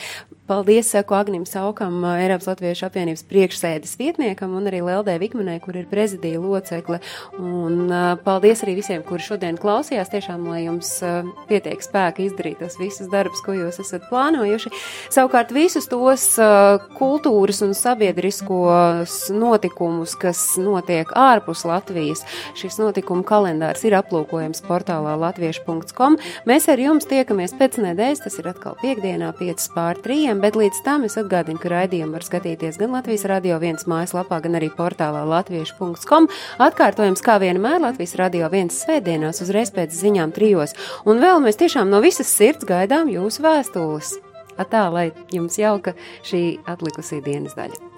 Paldies, 0.52 0.90
saku 0.90 1.14
Agnim 1.14 1.46
Saukam, 1.48 2.02
Eiropas 2.04 2.44
Latviešu 2.50 2.84
apvienības 2.84 3.22
priekšsēdes 3.24 3.94
vietniekam 3.96 4.52
un 4.58 4.66
arī 4.68 4.82
Leldē 4.84 5.14
Vikmanai, 5.16 5.54
kur 5.64 5.78
ir 5.80 5.86
prezidija 5.88 6.36
locekle. 6.42 6.98
Un 7.40 7.88
paldies 8.20 8.60
arī 8.66 8.74
visiem, 8.76 9.00
kuri 9.06 9.24
šodien 9.24 9.56
klausījās. 9.56 10.10
Tiešām, 10.12 10.44
lai 10.52 10.66
jums 10.66 10.90
pietiek 11.48 11.80
spēka 11.80 12.20
izdarīt 12.26 12.60
tos 12.60 12.76
visus 12.76 13.08
darbus, 13.08 13.40
ko 13.40 13.54
jūs 13.56 13.80
esat 13.80 14.04
plānojuši. 14.10 14.74
Savukārt 15.14 15.54
visus 15.56 15.88
tos 15.88 16.26
kultūras 16.98 17.62
un 17.64 17.72
sabiedriskos 17.72 19.16
notikumus, 19.32 20.18
kas 20.20 20.44
notiek 20.60 21.16
ārpus 21.16 21.64
Latvijas, 21.64 22.26
šis 22.60 22.76
notikumu 22.82 23.24
kalendārs 23.24 23.86
ir 23.88 23.96
aplūkojams 24.02 24.60
portālā 24.68 25.16
latviešu.com. 25.24 26.20
Mēs 26.44 26.68
ar 26.68 26.84
jums 26.84 27.08
tiekamies 27.08 27.56
pēc 27.56 27.80
nedēļas, 27.88 28.24
tas 28.28 28.38
ir 28.44 28.52
atkal 28.52 28.76
piekdienā, 28.84 29.32
5 29.40 29.72
pār 29.72 30.04
3 30.04 30.41
bet 30.42 30.58
līdz 30.58 30.82
tam 30.86 31.06
es 31.06 31.16
atgādinu, 31.20 31.60
ka 31.62 31.70
raidījumu 31.72 32.16
var 32.16 32.26
skatīties 32.26 32.80
gan 32.80 32.94
Latvijas 32.96 33.24
radio 33.30 33.60
viens 33.62 33.86
mājaslapā, 33.90 34.40
gan 34.44 34.58
arī 34.58 34.72
portālā 34.74 35.22
latviešu.com. 35.30 36.28
Atkārtojums 36.66 37.22
kā 37.24 37.38
vienmēr 37.42 37.80
Latvijas 37.84 38.16
radio 38.20 38.50
viens 38.52 38.82
svētdienās 38.82 39.42
uzreiz 39.44 39.72
pēc 39.74 39.94
ziņām 39.94 40.34
trijos. 40.34 40.74
Un 41.06 41.22
vēl 41.22 41.40
mēs 41.44 41.60
tiešām 41.62 41.92
no 41.92 42.02
visas 42.04 42.32
sirds 42.32 42.66
gaidām 42.68 43.12
jūsu 43.12 43.46
vēstules. 43.46 44.16
Atā, 44.60 44.88
lai 44.92 45.08
jums 45.32 45.56
jauka 45.60 45.96
šī 46.26 46.44
atlikusī 46.68 47.22
dienas 47.24 47.56
daļa. 47.58 47.91